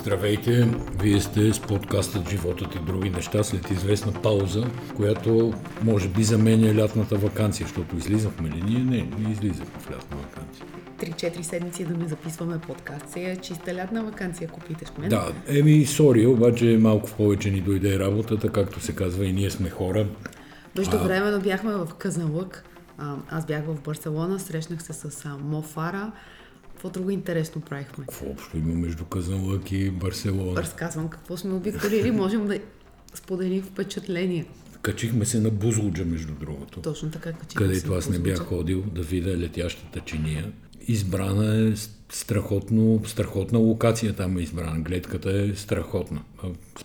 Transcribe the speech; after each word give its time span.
Здравейте! 0.00 0.68
Вие 1.00 1.20
сте 1.20 1.52
с 1.52 1.60
подкастът 1.60 2.30
Животът 2.30 2.74
и 2.74 2.78
други 2.78 3.10
неща 3.10 3.44
след 3.44 3.70
известна 3.70 4.12
пауза, 4.22 4.64
която 4.96 5.52
може 5.82 6.08
би 6.08 6.24
заменя 6.24 6.74
лятната 6.82 7.16
вакансия, 7.16 7.66
защото 7.66 7.96
излизахме 7.96 8.48
ли 8.48 8.62
ние? 8.66 8.78
Не, 8.78 9.08
не 9.18 9.32
излизахме 9.32 9.80
в 9.80 9.90
лятна 9.90 10.16
вакансия. 10.16 10.66
3-4 10.98 11.42
седмици 11.42 11.84
да 11.84 11.94
не 11.94 12.08
записваме 12.08 12.58
подкаст. 12.58 13.08
Сега 13.08 13.28
е 13.28 13.36
чиста 13.36 13.74
лятна 13.74 14.04
вакансия, 14.04 14.48
ако 14.50 14.60
питаш 14.60 14.88
мен. 14.98 15.08
Да, 15.08 15.32
еми, 15.48 15.86
сори, 15.86 16.26
обаче 16.26 16.78
малко 16.80 17.10
повече 17.16 17.50
ни 17.50 17.60
дойде 17.60 17.98
работата, 17.98 18.52
както 18.52 18.80
се 18.80 18.94
казва 18.94 19.24
и 19.24 19.32
ние 19.32 19.50
сме 19.50 19.70
хора. 19.70 20.06
Между 20.78 20.98
време 20.98 21.38
бяхме 21.38 21.72
в 21.72 21.88
Казанлък. 21.98 22.64
Аз 23.30 23.46
бях 23.46 23.64
в 23.64 23.80
Барселона, 23.80 24.38
срещнах 24.38 24.82
се 24.82 24.92
с 24.92 25.24
а, 25.24 25.36
Мо 25.44 25.62
Фара. 25.62 26.12
Какво 26.86 27.00
друго 27.00 27.10
интересно 27.10 27.60
правихме? 27.60 28.04
Какво 28.08 28.30
общо 28.30 28.58
има 28.58 28.74
между 28.74 29.04
Казанлък 29.04 29.72
и 29.72 29.90
Барселона? 29.90 30.62
Разказвам 30.62 31.08
какво 31.08 31.36
сме 31.36 31.54
обиколили. 31.54 32.10
Можем 32.10 32.46
да 32.46 32.58
споделим 33.14 33.62
впечатления. 33.62 34.46
Качихме 34.82 35.24
се 35.24 35.40
на 35.40 35.50
Бузлуджа, 35.50 36.04
между 36.04 36.34
другото. 36.34 36.80
Точно 36.80 37.10
така 37.10 37.32
качихме 37.32 37.66
където 37.66 37.94
аз 37.94 38.08
не 38.08 38.18
бях 38.18 38.38
ходил 38.38 38.82
да 38.82 39.02
видя 39.02 39.36
летящата 39.38 40.00
чиния. 40.00 40.52
Избрана 40.88 41.68
е 41.68 41.72
страхотно, 42.12 43.02
страхотна 43.06 43.58
локация 43.58 44.12
там 44.12 44.38
е 44.38 44.40
избрана. 44.40 44.80
Гледката 44.80 45.30
е 45.30 45.54
страхотна. 45.54 46.22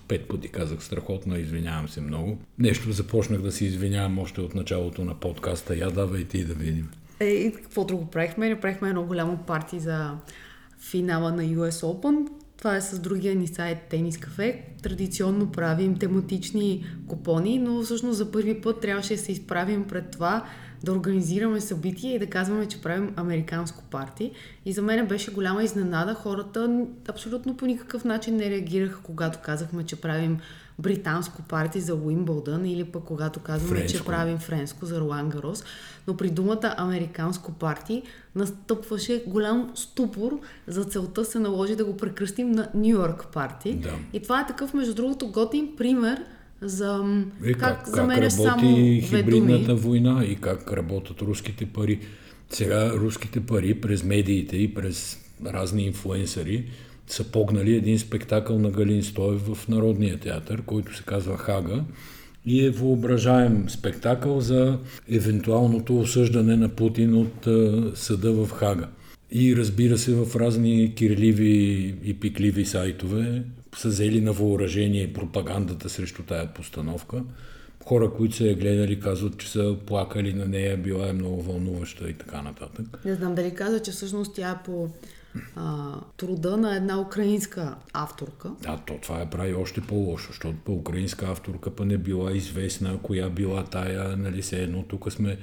Пет 0.08 0.28
пъти 0.28 0.48
казах 0.48 0.84
страхотна, 0.84 1.40
извинявам 1.40 1.90
се 1.90 2.02
много. 2.02 2.38
Нещо 2.60 2.92
започнах 2.92 3.42
да 3.42 3.52
се 3.52 3.66
извинявам 3.66 4.20
още 4.20 4.42
от 4.42 4.56
началото 4.56 5.06
на 5.06 5.20
подкаста. 5.20 5.76
Я 5.76 5.92
давай 5.92 6.26
ти 6.26 6.46
да 6.46 6.54
видим. 6.54 6.90
Е, 7.22 7.26
и 7.26 7.54
какво 7.54 7.86
друго 7.86 8.06
правихме? 8.06 8.50
Направихме 8.50 8.90
едно 8.90 9.04
голямо 9.04 9.38
парти 9.38 9.80
за 9.80 10.12
финала 10.80 11.32
на 11.32 11.44
US 11.44 11.70
Open. 11.70 12.28
Това 12.58 12.76
е 12.76 12.82
с 12.82 13.00
другия 13.00 13.36
ни 13.36 13.48
сайт 13.48 13.78
Тенис 13.90 14.18
Кафе. 14.18 14.64
Традиционно 14.84 15.52
правим 15.52 15.98
тематични 16.00 16.86
купони, 17.08 17.60
но 17.60 17.82
всъщност 17.82 18.18
за 18.18 18.32
първи 18.32 18.62
път 18.62 18.82
трябваше 18.82 19.16
да 19.16 19.20
се 19.20 19.32
изправим 19.32 19.88
пред 19.88 20.12
това 20.12 20.46
да 20.84 20.92
организираме 20.92 21.62
събитие 21.62 22.16
и 22.16 22.20
да 22.20 22.28
казваме, 22.28 22.68
че 22.68 22.82
правим 22.82 23.14
американско 23.16 23.84
парти. 23.84 24.32
И 24.66 24.74
за 24.74 24.82
мен 24.82 25.08
беше 25.08 25.34
голяма 25.34 25.64
изненада. 25.64 26.14
Хората 26.14 26.86
абсолютно 27.10 27.58
по 27.58 27.66
никакъв 27.66 28.06
начин 28.06 28.36
не 28.36 28.50
реагираха, 28.50 29.00
когато 29.04 29.40
казахме, 29.40 29.86
че 29.86 30.02
правим 30.02 30.40
британско 30.80 31.42
парти 31.42 31.80
за 31.80 31.96
Уимбълдън 31.96 32.66
или 32.66 32.84
пък 32.84 33.04
когато 33.04 33.40
казваме, 33.40 33.80
Френско. 33.80 33.98
че 33.98 34.06
правим 34.06 34.38
френско 34.38 34.86
за 34.86 35.00
Ролан 35.00 35.30
Гарос. 35.30 35.64
Но 36.08 36.18
при 36.18 36.30
думата 36.30 36.76
американско 36.78 37.52
парти 37.52 38.02
настъпваше 38.36 39.24
голям 39.28 39.72
ступор. 39.76 40.40
За 40.68 40.84
целта 40.84 41.26
се 41.26 41.40
наложи 41.40 41.76
да 41.76 41.86
го 41.86 41.98
прекръстим 41.98 42.52
на 42.52 42.70
Нью 42.74 42.90
Йорк 42.90 43.28
парти. 43.34 43.74
Да. 43.74 43.94
И 44.14 44.20
това 44.20 44.42
е 44.42 44.48
такъв, 44.48 44.74
между 44.74 44.94
другото, 44.94 45.28
готин 45.28 45.70
пример 45.78 46.24
за 46.62 46.98
м, 46.98 47.24
Е, 47.44 47.54
как, 47.54 47.60
как, 47.86 47.88
заменяш 47.88 48.34
как 48.34 48.44
само 48.44 48.78
хибридната 49.02 49.66
думи. 49.66 49.80
война 49.80 50.24
и 50.26 50.36
как 50.36 50.72
работят 50.74 51.22
руските 51.22 51.66
пари. 51.66 52.00
Сега 52.50 52.94
руските 52.94 53.40
пари 53.42 53.82
през 53.82 54.04
медиите 54.04 54.58
и 54.58 54.74
през 54.74 55.20
разни 55.46 55.86
инфлуенсъри 55.86 56.66
са 57.08 57.24
погнали 57.24 57.76
един 57.76 58.00
спектакъл 58.00 58.60
на 58.60 58.72
Галин 58.72 59.04
Стоев 59.04 59.42
в 59.42 59.68
Народния 59.68 60.20
театър, 60.20 60.62
който 60.62 60.98
се 60.98 61.04
казва 61.04 61.38
Хага 61.38 61.84
и 62.46 62.66
е 62.66 62.70
въображаем 62.70 63.70
спектакъл 63.70 64.42
за 64.42 64.80
евентуалното 65.10 66.00
осъждане 66.00 66.56
на 66.56 66.70
Путин 66.70 67.16
от 67.16 67.48
съда 67.98 68.34
в 68.34 68.52
Хага. 68.52 68.88
И 69.32 69.56
разбира 69.56 69.98
се, 69.98 70.16
в 70.16 70.36
разни 70.36 70.96
кирливи 70.96 71.96
и 72.04 72.20
пикливи 72.20 72.66
сайтове 72.66 73.44
са 73.78 73.88
взели 73.88 74.22
на 74.22 74.32
въоръжение 74.32 75.14
пропагандата 75.14 75.90
срещу 75.90 76.24
тая 76.24 76.54
постановка. 76.54 77.24
Хора, 77.86 78.12
които 78.14 78.36
са 78.36 78.48
я 78.48 78.56
гледали, 78.56 79.00
казват, 79.00 79.38
че 79.38 79.50
са 79.50 79.76
плакали 79.86 80.34
на 80.34 80.46
нея, 80.46 80.78
била 80.78 81.10
е 81.10 81.14
много 81.14 81.42
вълнуваща 81.42 82.10
и 82.10 82.14
така 82.14 82.42
нататък. 82.42 83.00
Не 83.06 83.16
знам 83.16 83.36
дали 83.36 83.54
каза, 83.54 83.80
че 83.80 83.92
всъщност 83.92 84.36
тя 84.36 84.62
по 84.66 84.90
а, 85.56 85.96
труда 86.18 86.58
на 86.58 86.76
една 86.76 87.02
украинска 87.02 87.76
авторка. 87.94 88.52
А 88.66 88.78
то 88.78 88.98
това 89.02 89.20
я 89.20 89.30
прави 89.30 89.54
още 89.54 89.82
по-лошо, 89.82 90.28
защото 90.28 90.58
по 90.66 90.74
украинска 90.74 91.26
авторка 91.26 91.72
па 91.76 91.86
не 91.86 91.98
била 91.98 92.32
известна, 92.32 93.00
коя 93.04 93.30
била 93.30 93.64
тая, 93.64 94.18
нали 94.18 94.42
се 94.42 94.64
едно, 94.64 94.84
тук 94.84 95.12
сме 95.12 95.38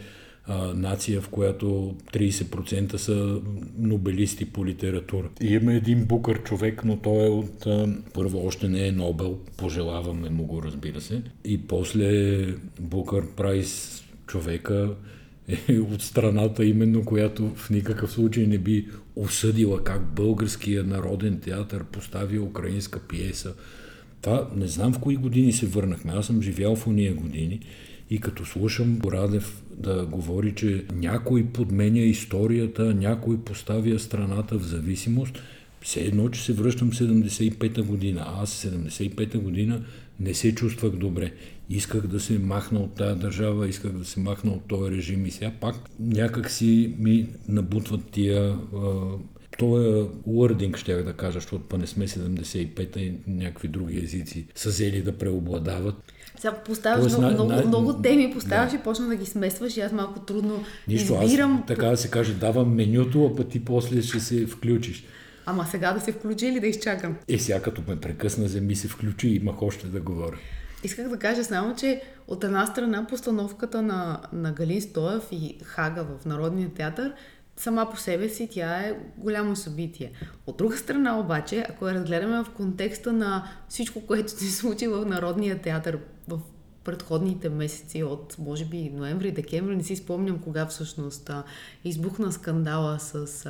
а, 0.49 0.75
нация, 0.75 1.21
в 1.21 1.29
която 1.29 1.97
30% 2.13 2.97
са 2.97 3.41
нобелисти 3.79 4.45
по 4.45 4.67
литература. 4.67 5.29
И 5.41 5.47
има 5.47 5.75
един 5.75 6.05
букър 6.05 6.43
човек, 6.43 6.85
но 6.85 6.97
той 6.97 7.27
е 7.27 7.31
от... 7.31 7.67
А, 7.67 7.89
първо 8.15 8.47
още 8.47 8.69
не 8.69 8.87
е 8.87 8.93
Нобел, 8.93 9.39
пожелаваме 9.57 10.31
му 10.31 10.45
го, 10.45 10.63
разбира 10.63 11.01
се. 11.01 11.23
И 11.45 11.67
после 11.67 12.47
Букър 12.81 13.27
Прайс 13.37 14.03
човека 14.27 14.95
е 15.69 15.79
от 15.79 16.03
страната 16.03 16.65
именно, 16.65 17.05
която 17.05 17.51
в 17.55 17.71
никакъв 17.71 18.13
случай 18.13 18.47
не 18.47 18.59
би 18.59 18.89
осъдила 19.19 19.85
как 19.85 20.03
българския 20.03 20.85
народен 20.85 21.41
театър 21.41 21.85
постави 21.85 22.39
украинска 22.39 23.01
пиеса. 23.01 23.55
Това 24.23 24.49
не 24.57 24.67
знам 24.67 24.93
в 24.93 24.99
кои 24.99 25.17
години 25.17 25.53
се 25.53 25.67
върнахме. 25.67 26.13
Аз 26.15 26.27
съм 26.27 26.43
живял 26.43 26.77
в 26.77 26.87
уния 26.87 27.15
години 27.15 27.61
и 28.11 28.21
като 28.21 28.45
слушам 28.45 28.97
Борадев 28.97 29.63
да 29.77 30.07
говори, 30.07 30.55
че 30.55 30.85
някой 30.93 31.45
подменя 31.45 32.01
историята, 32.01 32.95
някой 32.95 33.41
поставя 33.41 33.99
страната 33.99 34.59
в 34.59 34.63
зависимост, 34.63 35.39
все 35.83 36.01
едно, 36.01 36.29
че 36.29 36.45
се 36.45 36.53
връщам 36.53 36.93
75-та 36.93 37.83
година. 37.83 38.25
Аз 38.27 38.67
75-та 38.67 39.39
година 39.39 39.83
не 40.21 40.35
се 40.35 40.55
чувствах 40.55 40.93
добре. 40.93 41.33
Исках 41.71 42.07
да 42.07 42.21
се 42.21 42.39
махна 42.39 42.81
от 42.81 42.95
тази 42.95 43.21
държава, 43.21 43.69
исках 43.69 43.93
да 43.93 44.05
се 44.05 44.21
махна 44.21 44.53
от 44.53 44.69
този 44.69 44.91
режим 44.91 45.27
и 45.27 45.31
сега 45.31 45.53
пак 45.61 45.75
някак 46.01 46.51
си 46.51 46.95
ми 46.99 47.29
набутват 47.49 48.11
тия... 48.11 48.59
А, 48.75 48.89
този 49.59 50.09
уърдинг, 50.27 50.77
ще 50.77 51.03
да 51.03 51.13
кажа, 51.13 51.33
защото 51.33 51.65
па 51.69 51.79
не 51.79 51.87
сме 51.87 52.09
75-та 52.09 53.01
и 53.01 53.13
някакви 53.27 53.69
други 53.69 53.99
езици 53.99 54.47
са 54.55 54.69
взели 54.69 55.03
да 55.03 55.13
преобладават. 55.13 55.95
Сега 56.39 56.55
поставяш 56.55 57.01
Тоест, 57.01 57.19
много, 57.19 57.35
много, 57.35 57.51
най- 57.53 57.67
много 57.67 57.93
теми, 57.93 58.33
поставяш 58.35 58.71
да. 58.71 58.77
и 58.77 58.81
почна 58.81 59.07
да 59.07 59.17
ги 59.17 59.27
смесваш 59.27 59.77
и 59.77 59.81
аз 59.81 59.93
малко 59.93 60.21
трудно 60.21 60.65
Нищо, 60.89 61.19
избирам. 61.23 61.57
аз 61.57 61.67
така 61.67 61.87
да 61.87 61.97
се 61.97 62.11
каже, 62.11 62.35
давам 62.35 62.75
менюто, 62.75 63.27
а 63.27 63.37
пък 63.37 63.49
ти 63.49 63.65
после 63.65 64.03
ще 64.03 64.21
се 64.21 64.47
включиш. 64.47 65.05
Ама 65.51 65.67
сега 65.67 65.93
да 65.93 66.01
се 66.01 66.13
включи 66.13 66.47
или 66.47 66.61
да 66.61 66.67
изчакам? 66.67 67.17
Е, 67.29 67.39
сега 67.39 67.63
като 67.63 67.83
ме 67.89 68.01
прекъсна, 68.01 68.45
вземи 68.45 68.77
се 68.77 68.89
включи 68.89 69.29
и 69.29 69.37
имах 69.37 69.63
още 69.63 69.87
да 69.87 70.01
говоря. 70.01 70.37
Исках 70.85 71.09
да 71.09 71.19
кажа 71.19 71.45
само, 71.45 71.77
че 71.77 72.03
от 72.27 72.45
една 72.45 72.67
страна 72.67 73.07
постановката 73.07 73.83
на, 73.83 74.21
на 74.33 74.53
Галин 74.53 74.83
Стоев 74.83 75.23
и 75.33 75.59
Хага 75.65 76.05
в 76.05 76.25
Народния 76.27 76.69
театър 76.75 77.13
сама 77.57 77.91
по 77.91 77.97
себе 77.97 78.29
си 78.29 78.49
тя 78.51 78.81
е 78.81 78.99
голямо 79.17 79.57
събитие. 79.57 80.13
От 80.47 80.57
друга 80.57 80.77
страна 80.77 81.21
обаче, 81.21 81.67
ако 81.71 81.89
я 81.89 81.95
разгледаме 81.95 82.45
в 82.45 82.51
контекста 82.57 83.13
на 83.13 83.49
всичко, 83.69 84.07
което 84.07 84.31
се 84.31 84.53
случи 84.53 84.89
в 84.89 85.07
Народния 85.07 85.59
театър 85.59 85.99
в 86.29 86.41
предходните 86.85 87.49
месеци 87.49 88.03
от, 88.03 88.37
може 88.39 88.65
би, 88.65 88.91
ноември, 88.91 89.33
декември, 89.33 89.77
не 89.77 89.83
си 89.83 89.97
спомням 89.97 90.39
кога 90.39 90.67
всъщност 90.67 91.31
избухна 91.85 92.33
скандала 92.33 92.99
с 93.01 93.47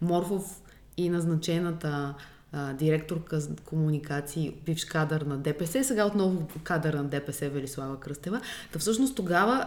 Морфов 0.00 0.59
и 1.04 1.08
назначената 1.08 2.14
а, 2.52 2.72
директорка 2.72 3.40
за 3.40 3.50
комуникации, 3.64 4.54
бивш 4.66 4.84
кадър 4.84 5.20
на 5.20 5.38
ДПС, 5.38 5.84
сега 5.84 6.06
отново 6.06 6.48
кадър 6.64 6.94
на 6.94 7.04
ДПС 7.04 7.48
Велислава 7.50 8.00
Кръстева. 8.00 8.40
Та 8.72 8.78
всъщност 8.78 9.16
тогава 9.16 9.66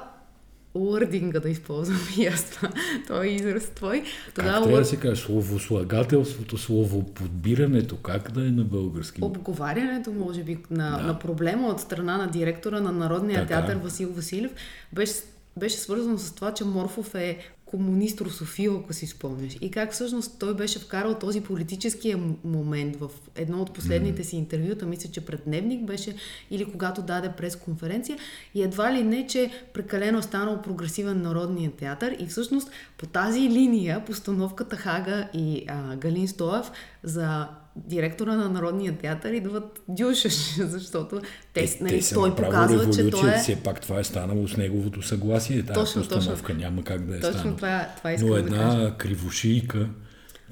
уърдинга 0.73 1.39
да 1.39 1.49
използвам 1.49 1.99
и 2.19 2.25
аз 2.27 2.49
това, 2.49 2.69
той 3.07 3.25
е 3.27 3.29
израз 3.29 3.69
твой. 3.69 4.03
Как 4.25 4.33
Тогава 4.35 4.63
трябва 4.63 4.79
да 4.79 4.85
се 4.85 4.97
каже? 4.99 5.21
Словослагателството, 5.21 6.57
словоподбирането, 6.57 7.97
как 7.97 8.31
да 8.31 8.47
е 8.47 8.51
на 8.51 8.63
български? 8.63 9.23
обговарянето, 9.23 10.11
може 10.11 10.43
би, 10.43 10.57
на, 10.71 10.97
Да. 10.97 11.03
на 11.03 11.19
проблема 11.19 11.67
от 11.67 11.79
страна 11.81 12.17
на 12.17 12.27
директора 12.27 12.81
на 12.81 12.91
Народния 12.91 13.47
Така. 13.47 13.61
театър 13.61 13.75
Васил 13.83 14.09
Василев 14.13 14.51
беше, 14.93 15.13
беше 15.57 15.77
свързано 15.77 16.17
с 16.17 16.35
това, 16.35 16.53
че 16.53 16.65
Морфов 16.65 17.15
е 17.15 17.37
комунист 17.73 18.21
русофил, 18.21 18.79
ако 18.83 18.93
си 18.93 19.07
спомняш. 19.07 19.57
И 19.61 19.71
как 19.71 19.91
всъщност 19.91 20.39
той 20.39 20.55
беше 20.55 20.79
вкарал 20.79 21.15
този 21.15 21.41
политическия 21.41 22.19
момент 22.43 22.95
в 22.95 23.09
едно 23.35 23.61
от 23.61 23.73
последните 23.73 24.23
си 24.23 24.35
интервюта, 24.35 24.85
мисля, 24.85 25.11
че 25.11 25.25
пред 25.25 25.41
Дневник 25.45 25.85
беше, 25.85 26.15
или 26.51 26.65
когато 26.65 27.01
даде 27.01 27.31
пресконференция, 27.37 28.17
и 28.55 28.63
едва 28.63 28.93
ли 28.93 29.03
не, 29.03 29.27
че 29.27 29.51
прекалено 29.73 30.19
е 30.19 30.21
станал 30.21 30.61
прогресивен 30.61 31.21
народния 31.21 31.71
театър 31.71 32.15
и 32.19 32.27
всъщност 32.27 32.71
по 32.97 33.05
тази 33.05 33.41
линия 33.41 34.05
постановката 34.05 34.75
Хага 34.75 35.29
и 35.33 35.65
а, 35.67 35.95
Галин 35.95 36.27
Стоев 36.27 36.71
за 37.03 37.47
директора 37.75 38.35
на 38.35 38.49
Народния 38.49 38.97
театър 38.97 39.33
идват 39.33 39.81
дюшаш, 39.87 40.55
защото 40.59 41.21
те, 41.53 41.63
Е, 41.63 41.77
нали, 41.81 42.01
са 42.01 42.15
той 42.15 42.35
показва, 42.35 42.89
че 42.93 43.09
той 43.09 43.33
е... 43.33 43.37
все 43.37 43.55
пак 43.55 43.81
това 43.81 43.99
е 43.99 44.03
станало 44.03 44.47
с 44.47 44.57
неговото 44.57 45.01
съгласие. 45.01 45.63
Тази 45.63 45.73
Точно, 45.73 46.07
точно. 46.07 46.55
няма 46.57 46.83
как 46.83 47.05
да 47.05 47.17
е 47.17 47.19
Точно 47.19 47.33
станало. 47.39 47.55
това, 47.57 47.87
това 47.97 48.11
искам 48.13 48.29
Но 48.29 48.35
да 48.35 48.43
кажа. 48.43 48.55
една 48.55 48.97
кривошийка, 48.97 49.89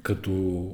като 0.02 0.66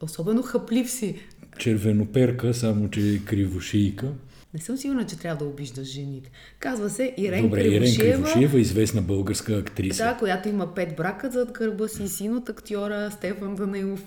Особено 0.00 0.42
хъплив 0.42 0.90
си. 0.90 1.16
червеноперка, 1.58 2.54
само 2.54 2.90
че 2.90 3.20
кривошийка. 3.24 4.06
Не 4.54 4.60
съм 4.60 4.76
сигурна, 4.76 5.06
че 5.06 5.18
трябва 5.18 5.44
да 5.44 5.50
обиждаш 5.50 5.88
жените. 5.88 6.30
Казва 6.58 6.90
се 6.90 7.14
Ирен 7.16 7.42
Добре, 7.42 7.62
Кривошиева. 7.62 8.04
Ирен 8.08 8.22
Кривошиева, 8.22 8.60
известна 8.60 9.02
българска 9.02 9.56
актриса. 9.56 10.04
Да, 10.04 10.16
която 10.16 10.48
има 10.48 10.74
пет 10.74 10.96
брака 10.96 11.30
зад 11.30 11.52
гърба 11.52 11.88
си, 11.88 12.08
син 12.08 12.36
от 12.36 12.48
актьора 12.48 13.10
Стефан 13.10 13.54
Данилов. 13.54 14.02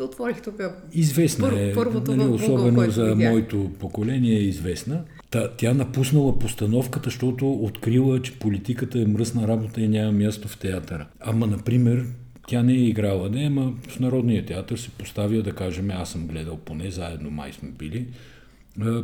Отворих 0.00 0.42
тук. 0.42 0.60
Известна 0.92 1.48
Пър, 1.48 1.56
е, 1.56 1.74
първото 1.74 2.16
нали, 2.16 2.28
Google, 2.28 2.34
особено 2.34 2.90
за 2.90 3.04
видях. 3.14 3.30
моето 3.30 3.70
поколение 3.78 4.36
е 4.36 4.42
известна. 4.42 5.02
Та, 5.30 5.50
тя 5.56 5.74
напуснала 5.74 6.38
постановката, 6.38 7.04
защото 7.10 7.52
открила, 7.52 8.22
че 8.22 8.38
политиката 8.38 9.00
е 9.00 9.06
мръсна 9.06 9.48
работа 9.48 9.80
и 9.80 9.88
няма 9.88 10.12
място 10.12 10.48
в 10.48 10.58
театъра. 10.58 11.06
Ама, 11.20 11.46
например, 11.46 12.06
тя 12.48 12.62
не 12.62 12.72
е 12.72 12.76
играла, 12.76 13.28
не, 13.30 13.44
ама 13.46 13.72
в 13.88 14.00
Народния 14.00 14.46
театър 14.46 14.76
се 14.76 14.90
поставя, 14.90 15.42
да 15.42 15.52
кажем, 15.52 15.90
аз 15.90 16.10
съм 16.10 16.26
гледал 16.26 16.56
поне, 16.56 16.90
заедно 16.90 17.30
май 17.30 17.52
сме 17.52 17.68
били, 17.68 18.06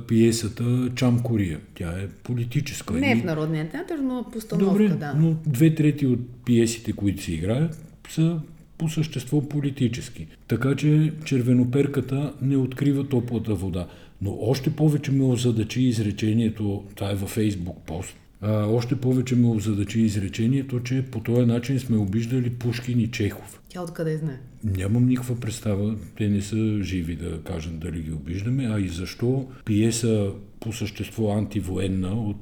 пиесата 0.09 0.91
Чам 0.95 1.23
Кория. 1.23 1.61
Тя 1.75 1.91
е 1.91 2.09
политическа. 2.09 2.95
Не 2.95 3.13
И- 3.13 3.21
в 3.21 3.25
Народния 3.25 3.69
театър, 3.69 3.99
но 3.99 4.27
постановка, 4.33 4.71
Добре, 4.73 4.89
да. 4.89 5.15
но 5.15 5.37
две 5.47 5.75
трети 5.75 6.07
от 6.07 6.21
пиесите, 6.45 6.93
които 6.93 7.23
се 7.23 7.33
играят, 7.33 7.85
са 8.11 8.41
по 8.83 8.89
същество 8.89 9.49
политически. 9.49 10.27
Така 10.49 10.77
че 10.77 11.13
червеноперката 11.25 12.33
не 12.43 12.57
открива 12.57 13.09
топлата 13.09 13.55
вода. 13.55 13.87
Но 14.23 14.39
още 14.41 14.71
повече 14.71 15.13
ме 15.13 15.25
озадачи 15.25 15.83
изречението, 15.83 16.85
това 16.95 17.11
е 17.11 17.15
във 17.15 17.31
Фейсбук 17.31 17.77
пост, 17.87 18.17
а, 18.41 18.67
още 18.67 18.97
повече 18.97 19.37
ме 19.37 19.49
озадачи 19.49 20.01
изречението, 20.01 20.81
че 20.81 21.05
по 21.11 21.21
този 21.21 21.47
начин 21.47 21.81
сме 21.81 21.97
обиждали 21.97 22.51
Пушкин 22.51 23.01
и 23.01 23.11
Чехов. 23.11 23.61
Тя 23.69 23.83
откъде 23.83 24.17
знае? 24.17 24.41
Нямам 24.65 25.07
никаква 25.07 25.41
представа, 25.41 25.97
те 26.17 26.29
не 26.29 26.43
са 26.43 26.79
живи 26.83 27.17
да 27.17 27.43
кажат 27.43 27.79
дали 27.79 28.03
ги 28.03 28.13
обиждаме, 28.13 28.69
а 28.71 28.81
и 28.81 28.89
защо 28.89 29.49
пиеса 29.65 30.31
по 30.61 30.73
същество 30.73 31.33
антивоенна 31.33 32.13
от 32.13 32.37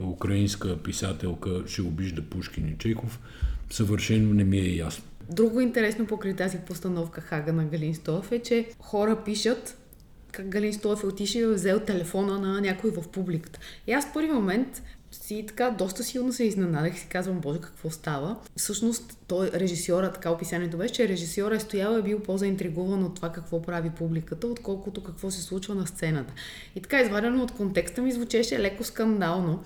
украинска 0.00 0.76
писателка 0.82 1.62
ще 1.66 1.82
обижда 1.82 2.22
Пушкин 2.22 2.68
и 2.68 2.78
Чехов, 2.78 3.20
съвършено 3.70 4.34
не 4.34 4.44
ми 4.44 4.58
е 4.58 4.76
ясно. 4.76 5.04
Друго 5.30 5.60
интересно 5.60 6.06
покрай 6.06 6.36
тази 6.36 6.58
постановка 6.58 7.20
Хага 7.20 7.52
на 7.52 7.64
Галин 7.64 7.94
Стоев 7.94 8.32
е, 8.32 8.38
че 8.38 8.68
хора 8.78 9.24
пишат 9.24 9.78
как 10.32 10.48
Галин 10.48 10.72
Стоев 10.72 11.02
е 11.02 11.06
отишъл 11.06 11.38
и 11.38 11.42
е 11.42 11.46
взел 11.46 11.80
телефона 11.80 12.38
на 12.38 12.60
някой 12.60 12.90
в 12.90 13.08
публиката. 13.08 13.60
И 13.86 13.92
аз 13.92 14.06
в 14.06 14.12
първи 14.12 14.32
момент 14.32 14.82
си 15.10 15.44
така 15.48 15.70
доста 15.70 16.04
силно 16.04 16.32
се 16.32 16.44
изненадах 16.44 16.96
и 16.96 16.98
си 16.98 17.06
казвам, 17.08 17.40
боже, 17.40 17.60
какво 17.60 17.90
става. 17.90 18.36
Всъщност, 18.56 19.18
той, 19.26 19.50
режисьора, 19.54 20.12
така 20.12 20.30
описанието 20.30 20.76
беше, 20.76 20.94
че 20.94 21.08
режисьора 21.08 21.56
е 21.56 21.60
стоял 21.60 21.96
и 21.96 21.98
е 21.98 22.02
бил 22.02 22.20
по-заинтригуван 22.20 23.04
от 23.04 23.14
това 23.14 23.32
какво 23.32 23.62
прави 23.62 23.90
публиката, 23.90 24.46
отколкото 24.46 25.02
какво 25.02 25.30
се 25.30 25.42
случва 25.42 25.74
на 25.74 25.86
сцената. 25.86 26.32
И 26.74 26.80
така, 26.80 27.00
извадено 27.00 27.42
от 27.42 27.52
контекста 27.52 28.02
ми 28.02 28.12
звучеше 28.12 28.58
леко 28.58 28.84
скандално. 28.84 29.62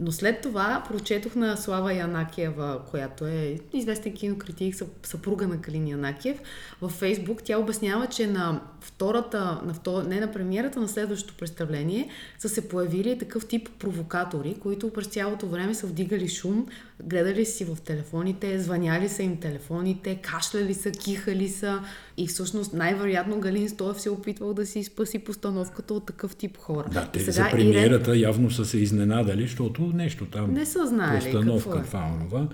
Но 0.00 0.12
след 0.12 0.40
това 0.40 0.84
прочетох 0.88 1.34
на 1.34 1.56
Слава 1.56 1.92
Янакиева, 1.94 2.80
която 2.90 3.26
е 3.26 3.58
известен 3.72 4.12
кинокритик, 4.12 4.74
съп- 4.74 5.06
съпруга 5.06 5.48
на 5.48 5.60
Калин 5.60 5.88
Янакиев, 5.88 6.38
във 6.80 6.92
Фейсбук. 6.92 7.42
Тя 7.42 7.58
обяснява, 7.58 8.06
че 8.06 8.26
на 8.26 8.60
втората, 8.80 9.60
на 9.64 9.74
втор... 9.74 10.02
не 10.02 10.20
на 10.20 10.32
премиерата, 10.32 10.80
на 10.80 10.88
следващото 10.88 11.34
представление 11.38 12.08
са 12.38 12.48
се 12.48 12.68
появили 12.68 13.18
такъв 13.18 13.46
тип 13.46 13.68
провокатори, 13.78 14.56
които 14.60 14.92
през 14.92 15.06
цялото 15.06 15.46
време 15.46 15.74
са 15.74 15.86
вдигали 15.86 16.28
шум, 16.28 16.66
гледали 17.02 17.44
си 17.44 17.64
в 17.64 17.78
телефоните, 17.84 18.58
звъняли 18.58 19.08
са 19.08 19.22
им 19.22 19.36
телефоните, 19.36 20.14
кашляли 20.14 20.74
са, 20.74 20.90
кихали 20.90 21.48
са 21.48 21.80
и 22.16 22.26
всъщност 22.26 22.72
най-вероятно 22.72 23.40
Галин 23.40 23.68
Стоев 23.68 24.00
се 24.00 24.08
е 24.08 24.12
опитвал 24.12 24.54
да 24.54 24.66
си 24.66 24.84
спаси 24.84 25.18
постановката 25.18 25.94
от 25.94 26.06
такъв 26.06 26.36
тип 26.36 26.56
хора. 26.56 26.88
Да, 26.92 27.08
те 27.12 27.18
И 27.18 27.22
за 27.22 27.32
сега 27.32 27.50
премиерата 27.50 28.16
явно 28.16 28.50
са 28.50 28.64
се 28.64 28.78
изненадали, 28.78 29.42
защото 29.42 29.89
нещо 29.92 30.26
там, 30.26 30.52
Не 30.52 30.66
са 30.66 30.86
знаели 30.86 31.20
постановка, 31.20 31.70
какво 31.70 31.98
е. 31.98 32.24
това, 32.28 32.48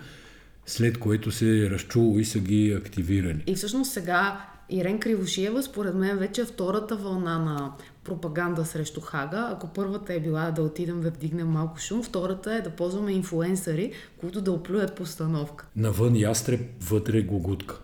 след 0.67 0.99
което 0.99 1.31
се 1.31 1.67
е 1.67 1.71
разчуло 1.71 2.19
и 2.19 2.25
са 2.25 2.38
ги 2.38 2.73
активирали. 2.73 3.43
И 3.47 3.55
всъщност 3.55 3.93
сега 3.93 4.47
Ирен 4.71 4.99
Кривошиева, 5.00 5.62
според 5.62 5.94
мен, 5.94 6.19
вече 6.19 6.41
е 6.41 6.44
втората 6.44 6.97
вълна 6.97 7.38
на 7.38 7.73
пропаганда 8.05 8.65
срещу 8.65 9.00
Хага. 9.00 9.49
Ако 9.53 9.69
първата 9.69 10.15
е 10.15 10.21
била 10.21 10.50
да 10.50 10.62
отидем 10.62 11.00
да 11.00 11.11
вдигнем 11.11 11.49
малко 11.49 11.79
шум, 11.79 12.03
втората 12.03 12.55
е 12.55 12.61
да 12.61 12.71
ползваме 12.71 13.12
инфуенсъри, 13.12 13.93
които 14.21 14.41
да 14.41 14.53
оплюят 14.53 14.97
постановка. 14.97 15.67
Навън 15.77 16.17
ястреб, 16.17 16.61
вътре 16.81 17.23
гогутка. 17.23 17.77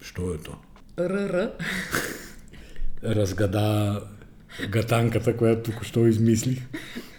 Що 0.00 0.34
е 0.34 0.38
то? 0.38 0.52
РР. 0.98 1.50
разгада 3.04 4.00
гатанката, 4.70 5.36
която 5.36 5.70
току-що 5.70 6.06
измислих. 6.06 6.58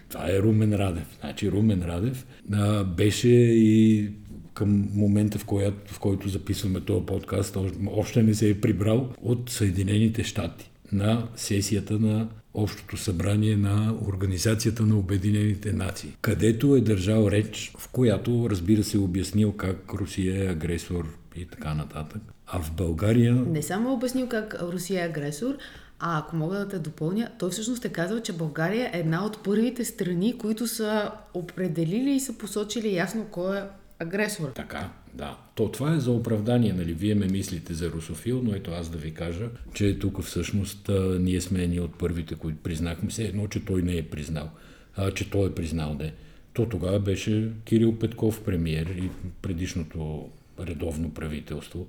Това 0.09 0.31
е 0.31 0.39
Румен 0.39 0.73
Радев. 0.73 1.17
Значи 1.21 1.51
Румен 1.51 1.83
Радев 1.83 2.25
а, 2.53 2.83
беше 2.83 3.29
и 3.29 4.09
към 4.53 4.89
момента, 4.93 5.39
в, 5.39 5.45
коя, 5.45 5.71
в 5.85 5.99
който 5.99 6.29
записваме 6.29 6.79
този 6.81 7.05
подкаст, 7.05 7.57
още- 7.87 8.23
не 8.23 8.33
се 8.33 8.49
е 8.49 8.61
прибрал 8.61 9.09
от 9.21 9.49
Съединените 9.49 10.23
щати 10.23 10.69
на 10.91 11.27
сесията 11.35 11.99
на 11.99 12.27
Общото 12.53 12.97
събрание 12.97 13.57
на 13.57 13.95
Организацията 14.07 14.83
на 14.83 14.97
Обединените 14.97 15.73
нации, 15.73 16.15
където 16.21 16.75
е 16.75 16.81
държал 16.81 17.27
реч, 17.31 17.71
в 17.77 17.89
която, 17.89 18.47
разбира 18.49 18.83
се, 18.83 18.97
е 18.97 19.01
обяснил 19.01 19.51
как 19.51 19.93
Русия 19.93 20.43
е 20.43 20.51
агресор 20.51 21.17
и 21.35 21.45
така 21.45 21.73
нататък. 21.73 22.21
А 22.47 22.61
в 22.61 22.71
България 22.77 23.35
Не 23.35 23.61
само 23.61 23.89
е 23.89 23.93
обяснил 23.93 24.27
как 24.27 24.55
Русия 24.61 25.03
е 25.03 25.07
агресор, 25.07 25.55
а 25.99 26.19
ако 26.19 26.35
мога 26.35 26.57
да 26.57 26.67
те 26.67 26.79
допълня, 26.79 27.29
той 27.39 27.49
всъщност 27.49 27.85
е 27.85 27.89
казал, 27.89 28.19
че 28.19 28.33
България 28.33 28.89
е 28.93 28.99
една 28.99 29.25
от 29.25 29.43
първите 29.43 29.85
страни, 29.85 30.37
които 30.37 30.67
са 30.67 31.11
определили 31.33 32.11
и 32.11 32.19
са 32.19 32.37
посочили 32.37 32.95
ясно 32.95 33.25
кой 33.31 33.57
е 33.57 33.63
агресор. 33.99 34.51
Така, 34.55 34.89
да. 35.13 35.37
То 35.55 35.71
това 35.71 35.93
е 35.93 35.99
за 35.99 36.11
оправдание, 36.11 36.73
нали? 36.73 36.93
Вие 36.93 37.15
ме 37.15 37.25
мислите 37.25 37.73
за 37.73 37.91
русофил, 37.91 38.41
но 38.43 38.55
ето 38.55 38.71
аз 38.71 38.89
да 38.89 38.97
ви 38.97 39.13
кажа, 39.13 39.49
че 39.73 39.99
тук 39.99 40.23
всъщност 40.23 40.89
ние 41.19 41.41
сме 41.41 41.63
едни 41.63 41.79
от 41.79 41.97
първите, 41.97 42.35
които 42.35 42.63
признахме 42.63 43.11
се 43.11 43.23
едно, 43.23 43.47
че 43.47 43.65
той 43.65 43.81
не 43.81 43.97
е 43.97 44.09
признал, 44.09 44.49
а 44.95 45.11
че 45.11 45.29
той 45.29 45.47
е 45.47 45.55
признал, 45.55 45.93
не. 45.93 46.13
То 46.53 46.65
тогава 46.65 46.99
беше 46.99 47.51
Кирил 47.65 47.99
Петков 47.99 48.43
премиер 48.43 48.85
и 48.85 49.09
предишното 49.41 50.29
редовно 50.59 51.13
правителство, 51.13 51.87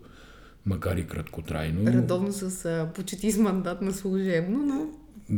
макар 0.66 0.96
и 0.96 1.06
краткотрайно, 1.06 1.92
Редовно 1.92 2.32
с 2.32 2.64
а, 2.64 2.88
почти 2.94 3.30
с 3.30 3.38
мандат 3.38 3.82
на 3.82 3.92
служебно, 3.92 4.58
но 4.58 4.86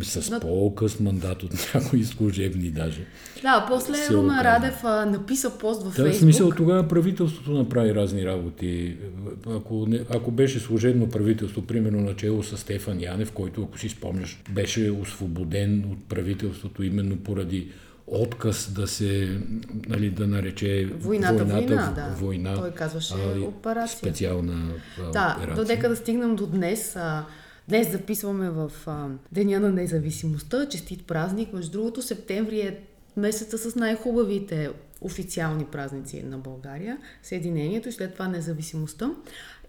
с 0.02 0.30
на- 0.30 0.40
по-къс 0.40 1.00
мандат 1.00 1.42
от 1.42 1.50
някои 1.74 2.04
служебни 2.04 2.70
даже. 2.70 3.00
Да, 3.42 3.66
после 3.68 3.94
Се 3.94 4.14
Румен 4.14 4.30
оказа. 4.30 4.44
Радев 4.44 4.84
а, 4.84 5.06
написа 5.06 5.58
пост 5.58 5.82
във 5.82 5.96
Да, 5.96 6.12
в 6.12 6.16
смисъл 6.16 6.50
тогава 6.50 6.88
правителството 6.88 7.50
направи 7.50 7.94
разни 7.94 8.26
работи. 8.26 8.96
Ако, 9.46 9.86
не, 9.88 10.00
ако 10.10 10.30
беше 10.30 10.60
служебно 10.60 11.08
правителство, 11.08 11.62
примерно 11.62 12.00
начало 12.00 12.42
с 12.42 12.56
Стефан 12.56 13.00
Янев, 13.00 13.32
който, 13.32 13.62
ако 13.62 13.78
си 13.78 13.88
спомняш, 13.88 14.42
беше 14.50 14.90
освободен 14.90 15.84
от 15.92 16.04
правителството 16.04 16.82
именно 16.82 17.16
поради 17.16 17.68
отказ 18.06 18.72
да 18.72 18.86
се, 18.86 19.38
нали, 19.88 20.10
да 20.10 20.26
нарече 20.26 20.88
Войната 20.94 21.44
война, 21.44 21.90
в- 21.90 21.94
да. 21.94 22.14
война 22.18 22.54
Той 22.54 22.70
казваше 22.70 23.14
а, 23.36 23.40
операция. 23.40 23.98
Специална 23.98 24.72
а, 24.98 25.02
Да, 25.02 25.36
операция. 25.38 25.56
додека 25.56 25.88
да 25.88 25.96
стигнем 25.96 26.36
до 26.36 26.46
днес. 26.46 26.96
А, 26.96 27.24
днес 27.68 27.92
записваме 27.92 28.50
в 28.50 28.72
а, 28.86 29.08
Деня 29.32 29.60
на 29.60 29.72
независимостта. 29.72 30.68
Честит 30.68 31.06
празник. 31.06 31.52
Между 31.52 31.72
другото, 31.72 32.02
септември 32.02 32.60
е 32.60 32.78
месеца 33.16 33.58
с 33.58 33.76
най-хубавите 33.76 34.70
официални 35.00 35.64
празници 35.64 36.22
на 36.22 36.38
България. 36.38 36.98
Съединението 37.22 37.88
и 37.88 37.92
след 37.92 38.12
това 38.12 38.28
независимостта. 38.28 39.10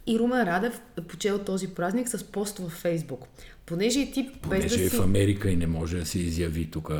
И 0.08 0.20
Румен 0.20 0.44
Радев 0.44 0.82
е 0.98 1.02
почел 1.02 1.40
този 1.40 1.68
празник 1.68 2.10
с 2.10 2.24
пост 2.24 2.60
във 2.60 2.72
Фейсбук. 2.72 3.26
Понеже 3.66 4.00
и 4.00 4.12
ти 4.12 4.24
без 4.24 4.32
Понеже 4.42 4.78
да 4.78 4.84
е 4.84 4.90
си... 4.90 4.98
в 4.98 5.02
Америка 5.02 5.50
и 5.50 5.56
не 5.56 5.68
може 5.68 5.98
да 5.98 6.06
се 6.06 6.20
изяви 6.20 6.72
тук 6.72 6.92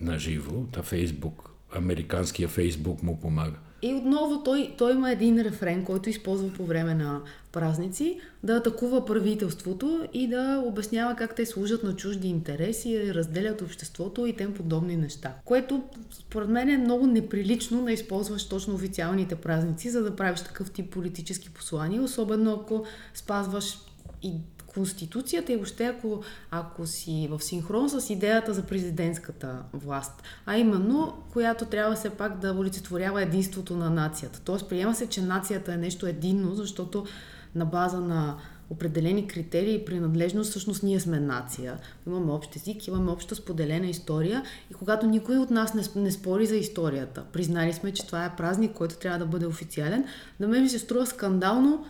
на 0.00 0.18
живо, 0.18 0.64
та 0.72 0.82
Фейсбук, 0.82 1.50
американския 1.76 2.48
Фейсбук 2.48 3.02
му 3.02 3.20
помага. 3.20 3.56
И 3.82 3.94
отново 3.94 4.42
той, 4.42 4.74
той 4.78 4.92
има 4.92 5.12
един 5.12 5.40
рефрен, 5.40 5.84
който 5.84 6.10
използва 6.10 6.52
по 6.52 6.64
време 6.64 6.94
на 6.94 7.20
празници, 7.52 8.20
да 8.42 8.56
атакува 8.56 9.04
правителството 9.04 10.08
и 10.12 10.28
да 10.28 10.62
обяснява 10.66 11.16
как 11.16 11.34
те 11.34 11.46
служат 11.46 11.82
на 11.82 11.96
чужди 11.96 12.28
интереси, 12.28 13.14
разделят 13.14 13.62
обществото 13.62 14.26
и 14.26 14.36
тем 14.36 14.54
подобни 14.54 14.96
неща. 14.96 15.34
Което 15.44 15.82
според 16.10 16.48
мен 16.48 16.68
е 16.68 16.78
много 16.78 17.06
неприлично 17.06 17.84
да 17.84 17.92
използваш 17.92 18.48
точно 18.48 18.74
официалните 18.74 19.34
празници, 19.34 19.90
за 19.90 20.02
да 20.02 20.16
правиш 20.16 20.40
такъв 20.40 20.70
тип 20.70 20.90
политически 20.90 21.50
послания, 21.50 22.02
особено 22.02 22.52
ако 22.52 22.84
спазваш 23.14 23.78
и 24.22 24.32
Конституцията 24.74 25.52
и 25.52 25.56
въобще 25.56 25.84
ако, 25.84 26.22
ако 26.50 26.86
си 26.86 27.28
в 27.30 27.40
синхрон 27.42 27.88
с 27.88 28.10
идеята 28.10 28.54
за 28.54 28.62
президентската 28.62 29.62
власт, 29.72 30.22
а 30.46 30.56
именно, 30.56 31.14
която 31.32 31.64
трябва 31.64 31.94
все 31.96 32.10
пак 32.10 32.38
да 32.38 32.54
олицетворява 32.54 33.22
единството 33.22 33.76
на 33.76 33.90
нацията. 33.90 34.40
Тоест, 34.44 34.68
приема 34.68 34.94
се, 34.94 35.06
че 35.06 35.22
нацията 35.22 35.72
е 35.72 35.76
нещо 35.76 36.06
единно, 36.06 36.54
защото 36.54 37.06
на 37.54 37.64
база 37.64 38.00
на 38.00 38.36
определени 38.70 39.26
критерии 39.26 39.74
и 39.74 39.84
принадлежност, 39.84 40.50
всъщност 40.50 40.82
ние 40.82 41.00
сме 41.00 41.20
нация. 41.20 41.78
Имаме 42.06 42.32
общ 42.32 42.56
език, 42.56 42.86
имаме 42.86 43.10
обща 43.10 43.34
споделена 43.34 43.86
история 43.86 44.42
и 44.70 44.74
когато 44.74 45.06
никой 45.06 45.36
от 45.38 45.50
нас 45.50 45.94
не, 45.94 46.10
спори 46.10 46.46
за 46.46 46.56
историята, 46.56 47.24
признали 47.32 47.72
сме, 47.72 47.92
че 47.92 48.06
това 48.06 48.24
е 48.24 48.36
празник, 48.36 48.72
който 48.72 48.98
трябва 48.98 49.18
да 49.18 49.26
бъде 49.26 49.46
официален, 49.46 50.04
на 50.40 50.48
мен 50.48 50.62
ми 50.62 50.68
се 50.68 50.78
струва 50.78 51.06
скандално 51.06 51.86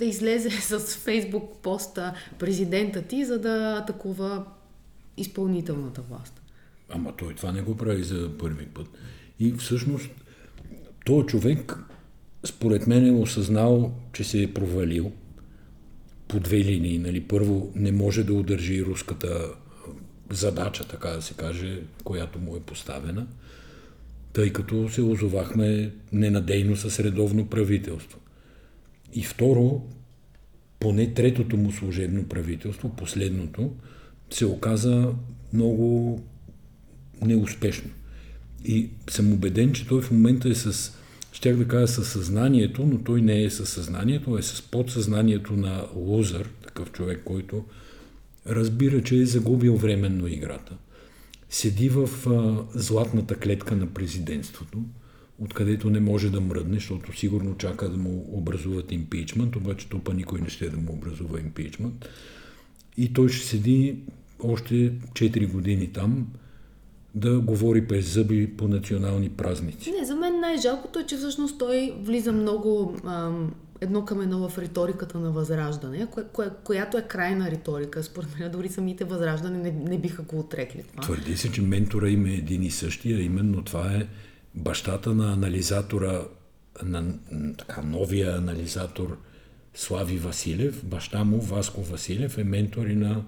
да 0.00 0.06
излезе 0.06 0.50
с 0.60 0.80
фейсбук 0.80 1.62
поста 1.62 2.14
президента 2.38 3.02
ти, 3.02 3.24
за 3.24 3.38
да 3.38 3.78
атакува 3.82 4.44
изпълнителната 5.16 6.02
власт. 6.02 6.42
Ама 6.88 7.12
той 7.16 7.34
това 7.34 7.52
не 7.52 7.62
го 7.62 7.76
прави 7.76 8.02
за 8.02 8.38
първи 8.38 8.66
път. 8.66 8.86
И 9.40 9.52
всъщност 9.52 10.10
този 11.04 11.26
човек, 11.26 11.78
според 12.44 12.86
мен, 12.86 13.06
е 13.06 13.20
осъзнал, 13.20 13.92
че 14.12 14.24
се 14.24 14.42
е 14.42 14.54
провалил 14.54 15.12
по 16.28 16.40
две 16.40 16.56
линии. 16.56 16.98
Нали? 16.98 17.20
Първо, 17.20 17.72
не 17.74 17.92
може 17.92 18.24
да 18.24 18.34
удържи 18.34 18.84
руската 18.84 19.54
задача, 20.30 20.84
така 20.88 21.08
да 21.08 21.22
се 21.22 21.34
каже, 21.34 21.82
която 22.04 22.38
му 22.38 22.56
е 22.56 22.60
поставена, 22.60 23.26
тъй 24.32 24.52
като 24.52 24.88
се 24.88 25.02
озовахме 25.02 25.92
ненадейно 26.12 26.76
с 26.76 27.00
редовно 27.00 27.46
правителство. 27.46 28.18
И 29.14 29.22
второ, 29.22 29.82
поне 30.80 31.14
третото 31.14 31.56
му 31.56 31.72
служебно 31.72 32.24
правителство, 32.24 32.96
последното, 32.96 33.72
се 34.30 34.46
оказа 34.46 35.12
много 35.52 36.20
неуспешно. 37.22 37.90
И 38.64 38.90
съм 39.10 39.32
убеден, 39.32 39.72
че 39.72 39.86
той 39.86 40.02
в 40.02 40.10
момента 40.10 40.48
е 40.48 40.54
с, 40.54 40.92
щях 41.32 41.56
да 41.56 41.68
кажа 41.68 41.88
със 41.88 42.08
съзнанието, 42.12 42.86
но 42.86 42.98
той 42.98 43.22
не 43.22 43.42
е 43.42 43.50
със 43.50 43.70
съзнанието, 43.70 44.38
е 44.38 44.42
с 44.42 44.62
подсъзнанието 44.62 45.52
на 45.52 45.86
лузър, 45.94 46.48
такъв 46.66 46.92
човек, 46.92 47.22
който 47.24 47.64
разбира, 48.46 49.02
че 49.02 49.16
е 49.16 49.26
загубил 49.26 49.76
временно 49.76 50.26
играта. 50.26 50.76
Седи 51.50 51.88
в 51.88 52.10
а, 52.26 52.64
златната 52.78 53.34
клетка 53.34 53.76
на 53.76 53.86
президентството, 53.86 54.82
откъдето 55.40 55.90
не 55.90 56.00
може 56.00 56.30
да 56.30 56.40
мръдне, 56.40 56.74
защото 56.74 57.18
сигурно 57.18 57.56
чака 57.56 57.88
да 57.88 57.96
му 57.96 58.24
образуват 58.32 58.92
импичмент, 58.92 59.56
обаче 59.56 59.88
топа 59.88 60.14
никой 60.14 60.40
не 60.40 60.48
ще 60.48 60.68
да 60.68 60.76
му 60.76 60.92
образува 60.92 61.40
импичмент. 61.40 62.08
И 62.96 63.12
той 63.12 63.28
ще 63.28 63.46
седи 63.46 63.96
още 64.42 64.92
4 64.92 65.52
години 65.52 65.92
там, 65.92 66.26
да 67.14 67.40
говори 67.40 67.80
без 67.80 68.14
зъби 68.14 68.56
по 68.56 68.68
национални 68.68 69.28
празници. 69.28 69.92
Не, 70.00 70.06
за 70.06 70.16
мен 70.16 70.40
най-жалкото 70.40 70.98
е, 70.98 71.06
че 71.06 71.16
всъщност 71.16 71.58
той 71.58 71.94
влиза 72.02 72.32
много 72.32 72.96
ам, 73.04 73.54
едно 73.80 74.04
към 74.04 74.20
едно 74.20 74.48
в 74.48 74.58
риториката 74.58 75.18
на 75.18 75.30
Възраждане, 75.30 76.06
кое, 76.06 76.24
кое, 76.32 76.50
която 76.64 76.98
е 76.98 77.02
крайна 77.02 77.50
риторика. 77.50 78.02
Според 78.02 78.38
мен 78.38 78.50
дори 78.50 78.68
самите 78.68 79.04
Възраждане 79.04 79.58
не, 79.58 79.70
не 79.70 79.98
биха 79.98 80.22
го 80.22 80.38
отрекли 80.38 80.82
това. 80.82 81.02
Твърди 81.02 81.36
се, 81.36 81.52
че 81.52 81.62
ментора 81.62 82.10
им 82.10 82.26
е 82.26 82.32
един 82.32 82.62
и 82.62 82.70
същия, 82.70 83.22
именно 83.22 83.64
това 83.64 83.92
е 83.92 84.06
бащата 84.54 85.14
на 85.14 85.32
анализатора, 85.32 86.22
на 86.82 87.04
така, 87.58 87.82
новия 87.82 88.36
анализатор 88.36 89.18
Слави 89.74 90.18
Василев, 90.18 90.84
баща 90.84 91.24
му 91.24 91.40
Васко 91.40 91.82
Василев 91.82 92.38
е 92.38 92.44
ментор 92.44 92.86
и 92.86 92.94
на 92.94 93.22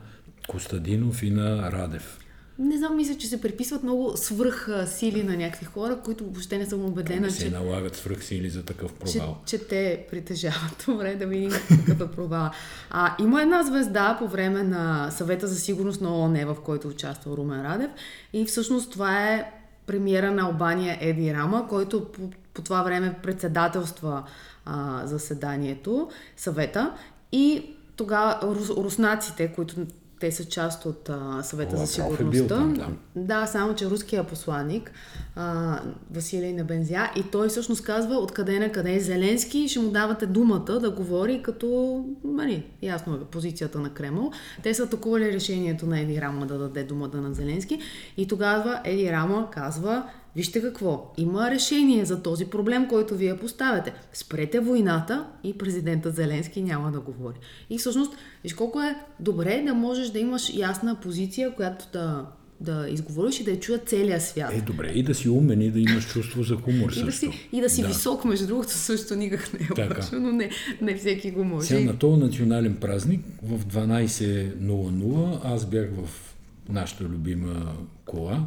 Костадинов 0.49 1.23
и 1.23 1.31
на 1.31 1.73
Радев. 1.73 2.19
Не 2.59 2.79
знам, 2.79 2.97
мисля, 2.97 3.15
че 3.15 3.27
се 3.27 3.41
приписват 3.41 3.83
много 3.83 4.13
свръх 4.17 4.69
сили 4.87 5.23
на 5.23 5.37
някакви 5.37 5.67
хора, 5.67 5.99
които 6.05 6.25
въобще 6.25 6.59
не 6.59 6.67
съм 6.67 6.85
убедена, 6.85 7.21
не 7.21 7.31
се 7.31 7.45
че... 7.45 7.51
налагат 7.51 7.97
свръх 7.97 8.25
сили 8.25 8.51
за 8.51 8.63
такъв 8.65 8.93
провал. 8.93 9.39
Че, 9.47 9.59
че 9.59 9.65
те 9.65 10.07
притежават. 10.11 10.85
Добре, 10.87 11.15
да 11.15 11.27
видим 11.27 11.51
какъв 11.69 12.01
е 12.01 12.13
провал. 12.13 12.51
А, 12.91 13.17
има 13.21 13.43
една 13.43 13.63
звезда 13.63 14.17
по 14.19 14.29
време 14.29 14.63
на 14.63 15.11
съвета 15.11 15.47
за 15.47 15.57
сигурност 15.57 16.01
на 16.01 16.17
ООН, 16.19 16.45
в 16.47 16.57
който 16.65 16.89
участва 16.89 17.37
Румен 17.37 17.63
Радев. 17.63 17.91
И 18.33 18.45
всъщност 18.45 18.93
това 18.93 19.29
е 19.29 19.62
премиера 19.87 20.31
на 20.31 20.43
Албания 20.43 20.99
Еди 21.01 21.35
Рама, 21.35 21.69
който 21.69 22.05
по, 22.13 22.31
по 22.55 22.63
това 22.63 22.83
време 22.83 23.15
председателства 23.23 24.23
а, 24.65 25.07
заседанието, 25.07 26.11
съвета. 26.37 26.95
И 27.33 27.75
тогава 27.97 28.39
рус, 28.43 28.71
руснаците, 28.71 29.53
които 29.53 29.75
те 30.23 30.33
са 30.33 30.45
част 30.45 30.87
от 30.87 31.09
а, 31.09 31.43
съвета 31.43 31.75
О, 31.77 31.79
за 31.79 31.87
сигурността. 31.87 32.45
Е 32.45 32.49
там, 32.49 32.75
да. 32.75 32.89
да, 33.17 33.47
само 33.47 33.75
че 33.75 33.91
руския 33.91 34.25
посланник 34.25 34.93
а, 35.37 35.79
Василий 36.11 36.53
Небензя 36.53 37.11
и 37.17 37.23
той 37.23 37.49
всъщност 37.49 37.85
казва 37.85 38.15
откъде 38.17 38.59
на 38.59 38.73
къде 38.73 38.95
е 38.95 39.01
Зеленски 39.01 39.69
ще 39.69 39.79
му 39.79 39.91
давате 39.91 40.27
думата 40.27 40.79
да 40.81 40.91
говори 40.91 41.43
като, 41.43 42.05
нали, 42.25 42.67
ясно 42.83 43.15
е 43.15 43.25
позицията 43.25 43.79
на 43.79 43.91
Кремъл. 43.91 44.31
Те 44.63 44.75
са 44.75 44.83
атакували 44.83 45.33
решението 45.33 45.87
на 45.87 46.01
Еди 46.01 46.21
Рама 46.21 46.47
да 46.47 46.59
даде 46.59 46.85
думата 46.85 47.17
на 47.17 47.35
Зеленски 47.35 47.79
и 48.17 48.29
тогава 48.29 48.81
Еди 48.85 49.13
Рама 49.13 49.49
казва 49.51 50.05
Вижте 50.37 50.63
какво, 50.63 51.13
има 51.17 51.51
решение 51.51 52.05
за 52.05 52.23
този 52.23 52.45
проблем, 52.45 52.89
който 52.89 53.17
вие 53.17 53.37
поставяте. 53.37 53.93
Спрете 54.13 54.61
войната 54.61 55.27
и 55.45 55.59
президента 55.59 56.11
Зеленски 56.11 56.63
няма 56.63 56.93
да 56.93 57.01
говори. 57.01 57.37
И 57.71 57.79
всъщност, 57.79 58.13
виж 58.43 58.55
колко 58.55 58.81
е 58.81 58.97
добре 59.21 59.63
да 59.67 59.75
можеш 59.75 60.09
да 60.09 60.19
имаш 60.19 60.55
ясна 60.55 61.01
позиция, 61.01 61.55
която 61.55 61.85
да 61.93 62.27
да 62.63 62.87
изговориш 62.89 63.41
и 63.41 63.45
да 63.45 63.51
я 63.51 63.61
чуя 63.61 63.79
целия 63.79 64.21
свят. 64.21 64.53
Е, 64.53 64.61
добре, 64.61 64.93
и 64.95 65.03
да 65.03 65.15
си 65.15 65.29
умен 65.29 65.61
и 65.61 65.71
да 65.71 65.81
имаш 65.81 66.13
чувство 66.13 66.43
за 66.43 66.57
хумор 66.57 66.91
също. 66.91 67.01
и 67.03 67.05
да 67.05 67.13
си, 67.13 67.49
и 67.53 67.61
да 67.61 67.71
си 67.71 67.83
да. 67.83 67.89
висок, 67.89 68.25
между 68.25 68.47
другото, 68.47 68.71
също 68.71 69.15
никак 69.15 69.53
не 69.53 69.67
е 69.67 69.69
така. 69.75 70.09
но 70.13 70.33
не, 70.33 70.51
не 70.81 70.97
всеки 70.97 71.31
го 71.31 71.45
може. 71.45 71.67
Сега 71.67 71.93
на 71.93 71.99
този 71.99 72.21
национален 72.21 72.77
празник 72.77 73.21
в 73.43 73.67
12.00 73.67 75.39
аз 75.45 75.67
бях 75.67 75.89
в 75.91 76.35
нашата 76.69 77.05
любима 77.05 77.77
кола 78.05 78.45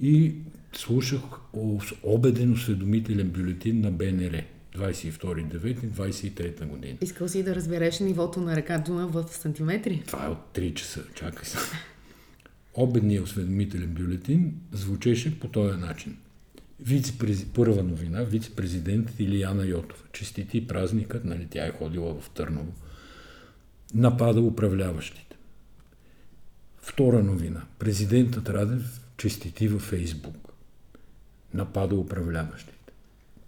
и 0.00 0.34
слушах 0.76 1.20
обеден 2.02 2.52
осведомителен 2.52 3.28
бюлетин 3.28 3.80
на 3.80 3.90
БНР. 3.90 4.42
22.9.23 4.76 6.66
година. 6.66 6.98
Искал 7.00 7.28
си 7.28 7.42
да 7.42 7.54
разбереш 7.54 8.00
нивото 8.00 8.40
на 8.40 8.56
река 8.56 8.78
Дуна 8.78 9.06
в 9.06 9.24
сантиметри? 9.30 10.02
Това 10.06 10.26
е 10.26 10.28
от 10.28 10.38
3 10.54 10.74
часа. 10.74 11.02
Чакай 11.14 11.44
се. 11.44 11.58
Обедният 12.74 13.24
осведомителен 13.24 13.94
бюлетин 13.94 14.54
звучеше 14.72 15.40
по 15.40 15.48
този 15.48 15.78
начин. 15.78 16.16
Първа 17.54 17.82
новина, 17.82 18.22
вице-президент 18.22 19.10
Илияна 19.18 19.66
Йотова. 19.66 20.02
Честити 20.12 20.66
празникът, 20.66 21.24
нали, 21.24 21.46
тя 21.50 21.66
е 21.66 21.72
ходила 21.72 22.20
в 22.20 22.30
Търново. 22.30 22.72
Напада 23.94 24.40
управляващите. 24.40 25.36
Втора 26.82 27.22
новина. 27.22 27.62
Президентът 27.78 28.48
Радев 28.48 29.00
честити 29.16 29.68
във 29.68 29.82
Фейсбук 29.82 30.43
напада 31.54 31.94
управляващите. 31.94 32.92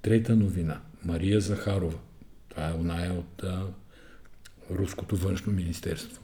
Трета 0.02 0.36
новина. 0.36 0.80
Мария 1.04 1.40
Захарова. 1.40 1.98
Това 2.48 2.70
е 2.70 2.74
оная 2.74 3.12
от 3.12 3.42
а, 3.42 3.66
Руското 4.70 5.16
външно 5.16 5.52
министерство. 5.52 6.22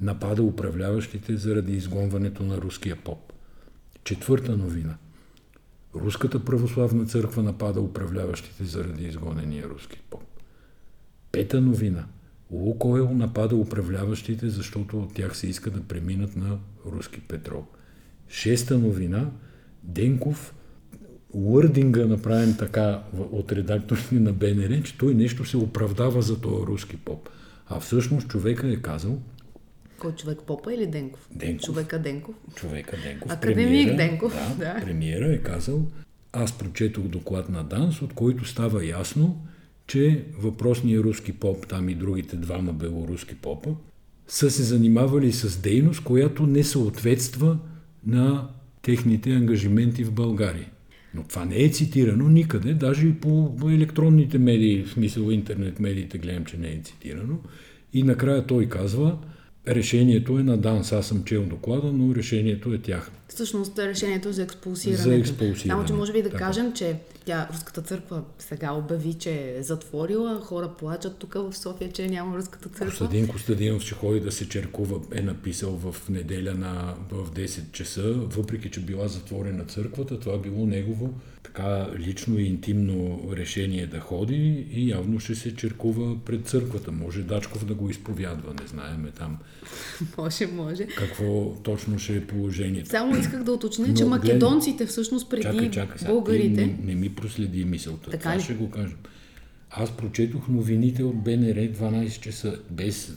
Напада 0.00 0.42
управляващите 0.42 1.36
заради 1.36 1.72
изгонването 1.72 2.42
на 2.42 2.56
руския 2.56 2.96
поп. 2.96 3.32
Четвърта 4.04 4.56
новина. 4.56 4.96
Руската 5.94 6.44
православна 6.44 7.06
църква 7.06 7.42
напада 7.42 7.80
управляващите 7.80 8.64
заради 8.64 9.04
изгонения 9.04 9.68
руски 9.68 10.00
поп. 10.10 10.22
Пета 11.32 11.60
новина. 11.60 12.06
Лукойл 12.50 13.10
напада 13.10 13.56
управляващите, 13.56 14.48
защото 14.48 15.00
от 15.00 15.14
тях 15.14 15.36
се 15.36 15.46
иска 15.46 15.70
да 15.70 15.82
преминат 15.82 16.36
на 16.36 16.58
руски 16.86 17.20
петрол. 17.20 17.66
Шеста 18.28 18.78
новина. 18.78 19.30
Денков 19.82 20.54
уърдинга 21.34 22.06
направен 22.06 22.56
така 22.58 23.02
от 23.32 23.52
редакторите 23.52 24.14
на 24.14 24.32
БНР, 24.32 24.82
че 24.82 24.98
той 24.98 25.14
нещо 25.14 25.44
се 25.44 25.56
оправдава 25.56 26.22
за 26.22 26.40
този 26.40 26.66
руски 26.66 26.96
поп. 26.96 27.28
А 27.68 27.80
всъщност 27.80 28.28
човека 28.28 28.68
е 28.68 28.76
казал... 28.76 29.18
Кой 29.98 30.12
човек 30.12 30.38
попа 30.46 30.74
или 30.74 30.86
Денков? 30.86 31.28
Денков. 31.34 31.66
Човека 31.66 31.98
Денков. 31.98 32.34
Човека 32.54 32.96
Денков. 33.02 33.32
Академик 33.32 33.68
премиера, 33.68 33.96
Денков. 33.96 34.56
Да, 34.58 34.64
да. 34.74 34.80
Премиера 34.84 35.34
е 35.34 35.38
казал, 35.38 35.86
аз 36.32 36.58
прочетох 36.58 37.04
доклад 37.04 37.48
на 37.48 37.64
ДАНС, 37.64 38.02
от 38.02 38.12
който 38.12 38.44
става 38.44 38.86
ясно, 38.86 39.46
че 39.86 40.24
въпросният 40.38 41.04
руски 41.04 41.32
поп, 41.32 41.66
там 41.66 41.88
и 41.88 41.94
другите 41.94 42.36
двама 42.36 42.72
белоруски 42.72 43.34
попа, 43.34 43.70
са 44.28 44.50
се 44.50 44.62
занимавали 44.62 45.32
с 45.32 45.60
дейност, 45.60 46.04
която 46.04 46.46
не 46.46 46.64
съответства 46.64 47.58
на 48.06 48.48
техните 48.82 49.30
ангажименти 49.30 50.04
в 50.04 50.12
България. 50.12 50.70
Но 51.14 51.22
това 51.22 51.44
не 51.44 51.64
е 51.64 51.68
цитирано 51.68 52.28
никъде, 52.28 52.74
даже 52.74 53.06
и 53.06 53.14
по 53.14 53.56
електронните 53.70 54.38
медии, 54.38 54.84
в 54.84 54.90
смисъл 54.90 55.30
интернет 55.30 55.80
медиите 55.80 56.18
гледам, 56.18 56.44
че 56.44 56.56
не 56.56 56.68
е 56.68 56.80
цитирано. 56.84 57.38
И 57.92 58.02
накрая 58.02 58.46
той 58.46 58.68
казва, 58.68 59.18
решението 59.68 60.38
е 60.38 60.42
на 60.42 60.56
ДАНС. 60.56 60.92
Аз 60.92 61.06
съм 61.06 61.24
чел 61.24 61.44
доклада, 61.44 61.92
но 61.92 62.14
решението 62.14 62.74
е 62.74 62.78
тяхно. 62.78 63.14
Всъщност 63.28 63.78
решението 63.78 64.28
е 64.28 64.32
за 64.32 64.42
експулсиране. 64.42 64.98
За 64.98 65.14
експулсиране. 65.14 65.78
Само, 65.78 65.84
че 65.84 65.92
може 65.92 66.12
би 66.12 66.22
да 66.22 66.30
така. 66.30 66.44
кажем, 66.44 66.72
че 66.72 66.96
тя, 67.24 67.48
Руската 67.52 67.82
църква 67.82 68.22
сега 68.38 68.72
обяви, 68.72 69.14
че 69.14 69.54
е 69.56 69.62
затворила, 69.62 70.40
хора 70.40 70.68
плачат 70.78 71.16
тук 71.16 71.34
в 71.34 71.56
София, 71.56 71.92
че 71.92 72.08
няма 72.08 72.36
Руската 72.36 72.68
църква. 72.68 72.86
Костадин 72.86 73.28
Костадинов, 73.28 73.84
че 73.84 73.94
ходи 73.94 74.20
да 74.20 74.32
се 74.32 74.48
черкува, 74.48 75.00
е 75.12 75.22
написал 75.22 75.70
в 75.70 76.08
неделя 76.08 76.54
на, 76.54 76.94
в 77.10 77.30
10 77.30 77.72
часа, 77.72 78.02
въпреки, 78.12 78.70
че 78.70 78.80
била 78.80 79.08
затворена 79.08 79.64
църквата, 79.64 80.20
това 80.20 80.38
било 80.38 80.66
негово 80.66 81.14
така 81.54 81.86
лично 81.98 82.38
и 82.38 82.44
интимно 82.44 83.20
решение 83.32 83.86
да 83.86 84.00
ходи 84.00 84.66
и 84.72 84.90
явно 84.90 85.20
ще 85.20 85.34
се 85.34 85.56
черкува 85.56 86.16
пред 86.24 86.46
църквата. 86.46 86.92
Може 86.92 87.22
Дачков 87.22 87.64
да 87.64 87.74
го 87.74 87.90
изповядва, 87.90 88.54
не 88.60 88.66
знаеме 88.66 89.10
там. 89.10 89.38
може, 90.18 90.46
може. 90.46 90.86
Какво 90.86 91.54
точно 91.62 91.98
ще 91.98 92.16
е 92.16 92.26
положението. 92.26 92.90
Само 92.90 93.16
исках 93.16 93.42
да 93.42 93.52
уточня, 93.52 93.86
Но, 93.88 93.94
че 93.94 94.04
македонците 94.04 94.86
всъщност 94.86 95.30
преди 95.30 95.42
чакай, 95.42 95.70
чакай, 95.70 95.98
сега, 95.98 96.12
българите... 96.12 96.66
Не, 96.66 96.78
не 96.84 96.94
ми 96.94 97.13
проследи 97.14 97.64
мисълта. 97.64 98.10
Така 98.10 98.22
Това 98.22 98.36
ли? 98.36 98.42
ще 98.42 98.54
го 98.54 98.70
кажем. 98.70 98.98
Аз 99.70 99.96
прочетох 99.96 100.48
новините 100.48 101.04
от 101.04 101.24
БНР 101.24 101.56
12 101.56 102.20
часа, 102.20 102.58
без 102.70 103.16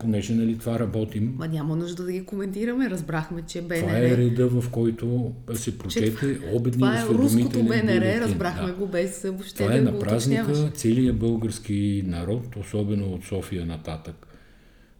понеже 0.00 0.34
нали, 0.34 0.58
това 0.58 0.78
работим. 0.78 1.34
Ма 1.38 1.48
няма 1.48 1.76
нужда 1.76 2.04
да 2.04 2.12
ги 2.12 2.24
коментираме, 2.24 2.90
разбрахме, 2.90 3.42
че 3.42 3.62
БНР... 3.62 3.80
Това 3.80 3.98
е 3.98 4.16
реда, 4.16 4.48
в 4.48 4.70
който 4.70 5.34
се 5.54 5.78
прочете 5.78 6.38
обедни 6.52 6.78
Това 6.78 7.00
е 7.00 7.06
руското 7.06 7.62
БНР, 7.62 8.20
разбрахме 8.20 8.66
да. 8.66 8.72
го 8.72 8.86
без 8.86 9.22
въобще 9.22 9.62
Това 9.62 9.74
е 9.74 9.80
да 9.80 9.92
на 9.92 9.98
празника 9.98 10.70
целият 10.74 11.18
български 11.18 12.02
народ, 12.06 12.56
особено 12.56 13.06
от 13.06 13.24
София 13.24 13.66
нататък, 13.66 14.26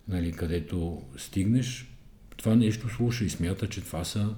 нали, 0.08 0.32
където 0.32 1.02
стигнеш, 1.16 1.96
това 2.36 2.54
нещо 2.54 2.88
слуша 2.88 3.24
и 3.24 3.30
смята, 3.30 3.66
че 3.66 3.80
това 3.80 4.04
са 4.04 4.34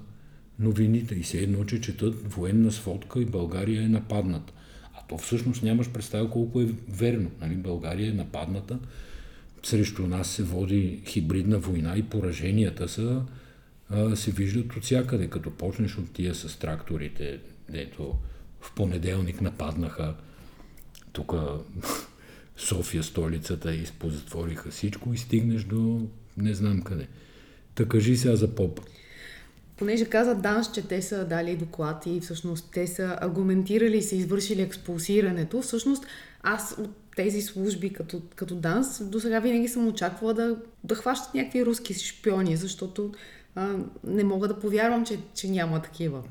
новините. 0.63 1.15
И 1.15 1.23
се 1.23 1.39
едно, 1.39 1.63
че 1.63 1.81
четат 1.81 2.33
военна 2.33 2.71
сводка 2.71 3.21
и 3.21 3.25
България 3.25 3.83
е 3.83 3.87
нападната. 3.87 4.53
А 4.93 5.07
то 5.07 5.17
всъщност 5.17 5.63
нямаш 5.63 5.89
представа 5.89 6.29
колко 6.29 6.61
е 6.61 6.67
верно. 6.89 7.31
Нали? 7.41 7.55
България 7.55 8.09
е 8.09 8.13
нападната 8.13 8.79
срещу 9.65 10.07
нас 10.07 10.29
се 10.29 10.43
води 10.43 11.01
хибридна 11.05 11.59
война 11.59 11.97
и 11.97 12.03
пораженията 12.03 12.89
са, 12.89 13.21
а, 13.89 14.15
се 14.15 14.31
виждат 14.31 14.75
от 14.75 14.83
всякъде. 14.83 15.27
Като 15.27 15.51
почнеш 15.51 15.97
от 15.97 16.13
тия 16.13 16.35
с 16.35 16.59
тракторите, 16.59 17.39
дето 17.69 18.15
в 18.61 18.75
понеделник 18.75 19.41
нападнаха 19.41 20.15
тук 21.11 21.33
София, 22.57 23.03
столицата, 23.03 23.75
и 23.75 23.85
позатвориха 23.99 24.71
всичко 24.71 25.13
и 25.13 25.17
стигнеш 25.17 25.63
до 25.63 26.07
не 26.37 26.53
знам 26.53 26.81
къде. 26.81 27.07
Та 27.75 27.85
кажи 27.85 28.17
сега 28.17 28.35
за 28.35 28.55
поп. 28.55 28.79
Понеже 29.77 30.05
каза 30.05 30.35
Данс, 30.35 30.71
че 30.71 30.87
те 30.87 31.01
са 31.01 31.25
дали 31.25 31.55
доклад 31.55 32.05
и 32.05 32.19
всъщност 32.19 32.69
те 32.73 32.87
са 32.87 33.17
аргументирали 33.21 33.97
и 33.97 34.01
са 34.01 34.15
извършили 34.15 34.61
експулсирането, 34.61 35.61
всъщност 35.61 36.05
аз 36.43 36.75
от 36.79 36.89
тези 37.15 37.41
служби 37.41 37.93
като, 37.93 38.21
като 38.35 38.55
ДАНС, 38.55 39.03
до 39.03 39.19
сега 39.19 39.39
винаги 39.39 39.67
съм 39.67 39.87
очаквала 39.87 40.33
да, 40.33 40.55
да 40.83 40.95
хващат 40.95 41.33
някакви 41.33 41.65
руски 41.65 41.93
шпиони, 41.93 42.57
защото 42.57 43.11
а, 43.55 43.75
не 44.03 44.23
мога 44.23 44.47
да 44.47 44.59
повярвам, 44.59 45.05
че, 45.05 45.19
че 45.35 45.49
няма 45.49 45.81
такива. 45.81 46.23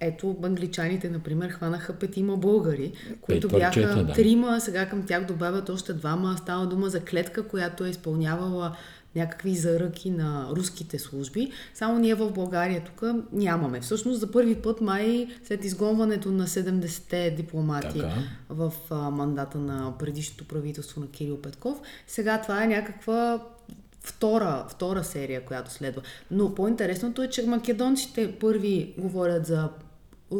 Ето, 0.00 0.36
англичаните, 0.42 1.10
например, 1.10 1.50
хванаха 1.50 1.92
петима 1.92 2.36
българи, 2.36 2.92
които 3.20 3.48
Пет 3.48 3.58
бяха 3.58 4.04
да. 4.04 4.12
трима, 4.12 4.60
сега 4.60 4.88
към 4.88 5.06
тях 5.06 5.24
добавят 5.26 5.68
още 5.68 5.92
двама. 5.92 6.36
Става 6.38 6.66
дума 6.66 6.88
за 6.88 7.00
клетка, 7.00 7.48
която 7.48 7.84
е 7.84 7.90
изпълнявала 7.90 8.76
някакви 9.16 9.54
заръки 9.54 10.10
на 10.10 10.48
руските 10.50 10.98
служби. 10.98 11.52
Само 11.74 11.98
ние 11.98 12.14
в 12.14 12.30
България 12.30 12.84
тук 12.84 13.02
нямаме. 13.32 13.80
Всъщност 13.80 14.20
за 14.20 14.30
първи 14.30 14.54
път 14.54 14.80
май 14.80 15.28
след 15.44 15.64
изгонването 15.64 16.30
на 16.30 16.46
70-те 16.46 17.30
дипломати 17.30 17.98
така. 17.98 18.14
в 18.48 18.72
а, 18.90 18.94
мандата 18.94 19.58
на 19.58 19.98
предишното 19.98 20.44
правителство 20.44 21.00
на 21.00 21.06
Кирил 21.06 21.42
Петков, 21.42 21.80
сега 22.06 22.42
това 22.42 22.64
е 22.64 22.66
някаква 22.66 23.40
втора, 24.00 24.66
втора 24.68 25.04
серия, 25.04 25.44
която 25.44 25.70
следва. 25.70 26.02
Но 26.30 26.54
по-интересното 26.54 27.22
е, 27.22 27.30
че 27.30 27.46
македонците 27.46 28.32
първи 28.32 28.94
говорят 28.98 29.46
за 29.46 29.68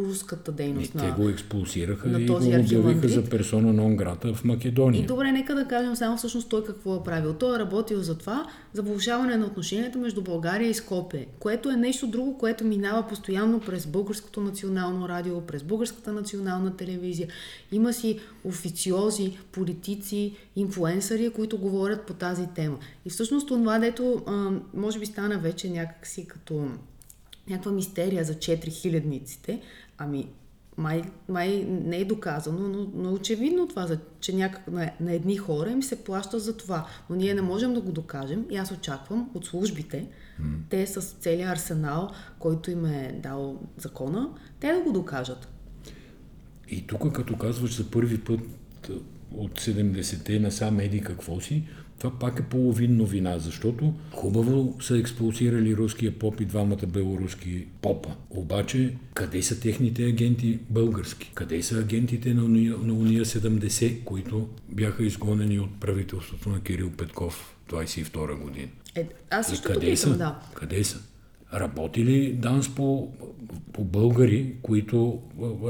руската 0.02 0.52
дейност 0.52 0.94
и 0.94 0.96
на 0.96 1.02
Те 1.16 1.22
го 1.22 1.28
експулсираха 1.28 2.08
на 2.08 2.20
и 2.20 2.26
този 2.26 2.50
го 2.50 2.78
обявиха 2.78 3.08
за 3.08 3.24
персона 3.24 3.72
нон 3.72 3.96
грата 3.96 4.34
в 4.34 4.44
Македония. 4.44 5.02
И 5.02 5.06
добре, 5.06 5.32
нека 5.32 5.54
да 5.54 5.68
кажем 5.68 5.96
само 5.96 6.16
всъщност 6.16 6.48
той 6.48 6.64
какво 6.64 6.96
е 6.96 7.02
правил. 7.04 7.34
Той 7.34 7.56
е 7.56 7.58
работил 7.58 8.00
за 8.00 8.18
това, 8.18 8.46
за 8.72 8.82
влушаване 8.82 9.36
на 9.36 9.46
отношенията 9.46 9.98
между 9.98 10.22
България 10.22 10.70
и 10.70 10.74
Скопе, 10.74 11.26
което 11.38 11.70
е 11.70 11.76
нещо 11.76 12.06
друго, 12.06 12.38
което 12.38 12.64
минава 12.64 13.08
постоянно 13.08 13.60
през 13.60 13.86
Българското 13.86 14.40
национално 14.40 15.08
радио, 15.08 15.40
през 15.40 15.62
Българската 15.62 16.12
национална 16.12 16.76
телевизия. 16.76 17.28
Има 17.72 17.92
си 17.92 18.18
официози, 18.44 19.38
политици, 19.52 20.36
инфуенсъри, 20.56 21.30
които 21.30 21.58
говорят 21.58 22.06
по 22.06 22.14
тази 22.14 22.46
тема. 22.54 22.78
И 23.04 23.10
всъщност 23.10 23.48
това, 23.48 23.78
дето 23.78 24.22
а, 24.26 24.50
може 24.74 24.98
би 24.98 25.06
стана 25.06 25.38
вече 25.38 25.70
някакси 25.70 26.26
като 26.26 26.68
някаква 27.48 27.72
мистерия 27.72 28.24
за 28.24 28.34
4000-ниците, 28.34 29.60
ами 29.98 30.28
май, 30.76 31.02
май 31.28 31.66
не 31.68 31.96
е 31.96 32.04
доказано, 32.04 32.68
но, 32.68 32.86
но 32.94 33.12
очевидно 33.12 33.68
това, 33.68 33.88
че 34.20 34.36
някак, 34.36 34.68
на, 34.68 34.90
на 35.00 35.12
едни 35.12 35.36
хора 35.36 35.70
им 35.70 35.82
се 35.82 36.04
плаща 36.04 36.38
за 36.38 36.56
това. 36.56 36.86
Но 37.10 37.16
ние 37.16 37.34
не 37.34 37.42
можем 37.42 37.74
да 37.74 37.80
го 37.80 37.92
докажем 37.92 38.46
и 38.50 38.56
аз 38.56 38.72
очаквам 38.72 39.30
от 39.34 39.46
службите, 39.46 40.06
mm. 40.42 40.56
те 40.70 40.86
с 40.86 41.00
целият 41.00 41.52
арсенал, 41.52 42.10
който 42.38 42.70
им 42.70 42.84
е 42.84 43.20
дал 43.22 43.60
закона, 43.76 44.30
те 44.60 44.72
да 44.72 44.80
го 44.80 44.92
докажат. 44.92 45.48
И 46.68 46.86
тук, 46.86 47.12
като 47.12 47.36
казваш 47.36 47.76
за 47.76 47.90
първи 47.90 48.20
път 48.20 48.40
от 49.32 49.60
70-те 49.60 50.38
насам 50.38 50.80
еди 50.80 51.00
какво 51.00 51.40
си, 51.40 51.62
това 51.98 52.18
пак 52.18 52.40
е 52.40 52.42
половин 52.42 52.96
новина, 52.96 53.38
защото 53.38 53.94
хубаво 54.12 54.76
са 54.80 54.98
експулсирали 54.98 55.76
руския 55.76 56.18
поп 56.18 56.40
и 56.40 56.44
двамата 56.44 56.86
белоруски 56.86 57.66
попа. 57.82 58.08
Обаче, 58.30 58.94
къде 59.14 59.42
са 59.42 59.60
техните 59.60 60.04
агенти 60.04 60.58
български? 60.70 61.32
Къде 61.34 61.62
са 61.62 61.78
агентите 61.78 62.34
на 62.34 62.44
Уния, 62.44 62.76
на 62.78 62.94
Уния 62.94 63.24
70, 63.24 64.04
които 64.04 64.48
бяха 64.68 65.04
изгонени 65.04 65.60
от 65.60 65.80
правителството 65.80 66.48
на 66.48 66.60
Кирил 66.60 66.90
Петков 66.90 67.56
22 67.70 68.38
година? 68.38 68.68
Е, 68.94 69.08
аз 69.30 69.46
също 69.46 69.68
къде 69.68 69.96
са? 69.96 70.16
да. 70.16 70.40
Къде 70.54 70.84
са? 70.84 70.98
Работи 71.54 72.04
ли 72.04 72.32
данс 72.32 72.74
по, 72.74 73.12
по 73.72 73.84
българи, 73.84 74.54
които 74.62 75.18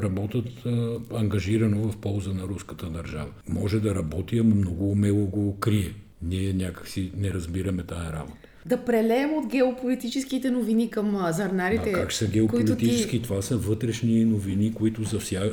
работят 0.02 0.66
а, 0.66 0.98
ангажирано 1.14 1.88
в 1.90 1.96
полза 1.96 2.32
на 2.32 2.42
руската 2.42 2.86
държава? 2.86 3.30
Може 3.48 3.80
да 3.80 3.94
работи, 3.94 4.38
ама 4.38 4.54
много 4.54 4.90
умело 4.90 5.26
го 5.26 5.56
крие 5.60 5.94
ние 6.24 6.52
някакси 6.52 7.10
не 7.16 7.30
разбираме 7.30 7.82
тая 7.82 8.12
работа. 8.12 8.48
Да 8.66 8.84
прелеем 8.84 9.32
от 9.32 9.46
геополитическите 9.46 10.50
новини 10.50 10.90
към 10.90 11.26
зърнарите. 11.30 11.90
А 11.90 11.92
как 11.92 12.12
са 12.12 12.28
геополитически? 12.28 13.18
Ти... 13.18 13.22
Това 13.22 13.42
са 13.42 13.56
вътрешни 13.56 14.24
новини, 14.24 14.74
които 14.74 15.04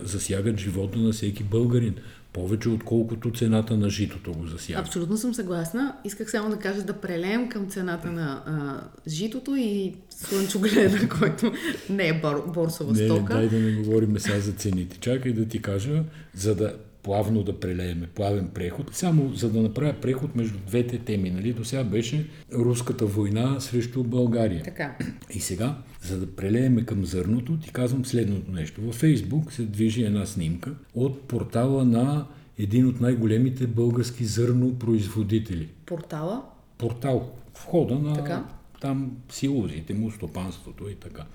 засягат 0.03 0.59
живота 0.59 0.99
на 0.99 1.11
всеки 1.11 1.43
българин. 1.43 1.95
Повече 2.33 2.69
отколкото 2.69 3.31
цената 3.31 3.77
на 3.77 3.89
житото 3.89 4.33
го 4.33 4.47
засяга. 4.47 4.79
Абсолютно 4.79 5.17
съм 5.17 5.33
съгласна. 5.33 5.95
Исках 6.05 6.31
само 6.31 6.49
да 6.49 6.57
кажа 6.57 6.81
да 6.81 6.93
прелеем 6.93 7.49
към 7.49 7.69
цената 7.69 8.11
на 8.11 8.43
а, 8.45 8.81
житото 9.09 9.55
и 9.55 9.95
слънчогледа, 10.09 11.09
който 11.19 11.51
не 11.89 12.07
е 12.07 12.21
борсова 12.53 12.93
не, 12.93 13.05
стока. 13.05 13.33
Дай 13.33 13.49
да 13.49 13.59
не 13.59 13.71
говорим 13.71 14.19
сега 14.19 14.39
за 14.39 14.51
цените. 14.51 14.97
Чакай 14.97 15.33
да 15.33 15.45
ти 15.45 15.61
кажа, 15.61 16.03
за 16.33 16.55
да 16.55 16.73
плавно 17.03 17.43
да 17.43 17.59
прелееме, 17.59 18.07
плавен 18.07 18.47
преход, 18.53 18.95
само 18.95 19.33
за 19.33 19.51
да 19.51 19.61
направя 19.61 19.93
преход 20.01 20.35
между 20.35 20.57
двете 20.67 20.99
теми. 20.99 21.29
Нали? 21.29 21.53
До 21.53 21.65
сега 21.65 21.83
беше 21.83 22.27
руската 22.53 23.05
война 23.05 23.59
срещу 23.59 24.03
България. 24.03 24.63
Така. 24.63 24.97
И 25.33 25.39
сега, 25.39 25.77
за 26.01 26.19
да 26.19 26.35
прелееме 26.35 26.85
към 26.85 27.05
зърното, 27.05 27.57
ти 27.57 27.71
казвам 27.71 28.05
следното 28.05 28.51
нещо. 28.51 28.81
Във 28.81 28.95
Фейсбук 28.95 29.53
се 29.53 29.63
движи 29.63 30.03
една 30.03 30.25
снимка 30.25 30.75
от 30.93 31.21
портала 31.27 31.85
на 31.85 32.27
един 32.59 32.87
от 32.87 33.01
най-големите 33.01 33.67
български 33.67 34.25
зърнопроизводители. 34.25 35.69
Портала? 35.85 36.43
Портал. 36.77 37.31
Входа 37.55 37.95
на 37.95 38.13
така. 38.13 38.45
там 38.81 39.11
силозите 39.29 39.93
му, 39.93 40.11
стопанството 40.11 40.89
и 40.89 40.95
така 40.95 41.25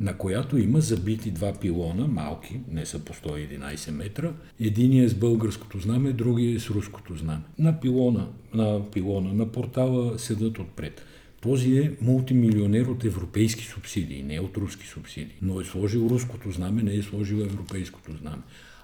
на 0.00 0.16
която 0.16 0.58
има 0.58 0.80
забити 0.80 1.30
два 1.30 1.52
пилона, 1.52 2.06
малки, 2.06 2.60
не 2.70 2.86
са 2.86 2.98
по 2.98 3.12
111 3.14 3.90
метра. 3.90 4.32
Единият 4.60 5.10
е 5.10 5.14
с 5.14 5.18
българското 5.18 5.78
знаме, 5.78 6.12
другия 6.12 6.56
е 6.56 6.58
с 6.58 6.70
руското 6.70 7.16
знаме. 7.16 7.42
На 7.58 7.80
пилона, 7.80 8.26
на 8.54 8.90
пилона, 8.90 9.32
на 9.32 9.52
портала 9.52 10.18
седат 10.18 10.58
отпред. 10.58 11.02
Този 11.40 11.78
е 11.78 11.92
мултимилионер 12.00 12.86
от 12.86 13.04
европейски 13.04 13.64
субсидии, 13.64 14.22
не 14.22 14.40
от 14.40 14.56
руски 14.56 14.86
субсидии. 14.86 15.36
Но 15.42 15.60
е 15.60 15.64
сложил 15.64 16.08
руското 16.10 16.50
знаме, 16.50 16.82
не 16.82 16.94
е 16.94 17.02
сложил 17.02 17.36
европейското 17.36 18.12
знаме. 18.20 18.42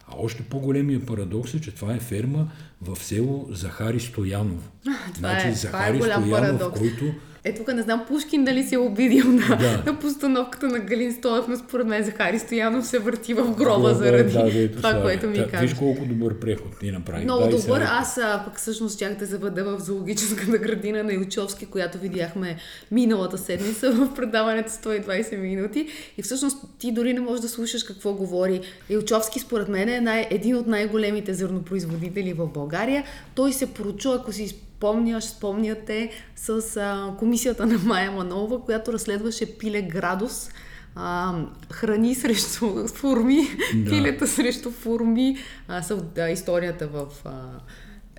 А 0.09 0.15
още 0.19 0.43
по-големия 0.43 1.07
парадокс 1.07 1.55
е, 1.55 1.61
че 1.61 1.75
това 1.75 1.95
е 1.95 2.01
ферма 2.01 2.49
в 2.83 2.97
село 2.97 3.47
Захари 3.51 4.01
Стояново. 4.01 4.69
значи, 5.19 5.49
е, 5.49 5.53
Захари 5.53 5.99
това 5.99 6.09
е 6.09 6.11
Стоянов, 6.11 6.59
парадокс. 6.59 6.79
който 6.79 7.15
Е, 7.45 7.55
тук 7.55 7.69
не 7.69 7.83
знам 7.83 8.05
Пушкин 8.09 8.45
дали 8.45 8.63
се 8.63 8.75
е 8.75 8.79
обидил 8.79 9.25
на, 9.27 9.57
Да. 9.57 9.83
на 9.87 9.99
постановката 9.99 10.67
на 10.67 10.79
Галин 10.79 11.13
Стоев, 11.13 11.45
но 11.49 11.57
според 11.59 11.87
мен 11.87 12.05
Захари 12.05 12.39
Стоянов 12.39 12.87
се 12.87 12.99
върти 12.99 13.35
в 13.35 13.55
гроба 13.55 13.91
е, 13.91 13.95
заради 13.95 14.33
да, 14.33 14.45
дето 14.45 14.77
това, 14.77 14.91
слага. 14.91 15.03
което 15.03 15.27
ми 15.27 15.37
Та, 15.37 15.47
каза. 15.47 15.63
Виж 15.63 15.75
колко 15.75 16.05
добър 16.05 16.35
преход 16.35 16.83
ни 16.83 16.91
направи. 16.91 17.25
Много 17.25 17.41
Да, 17.41 17.47
и 17.47 17.51
добър. 17.53 17.63
сега- 17.63 17.89
Аз 17.91 18.19
а, 18.19 18.43
пък 18.45 18.57
всъщност 18.57 18.95
щях 18.95 19.15
да 19.15 19.27
заведа 19.27 19.65
в 19.67 19.81
зоологическата 19.81 20.59
градина 20.59 21.03
на 21.03 21.13
Илчовски, 21.13 21.67
която 21.67 21.99
видяхме 21.99 22.57
миналата 22.91 23.39
седмица 23.39 23.93
в 23.93 24.15
предаването 24.15 24.71
120 24.71 25.37
минути. 25.37 25.87
И 26.19 26.23
всъщност 26.23 26.59
ти 26.79 26.93
дори 26.93 27.13
не 27.13 27.21
можеш 27.21 27.41
да 27.41 27.49
слушаш 27.49 27.83
какво 27.83 28.13
говори. 28.13 28.61
Илчовски 28.91 29.41
според 29.41 29.69
мен 29.69 29.89
е 29.89 30.01
най- 30.01 30.29
един 30.31 30.57
от 30.57 30.67
най-големите 30.67 31.35
зърнопроизводители 31.35 32.33
в 32.33 32.47
България. 32.47 33.05
Той 33.35 33.53
се 33.53 33.67
поручу, 33.67 34.11
ако 34.11 34.33
си 34.33 34.57
спомняш, 34.85 35.25
спомняте, 35.25 36.11
с 36.37 36.77
а, 36.77 37.15
комисията 37.19 37.67
на 37.67 37.79
Майя 37.79 38.11
Манова, 38.13 38.61
която 38.65 38.93
разследваше 38.93 39.59
пиле 39.59 39.83
градус. 39.83 40.51
А, 40.95 41.35
храни 41.71 42.15
срещу 42.15 42.87
форми, 42.89 43.41
Да. 43.75 43.91
пилета 43.91 44.27
срещу 44.27 44.71
форми, 44.71 45.37
а, 45.69 45.83
са 45.83 45.97
да, 45.97 46.31
историята 46.31 46.87
в... 46.87 47.07
А, 47.25 47.33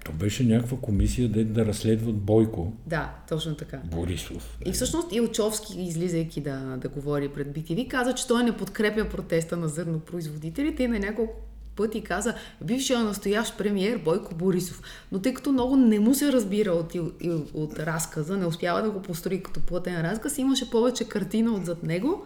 То 0.06 0.12
беше 0.12 0.44
някаква 0.44 0.78
комисия 0.78 1.30
да, 1.30 1.46
да 1.46 1.66
разследват 1.66 2.16
Бойко 2.16 2.74
да, 2.88 3.14
точно 3.30 3.56
така. 3.56 3.82
Борисов. 3.92 4.58
И 4.66 4.72
всъщност 4.72 5.14
Илчовски, 5.14 5.82
излизайки 5.82 6.42
да, 6.42 6.78
да 6.82 6.90
говори 6.90 7.30
пред 7.30 7.48
BTV, 7.48 7.88
каза, 7.88 8.14
че 8.14 8.28
той 8.28 8.44
не 8.44 8.58
подкрепя 8.58 9.10
протеста 9.10 9.58
на 9.58 9.68
зърнопроизводителите 9.68 10.84
и 10.84 10.88
на 10.88 11.00
няколко 11.00 11.34
пъти 11.76 12.02
каза 12.02 12.34
бившия 12.62 13.00
настоящ 13.00 13.58
премиер 13.58 13.98
Бойко 13.98 14.36
Борисов. 14.36 14.82
Но 15.12 15.20
тъй 15.22 15.34
като 15.34 15.52
много 15.52 15.76
не 15.76 16.00
му 16.00 16.14
се 16.14 16.32
разбира 16.32 16.72
от, 16.72 16.94
Ил- 16.94 17.44
от 17.54 17.80
разказа, 17.80 18.38
не 18.38 18.46
успява 18.46 18.82
да 18.82 18.92
го 18.92 19.02
построи 19.02 19.44
като 19.44 19.60
плътен 19.60 20.02
разказ, 20.02 20.38
имаше 20.38 20.70
повече 20.70 21.04
картина 21.04 21.54
отзад 21.54 21.84
него, 21.84 22.26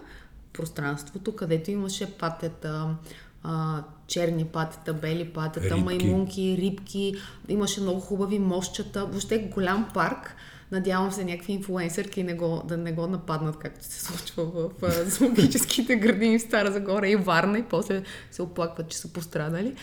пространството, 0.54 1.36
където 1.36 1.72
имаше 1.72 2.18
патета, 2.18 2.96
а, 3.44 3.84
черни 4.08 4.46
патета, 4.46 4.94
бели 4.94 5.30
патета, 5.30 5.66
Рибки. 5.66 5.84
маймунки, 5.84 6.58
рибки, 6.62 7.16
имаше 7.48 7.82
много 7.82 8.00
хубави 8.00 8.40
мощчета, 8.40 9.06
въобще 9.06 9.38
голям 9.38 9.90
парк. 9.94 10.36
Надявам 10.72 11.12
се 11.12 11.26
някакви 11.26 11.54
инфлуенсърки 11.54 12.24
не 12.24 12.34
го, 12.34 12.62
да 12.66 12.78
не 12.78 12.92
го 12.92 13.08
нападнат, 13.08 13.58
както 13.60 13.86
се 13.86 14.06
случва 14.06 14.46
в, 14.46 14.70
в 14.82 15.06
зоологическите 15.10 15.96
градини 15.96 16.40
в 16.40 16.42
Стара 16.42 16.72
Загора 16.72 17.08
и 17.08 17.16
Варна 17.16 17.60
и 17.60 17.64
после 17.64 18.04
се 18.32 18.42
оплакват, 18.42 18.90
че 18.90 18.98
са 18.98 19.14
пострадали. 19.14 19.76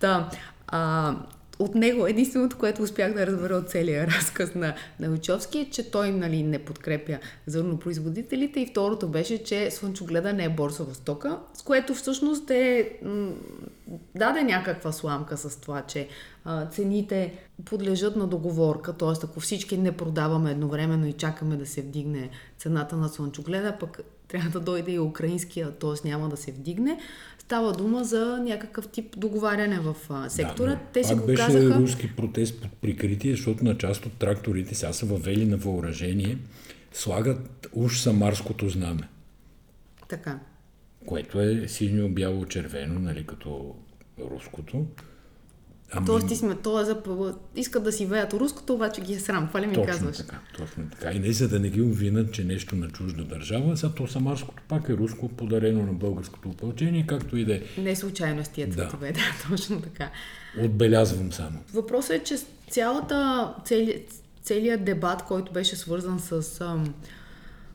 Та, 0.00 0.30
а, 0.66 1.14
от 1.58 1.74
него 1.74 2.06
единственото, 2.06 2.58
което 2.58 2.82
успях 2.82 3.14
да 3.14 3.26
разбера 3.26 3.54
от 3.54 3.70
целия 3.70 4.06
разказ 4.18 4.54
на, 4.54 4.74
на 5.00 5.14
Личовски 5.14 5.58
е, 5.58 5.70
че 5.70 5.90
той 5.90 6.10
нали, 6.10 6.42
не 6.42 6.58
подкрепя 6.58 7.18
зърнопроизводителите 7.46 8.60
и 8.60 8.66
второто 8.66 9.08
беше, 9.08 9.44
че 9.44 9.70
слънчогледа 9.70 10.32
не 10.32 10.44
е 10.44 10.48
борсова 10.48 10.94
стока, 10.94 11.38
с 11.54 11.62
което 11.62 11.94
всъщност 11.94 12.50
е 12.50 12.92
м- 13.02 13.32
даде 14.14 14.42
някаква 14.42 14.92
сламка 14.92 15.36
с 15.36 15.60
това, 15.60 15.82
че 15.82 16.08
а, 16.44 16.66
цените 16.66 17.32
подлежат 17.64 18.16
на 18.16 18.26
договорка, 18.26 18.92
т.е. 18.92 19.24
ако 19.24 19.40
всички 19.40 19.78
не 19.78 19.92
продаваме 19.92 20.50
едновременно 20.50 21.06
и 21.06 21.12
чакаме 21.12 21.56
да 21.56 21.66
се 21.66 21.82
вдигне 21.82 22.30
цената 22.58 22.96
на 22.96 23.08
слънчогледа, 23.08 23.76
пък 23.80 24.00
трябва 24.28 24.50
да 24.50 24.60
дойде 24.60 24.92
и 24.92 24.98
украинския, 24.98 25.70
т.е. 25.70 26.08
няма 26.08 26.28
да 26.28 26.36
се 26.36 26.52
вдигне. 26.52 27.00
Става 27.44 27.72
дума 27.72 28.04
за 28.04 28.38
някакъв 28.42 28.88
тип 28.88 29.18
договаряне 29.18 29.80
в 29.80 29.96
а, 30.10 30.30
сектора. 30.30 30.70
Да, 30.70 30.80
Те 30.92 31.04
си 31.04 31.14
го 31.14 31.26
беше 31.26 31.46
казаха. 31.46 31.74
руски 31.80 32.16
протест 32.16 32.62
под 32.62 32.72
прикритие, 32.72 33.30
защото 33.30 33.64
на 33.64 33.78
част 33.78 34.06
от 34.06 34.12
тракторите 34.12 34.74
сега 34.74 34.92
са 34.92 35.06
въвели 35.06 35.46
на 35.46 35.56
въоръжение, 35.56 36.38
слагат 36.92 37.68
уж 37.72 37.98
самарското 38.00 38.68
знаме, 38.68 39.08
Така. 40.08 40.38
което 41.06 41.40
е 41.40 41.68
синьо, 41.68 42.08
бяло, 42.08 42.44
червено, 42.46 43.00
нали, 43.00 43.26
като 43.26 43.74
руското. 44.30 44.86
Ами, 45.96 46.06
Тоест, 46.06 46.28
ти 46.28 46.36
сме, 46.36 46.54
то 46.54 46.80
е 46.80 46.84
за, 46.84 47.02
искат 47.56 47.84
да 47.84 47.92
си 47.92 48.06
веят 48.06 48.32
руското, 48.32 48.74
обаче 48.74 49.00
ги 49.00 49.12
е 49.12 49.20
срам. 49.20 49.48
Това 49.48 49.60
ли 49.60 49.66
ми 49.66 49.74
точно 49.74 49.92
казваш? 49.92 50.16
така, 50.16 50.40
точно 50.58 50.84
така. 50.90 51.12
И 51.12 51.18
не 51.18 51.32
за 51.32 51.48
да 51.48 51.60
не 51.60 51.70
ги 51.70 51.82
обвинат, 51.82 52.32
че 52.32 52.44
нещо 52.44 52.76
на 52.76 52.88
чужда 52.88 53.24
държава, 53.24 53.76
сега 53.76 53.92
то 53.92 54.06
самарското 54.06 54.62
пак 54.68 54.88
е 54.88 54.92
руско, 54.92 55.28
подарено 55.28 55.82
на 55.82 55.92
българското 55.92 56.48
опълчение, 56.48 57.06
както 57.06 57.36
и 57.36 57.44
да 57.44 57.54
е. 57.54 57.62
Не 57.78 57.96
случайно 57.96 58.44
с 58.44 58.48
тия 58.48 58.68
Да. 58.68 58.90
да, 59.00 59.48
точно 59.50 59.80
така. 59.80 60.10
Отбелязвам 60.60 61.32
само. 61.32 61.58
Въпросът 61.74 62.10
е, 62.10 62.24
че 62.24 62.36
цялата, 62.70 63.48
цели, 63.64 64.04
целият 64.42 64.84
дебат, 64.84 65.22
който 65.22 65.52
беше 65.52 65.76
свързан 65.76 66.20
с 66.20 66.60
ам, 66.60 66.94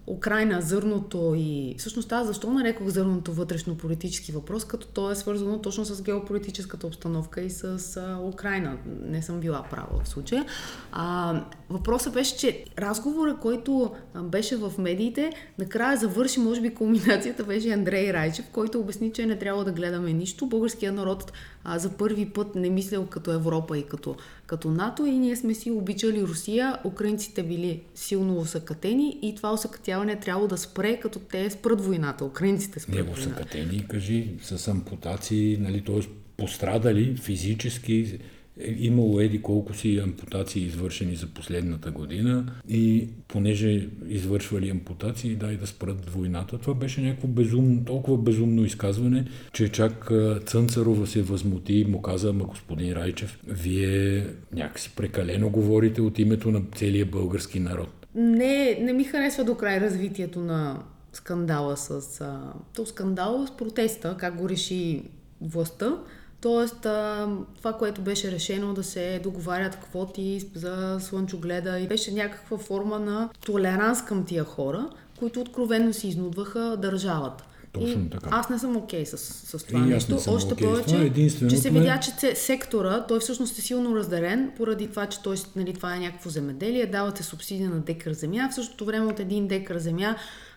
Украина, 0.09 0.61
зърното 0.61 1.33
и... 1.37 1.75
Всъщност 1.77 2.11
аз 2.11 2.27
защо 2.27 2.53
нарекох 2.53 2.87
зърното 2.87 3.33
вътрешно-политически 3.33 4.31
въпрос, 4.31 4.65
като 4.65 4.87
то 4.87 5.11
е 5.11 5.15
свързано 5.15 5.61
точно 5.61 5.85
с 5.85 6.01
геополитическата 6.01 6.87
обстановка 6.87 7.41
и 7.41 7.49
с 7.49 7.97
а, 7.97 8.19
Украина. 8.27 8.77
Не 9.05 9.21
съм 9.21 9.39
била 9.39 9.63
права 9.63 10.03
в 10.03 10.09
случая. 10.09 10.45
А, 10.91 11.41
въпросът 11.69 12.13
беше, 12.13 12.37
че 12.37 12.65
разговора, 12.79 13.37
който 13.41 13.91
беше 14.23 14.57
в 14.57 14.73
медиите, 14.77 15.31
накрая 15.59 15.97
завърши, 15.97 16.39
може 16.39 16.61
би 16.61 16.75
кулминацията 16.75 17.43
беше 17.43 17.69
Андрей 17.69 18.13
Райчев, 18.13 18.45
който 18.51 18.79
обясни, 18.79 19.11
че 19.13 19.25
не 19.25 19.39
трябва 19.39 19.65
да 19.65 19.71
гледаме 19.71 20.13
нищо. 20.13 20.45
Българският 20.45 20.95
народ 20.95 21.31
а, 21.63 21.79
за 21.79 21.89
първи 21.89 22.29
път 22.29 22.55
не 22.55 22.69
мислял 22.69 23.05
като 23.05 23.31
Европа 23.31 23.77
и 23.77 23.83
като, 23.83 24.15
като 24.45 24.71
НАТО 24.71 25.05
и 25.05 25.11
ние 25.11 25.35
сме 25.35 25.53
си 25.53 25.71
обичали 25.71 26.23
Русия. 26.23 26.77
Украинците 26.85 27.43
били 27.43 27.83
силно 27.95 28.37
усъкатени 28.37 29.19
и 29.21 29.35
това 29.35 29.53
усъкатяване 29.53 29.98
трябва 30.21 30.47
да 30.47 30.57
спре, 30.57 30.99
като 30.99 31.19
те 31.19 31.49
спрат 31.49 31.81
войната. 31.81 32.25
Украинците 32.25 32.79
спрат 32.79 32.95
Него 32.95 33.11
войната. 33.13 33.29
са 33.29 33.35
катени, 33.35 33.85
кажи, 33.87 34.27
с 34.41 34.67
ампутации, 34.67 35.57
нали, 35.59 35.81
т.е. 35.81 35.99
пострадали 36.37 37.15
физически. 37.15 38.19
Е, 38.61 38.75
Имало 38.79 39.19
еди 39.19 39.41
колко 39.41 39.73
си 39.73 39.97
ампутации 39.97 40.63
извършени 40.63 41.15
за 41.15 41.27
последната 41.27 41.91
година 41.91 42.53
и 42.69 43.07
понеже 43.27 43.87
извършвали 44.07 44.69
ампутации, 44.69 45.35
дай 45.35 45.57
да 45.57 45.67
спрат 45.67 46.09
войната. 46.09 46.57
Това 46.57 46.73
беше 46.73 47.01
някакво 47.01 47.27
безумно, 47.27 47.85
толкова 47.85 48.17
безумно 48.17 48.65
изказване, 48.65 49.25
че 49.53 49.69
чак 49.69 50.11
Цънцарова 50.45 51.07
се 51.07 51.21
възмути 51.21 51.73
и 51.73 51.85
му 51.85 52.01
каза, 52.01 52.29
ама 52.29 52.43
господин 52.43 52.93
Райчев, 52.93 53.39
вие 53.47 54.25
някакси 54.53 54.91
прекалено 54.95 55.49
говорите 55.49 56.01
от 56.01 56.19
името 56.19 56.51
на 56.51 56.61
целия 56.75 57.05
български 57.05 57.59
народ. 57.59 57.98
Не, 58.15 58.77
не 58.81 58.93
ми 58.93 59.03
харесва 59.03 59.43
до 59.43 59.55
край 59.55 59.79
развитието 59.79 60.39
на 60.39 60.79
скандала 61.13 61.77
с... 61.77 62.21
А, 62.21 62.53
то 62.75 62.85
скандала 62.85 63.47
с 63.47 63.51
протеста, 63.51 64.15
как 64.19 64.35
го 64.35 64.49
реши 64.49 65.03
властта. 65.41 65.97
Тоест, 66.41 66.85
а, 66.85 67.27
това, 67.57 67.73
което 67.73 68.01
беше 68.01 68.31
решено 68.31 68.73
да 68.73 68.83
се 68.83 69.19
договарят 69.23 69.75
квоти 69.75 70.49
за 70.55 70.97
слънчогледа 70.99 71.79
и 71.79 71.87
беше 71.87 72.13
някаква 72.13 72.57
форма 72.57 72.99
на 72.99 73.29
толеранс 73.45 74.05
към 74.05 74.25
тия 74.25 74.43
хора, 74.43 74.89
които 75.19 75.41
откровенно 75.41 75.93
си 75.93 76.07
изнудваха 76.07 76.77
държавата. 76.77 77.43
Точно 77.71 78.05
и 78.05 78.09
така. 78.09 78.29
Аз 78.31 78.49
не 78.49 78.59
съм 78.59 78.77
окей 78.77 79.05
с, 79.05 79.17
с 79.17 79.63
това 79.63 79.79
И 79.79 79.83
нещо. 79.83 80.15
Още 80.27 80.55
с 80.55 80.57
повече, 80.57 81.11
че 81.49 81.57
се 81.57 81.69
видя, 81.69 81.99
че 81.99 82.11
се- 82.11 82.35
сектора, 82.35 83.05
той 83.07 83.19
всъщност 83.19 83.57
е 83.57 83.61
силно 83.61 83.95
разделен, 83.95 84.51
поради 84.57 84.87
това, 84.87 85.05
че 85.05 85.21
той, 85.23 85.35
нали, 85.55 85.73
това 85.73 85.95
е 85.95 85.99
някакво 85.99 86.29
земеделие, 86.29 86.85
давате 86.85 87.23
субсидия 87.23 87.69
на 87.69 87.79
декар 87.79 88.13
земя, 88.13 88.49
в 88.51 88.55
същото 88.55 88.85
време 88.85 89.05
от 89.05 89.19
един 89.19 89.47
декар 89.47 89.77
земя, 89.77 90.15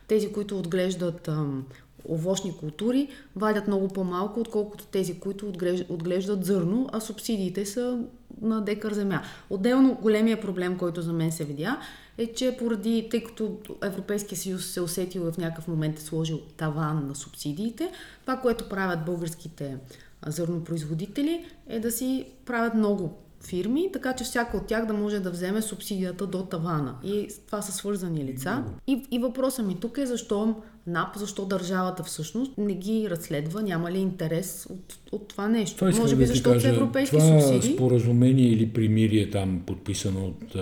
тези, 0.09 0.33
които 0.33 0.59
отглеждат 0.59 1.29
ам, 1.29 1.65
овощни 2.09 2.57
култури, 2.57 3.09
вадят 3.37 3.67
много 3.67 3.89
по-малко, 3.89 4.41
отколкото 4.41 4.85
тези, 4.87 5.19
които 5.21 5.49
отглеждат, 5.49 5.91
отглеждат 5.91 6.45
зърно, 6.45 6.89
а 6.93 7.01
субсидиите 7.01 7.67
са 7.67 7.99
на 8.43 8.61
декар 8.61 8.93
земя. 8.93 9.23
Отделно 9.51 9.99
големия 10.03 10.41
проблем, 10.41 10.79
който 10.79 11.03
за 11.03 11.13
мен 11.13 11.33
се 11.33 11.45
видя, 11.45 11.79
е, 12.19 12.33
че 12.33 12.57
поради, 12.59 13.09
тъй 13.11 13.25
като 13.25 13.59
Европейския 13.83 14.39
съюз 14.39 14.67
се 14.67 14.81
усетил 14.81 15.33
в 15.33 15.39
някакъв 15.39 15.69
момент 15.69 15.99
е 15.99 16.03
сложил 16.03 16.41
таван 16.57 17.07
на 17.09 17.15
субсидиите, 17.15 17.91
това, 18.21 18.37
което 18.37 18.69
правят 18.69 19.05
българските 19.05 19.77
зърнопроизводители 20.27 21.45
е 21.69 21.81
да 21.81 21.93
си 21.93 22.27
правят 22.45 22.75
много 22.75 23.19
фирми, 23.45 23.93
така 23.93 24.13
че 24.13 24.25
всяка 24.25 24.57
от 24.57 24.67
тях 24.67 24.87
да 24.87 24.95
може 24.95 25.21
да 25.21 25.31
вземе 25.31 25.63
субсидията 25.63 26.27
до 26.27 26.43
тавана. 26.43 26.95
И 27.05 27.29
това 27.47 27.63
са 27.63 27.73
свързани 27.73 28.25
лица. 28.25 28.65
И, 28.87 29.07
и 29.11 29.19
въпросът 29.19 29.67
ми 29.67 29.81
тук 29.81 29.99
е 29.99 30.07
защо 30.07 30.63
НАП, 30.87 31.17
защо 31.17 31.45
държавата 31.45 32.03
всъщност 32.03 32.53
не 32.59 32.75
ги 32.75 33.11
разследва, 33.11 33.63
няма 33.63 33.91
ли 33.93 33.99
интерес 33.99 34.67
от, 34.71 34.99
от 35.13 35.29
това 35.29 35.49
нещо. 35.49 35.77
Това 35.77 36.01
Може 36.01 36.17
би 36.17 36.23
да 36.23 36.27
защото 36.27 36.55
кажа, 36.55 36.69
европейски 36.69 37.17
това 37.17 37.41
субсидии. 37.41 37.75
споразумение 37.77 38.49
или 38.49 38.69
примирие 38.69 39.31
там, 39.31 39.63
подписано 39.67 40.27
от, 40.27 40.57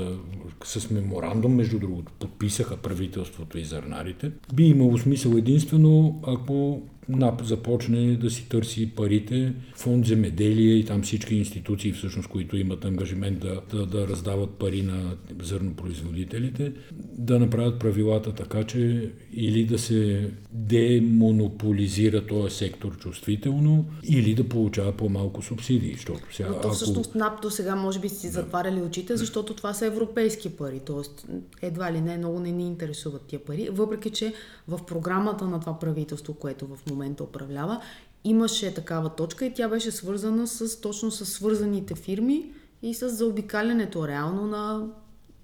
с 0.65 0.91
меморандум, 0.91 1.55
между 1.55 1.79
другото, 1.79 2.13
подписаха 2.19 2.77
правителството 2.77 3.59
и 3.59 3.65
зърнарите, 3.65 4.31
би 4.55 4.65
имало 4.65 4.99
смисъл 4.99 5.31
единствено, 5.31 6.21
ако 6.27 6.83
НАП 7.17 7.45
започне 7.45 8.17
да 8.17 8.31
си 8.31 8.49
търси 8.49 8.91
парите, 8.91 9.53
фонд 9.75 10.07
земеделие 10.07 10.75
и 10.75 10.85
там 10.85 11.03
всички 11.03 11.35
институции, 11.35 11.93
всъщност, 11.93 12.29
които 12.29 12.57
имат 12.57 12.85
ангажимент 12.85 13.39
да, 13.39 13.61
да, 13.73 13.87
да 13.87 14.09
раздават 14.09 14.51
пари 14.51 14.83
на 14.83 15.17
зърнопроизводителите, 15.43 16.73
да 17.19 17.39
направят 17.39 17.79
правилата 17.79 18.33
така, 18.33 18.65
че 18.65 19.11
или 19.33 19.65
да 19.65 19.79
се 19.79 20.31
демонополизира 20.53 22.27
този 22.27 22.57
сектор 22.57 22.97
чувствително, 22.97 23.85
или 24.03 24.35
да 24.35 24.49
получава 24.49 24.93
по-малко 24.93 25.43
субсидии. 25.43 25.95
Защото 25.95 26.35
сега, 26.35 26.49
Но 26.49 26.55
то 26.55 26.69
ако... 26.69 26.75
всъщност 26.75 27.15
НАП 27.15 27.43
до 27.43 27.51
сега 27.51 27.77
може 27.77 28.01
би 28.01 28.09
си 28.09 28.29
затваряли 28.29 28.83
очите, 28.83 29.17
защото 29.17 29.55
това 29.55 29.75
са 29.75 29.87
европейски 29.87 30.51
пари. 30.51 30.81
Тоест, 30.87 31.27
едва 31.63 31.93
ли 31.93 32.01
не, 32.01 32.19
много 32.19 32.41
не 32.41 32.53
ни 32.53 32.67
интересуват 32.67 33.23
тия 33.23 33.45
пари. 33.45 33.69
Въпреки, 33.73 34.11
че 34.11 34.35
в 34.69 34.81
програмата 34.87 35.45
на 35.45 35.61
това 35.61 35.79
правителство, 35.79 36.35
което 36.35 36.67
в 36.67 36.79
момента 36.91 37.00
управлява, 37.25 37.81
имаше 38.25 38.75
такава 38.75 39.09
точка 39.09 39.47
и 39.47 39.55
тя 39.55 39.69
беше 39.69 39.91
свързана 39.91 40.47
с, 40.47 40.81
точно 40.81 41.11
с 41.11 41.27
свързаните 41.27 41.95
фирми 41.95 42.53
и 42.83 42.95
с 42.95 43.09
заобикалянето 43.09 44.09
реално 44.09 44.47
на, 44.47 44.89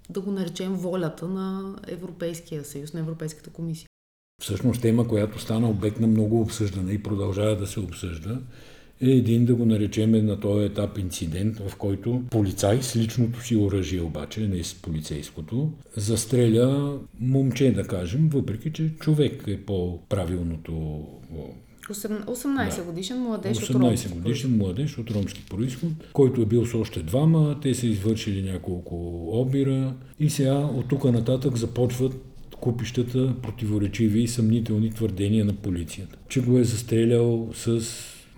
да 0.09 0.21
го 0.21 0.31
наречем, 0.31 0.73
волята 0.73 1.27
на 1.27 1.75
Европейския 1.87 2.65
съюз, 2.65 2.93
на 2.93 2.99
Европейската 2.99 3.49
комисия. 3.49 3.87
Всъщност 4.41 4.81
тема, 4.81 5.07
която 5.07 5.39
стана 5.39 5.69
обект 5.69 5.99
на 5.99 6.07
много 6.07 6.41
обсъждане 6.41 6.91
и 6.91 7.03
продължава 7.03 7.57
да 7.57 7.67
се 7.67 7.79
обсъжда, 7.79 8.39
е 9.01 9.09
един, 9.09 9.45
да 9.45 9.55
го 9.55 9.65
наречем 9.65 10.25
на 10.25 10.39
този 10.39 10.65
етап 10.65 10.97
инцидент, 10.97 11.59
в 11.69 11.75
който 11.75 12.21
полицай 12.29 12.81
с 12.81 12.95
личното 12.95 13.41
си 13.41 13.55
оръжие 13.55 14.01
обаче, 14.01 14.47
не 14.47 14.63
с 14.63 14.73
полицейското, 14.73 15.71
застреля 15.95 16.99
момче, 17.19 17.71
да 17.71 17.83
кажем, 17.83 18.29
въпреки 18.33 18.71
че 18.73 18.89
човек 18.99 19.43
е 19.47 19.61
по-правилното 19.61 21.03
18 21.89 22.75
да. 22.75 22.83
годишен 22.83 23.19
младеж 23.19 23.57
18 23.57 23.75
от 23.75 23.81
ромски 23.81 24.07
годишен 24.07 24.57
младеж 24.57 24.97
от 24.97 25.11
ромски 25.11 25.45
происход, 25.49 25.89
който 26.13 26.41
е 26.41 26.45
бил 26.45 26.65
с 26.65 26.73
още 26.73 26.99
двама, 26.99 27.59
те 27.61 27.73
са 27.73 27.87
извършили 27.87 28.51
няколко 28.51 29.23
обира 29.41 29.93
и 30.19 30.29
сега 30.29 30.55
от 30.55 30.87
тук 30.87 31.03
нататък 31.03 31.57
започват 31.57 32.13
купищата 32.59 33.33
противоречиви 33.41 34.21
и 34.21 34.27
съмнителни 34.27 34.91
твърдения 34.91 35.45
на 35.45 35.53
полицията. 35.53 36.17
Че 36.29 36.41
го 36.41 36.57
е 36.57 36.63
застрелял 36.63 37.49
с 37.53 37.81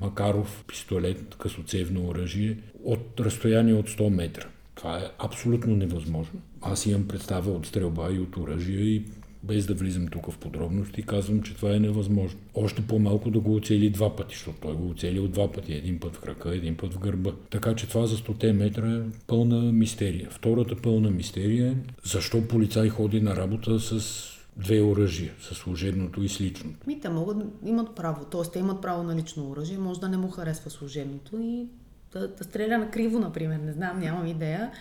Макаров 0.02 0.64
пистолет, 0.68 1.36
късоцевно 1.36 2.08
оръжие, 2.08 2.58
от 2.84 3.20
разстояние 3.20 3.74
от 3.74 3.90
100 3.90 4.10
метра. 4.10 4.48
Това 4.76 4.98
е 4.98 5.10
абсолютно 5.20 5.76
невъзможно. 5.76 6.40
Аз 6.62 6.86
имам 6.86 7.08
представа 7.08 7.52
от 7.52 7.66
стрелба 7.66 8.12
и 8.12 8.20
от 8.20 8.38
оръжие 8.38 8.82
и 8.82 9.04
без 9.44 9.66
да 9.66 9.74
влизам 9.74 10.08
тук 10.08 10.32
в 10.32 10.38
подробности, 10.38 11.04
казвам, 11.04 11.42
че 11.42 11.56
това 11.56 11.76
е 11.76 11.80
невъзможно. 11.80 12.40
Още 12.56 12.82
по-малко 12.82 13.32
да 13.32 13.40
го 13.40 13.56
оцели 13.56 13.90
два 13.90 14.16
пъти, 14.16 14.36
защото 14.36 14.58
той 14.62 14.74
го 14.74 14.90
оцелил 14.90 15.28
два 15.28 15.52
пъти. 15.52 15.74
Един 15.74 16.00
път 16.00 16.16
в 16.16 16.20
крака, 16.20 16.56
един 16.56 16.78
път 16.78 16.94
в 16.94 17.00
гърба. 17.00 17.32
Така 17.50 17.76
че 17.76 17.88
това 17.88 18.06
за 18.06 18.18
100 18.18 18.52
метра 18.52 18.96
е 18.96 19.20
пълна 19.28 19.72
мистерия. 19.72 20.28
Втората 20.32 20.76
пълна 20.76 21.12
мистерия 21.12 21.72
е 21.72 21.76
защо 22.04 22.48
полицай 22.48 22.90
ходи 22.90 23.22
на 23.22 23.36
работа 23.36 23.80
с 23.80 24.39
две 24.60 24.82
оръжия, 24.82 25.32
с 25.42 25.56
служебното 25.56 26.24
и 26.24 26.30
с 26.30 26.42
личното. 26.42 26.80
Ми, 26.88 27.00
те 27.00 27.10
могат, 27.10 27.38
имат 27.66 27.96
право, 27.96 28.26
т.е. 28.26 28.52
те 28.52 28.60
имат 28.60 28.82
право 28.82 29.04
на 29.04 29.16
лично 29.16 29.50
оръжие, 29.50 29.78
може 29.78 30.00
да 30.00 30.10
не 30.10 30.18
му 30.18 30.30
харесва 30.30 30.70
служебното 30.70 31.40
и 31.42 31.66
да, 32.12 32.28
да 32.28 32.44
стреля 32.44 32.78
на 32.78 32.92
криво, 32.92 33.20
например, 33.20 33.60
не 33.60 33.72
знам, 33.72 34.00
нямам 34.00 34.28
идея 34.28 34.72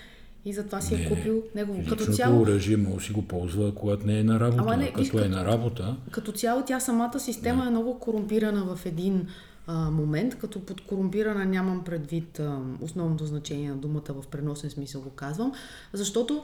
и 0.44 0.52
затова 0.52 0.80
си 0.80 0.94
е 0.94 1.08
купил 1.08 1.42
негово. 1.54 1.84
Като 1.88 2.12
цяло 2.12 2.40
оръжие 2.40 2.76
може 2.76 2.96
да 2.96 3.02
си 3.02 3.12
го 3.12 3.22
ползва, 3.22 3.74
когато 3.74 4.06
не 4.06 4.18
е 4.18 4.24
на 4.24 4.40
работа. 4.40 4.62
Ама 4.62 4.76
не, 4.76 4.92
като, 4.92 5.04
като 5.04 5.24
е 5.24 5.28
на 5.28 5.44
работа. 5.44 5.96
Като 6.10 6.32
цяло 6.32 6.62
тя 6.66 6.80
самата 6.80 7.20
система 7.20 7.62
не. 7.62 7.68
е 7.68 7.70
много 7.70 7.98
корумпирана 7.98 8.76
в 8.76 8.86
един 8.86 9.26
а, 9.66 9.90
момент, 9.90 10.38
като 10.38 10.60
под 10.60 10.80
корумпирана 10.80 11.44
нямам 11.44 11.84
предвид 11.84 12.38
а, 12.38 12.58
основното 12.80 13.26
значение 13.26 13.70
на 13.70 13.76
думата 13.76 14.08
в 14.08 14.26
преносен 14.26 14.70
смисъл 14.70 15.00
го 15.00 15.10
казвам, 15.10 15.52
защото 15.92 16.42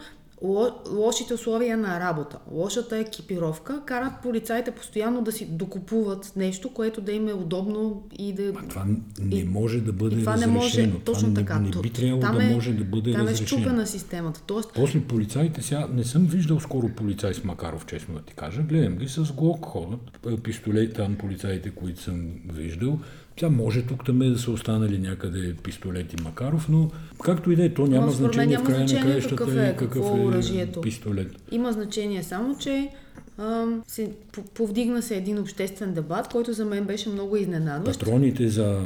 лошите 0.90 1.34
условия 1.34 1.76
на 1.76 2.00
работа, 2.00 2.38
лошата 2.52 2.98
екипировка 2.98 3.82
карат 3.86 4.12
полицаите 4.22 4.70
постоянно 4.70 5.22
да 5.22 5.32
си 5.32 5.46
докупуват 5.46 6.32
нещо, 6.36 6.74
което 6.74 7.00
да 7.00 7.12
им 7.12 7.28
е 7.28 7.32
удобно 7.32 8.02
и 8.18 8.32
да... 8.32 8.52
А 8.56 8.68
това 8.68 8.86
не 9.20 9.36
и, 9.36 9.44
може 9.44 9.80
да 9.80 9.92
бъде 9.92 10.16
това 10.16 10.32
разрешено. 10.32 10.52
Не 10.52 10.58
може, 10.58 10.92
точно 11.04 11.28
това 11.28 11.40
така. 11.40 11.58
Не, 11.58 11.70
не 11.70 11.82
би 11.82 11.90
трябвало 11.90 12.20
там 12.20 12.36
да 12.36 12.44
е, 12.44 12.54
може 12.54 12.72
да 12.72 12.84
бъде 12.84 13.12
там 13.12 13.20
разрешено. 13.20 13.48
Там 13.48 13.58
е 13.58 13.62
щупена 13.62 13.86
системата. 13.86 14.42
Тоест... 14.46 14.70
После 14.74 15.00
полицаите 15.00 15.62
сега, 15.62 15.88
не 15.94 16.04
съм 16.04 16.26
виждал 16.26 16.60
скоро 16.60 16.88
полицай 16.88 17.34
с 17.34 17.44
Макаров, 17.44 17.86
честно 17.86 18.14
да 18.14 18.20
ти 18.20 18.34
кажа. 18.34 18.62
Гледам 18.62 18.96
ги 18.96 19.08
с 19.08 19.32
глок 19.32 19.64
ходят. 19.64 20.18
Пистолет 20.42 20.94
там 20.94 21.16
полицаите, 21.16 21.70
които 21.70 22.02
съм 22.02 22.30
виждал. 22.52 22.98
Тя 23.36 23.50
може 23.50 23.82
тук 23.82 24.04
там 24.06 24.22
е 24.22 24.30
да 24.30 24.38
са 24.38 24.50
останали 24.50 24.98
някъде 24.98 25.54
пистолети 25.54 26.16
Макаров, 26.22 26.68
но 26.68 26.90
както 27.24 27.50
и 27.50 27.56
да 27.56 27.64
е, 27.64 27.74
то 27.74 27.86
няма 27.86 28.06
но, 28.06 28.12
значение 28.12 28.56
няма 28.56 28.64
в 28.64 28.66
края 28.66 28.80
на 28.80 29.00
краищата 29.00 29.36
какъв 29.36 29.56
е, 29.56 29.76
какъв 29.78 30.06
е 30.06 30.10
оръжието. 30.10 30.80
пистолет. 30.80 31.28
Има 31.52 31.72
значение 31.72 32.22
само, 32.22 32.58
че 32.58 32.90
а, 33.38 33.66
се, 33.86 34.10
повдигна 34.54 35.02
се 35.02 35.16
един 35.16 35.38
обществен 35.38 35.94
дебат, 35.94 36.28
който 36.28 36.52
за 36.52 36.64
мен 36.64 36.84
беше 36.84 37.08
много 37.08 37.36
изненадващ. 37.36 38.00
Патроните 38.00 38.48
за, 38.48 38.82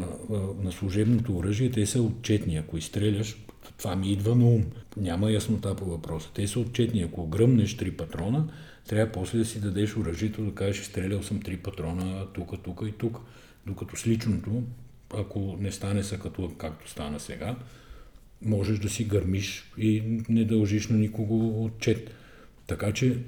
на 0.64 0.72
служебното 0.72 1.36
оръжие, 1.36 1.70
те 1.70 1.86
са 1.86 2.02
отчетни. 2.02 2.56
Ако 2.56 2.78
изстреляш, 2.78 3.36
това 3.78 3.96
ми 3.96 4.12
идва 4.12 4.34
на 4.34 4.44
ум. 4.44 4.64
Няма 4.96 5.30
яснота 5.30 5.74
по 5.74 5.84
въпроса. 5.84 6.28
Те 6.34 6.46
са 6.46 6.60
отчетни. 6.60 7.02
Ако 7.02 7.26
гръмнеш 7.26 7.76
три 7.76 7.90
патрона, 7.90 8.44
трябва 8.88 9.12
после 9.12 9.38
да 9.38 9.44
си 9.44 9.60
дадеш 9.60 9.96
оръжието, 9.96 10.42
да 10.42 10.54
кажеш, 10.54 10.84
стрелял 10.84 11.22
съм 11.22 11.40
три 11.40 11.56
патрона 11.56 12.26
тук, 12.34 12.62
тук 12.64 12.82
и 12.88 12.92
тук. 12.92 13.20
Докато 13.66 13.96
с 13.96 14.06
личното, 14.06 14.62
ако 15.14 15.56
не 15.60 15.72
стане 15.72 16.02
са 16.02 16.18
като 16.18 16.52
както 16.58 16.90
стана 16.90 17.20
сега, 17.20 17.56
можеш 18.42 18.78
да 18.78 18.88
си 18.88 19.04
гърмиш 19.04 19.72
и 19.78 20.22
не 20.28 20.44
дължиш 20.44 20.88
на 20.88 20.98
никого 20.98 21.64
отчет. 21.64 22.10
Така 22.66 22.92
че 22.92 23.18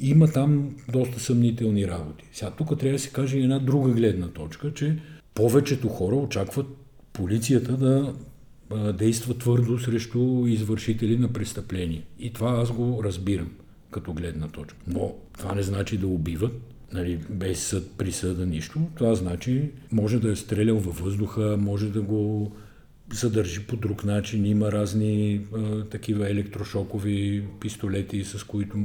има 0.00 0.28
там 0.28 0.76
доста 0.92 1.20
съмнителни 1.20 1.88
работи. 1.88 2.24
Сега 2.32 2.50
тук 2.50 2.78
трябва 2.78 2.92
да 2.92 2.98
се 2.98 3.10
каже 3.10 3.38
една 3.38 3.58
друга 3.58 3.92
гледна 3.92 4.28
точка, 4.28 4.74
че 4.74 4.98
повечето 5.34 5.88
хора 5.88 6.16
очакват 6.16 6.66
полицията 7.12 7.76
да 7.76 8.14
действа 8.92 9.38
твърдо 9.38 9.78
срещу 9.78 10.46
извършители 10.46 11.18
на 11.18 11.32
престъпления. 11.32 12.02
И 12.18 12.32
това 12.32 12.50
аз 12.50 12.72
го 12.72 13.04
разбирам 13.04 13.50
като 13.90 14.12
гледна 14.12 14.48
точка. 14.48 14.78
Но 14.86 15.14
това 15.38 15.54
не 15.54 15.62
значи 15.62 15.98
да 15.98 16.06
убиват, 16.06 16.52
нали, 16.92 17.20
без 17.30 17.62
съд, 17.62 17.90
присъда, 17.98 18.46
нищо, 18.46 18.80
това 18.94 19.14
значи 19.14 19.70
може 19.92 20.20
да 20.20 20.30
е 20.30 20.36
стрелял 20.36 20.78
във 20.78 20.98
въздуха, 20.98 21.56
може 21.60 21.90
да 21.90 22.02
го 22.02 22.52
задържи 23.12 23.66
по 23.66 23.76
друг 23.76 24.04
начин. 24.04 24.46
Има 24.46 24.72
разни 24.72 25.40
а, 25.56 25.84
такива 25.84 26.30
електрошокови 26.30 27.44
пистолети, 27.60 28.24
с 28.24 28.44
които 28.44 28.78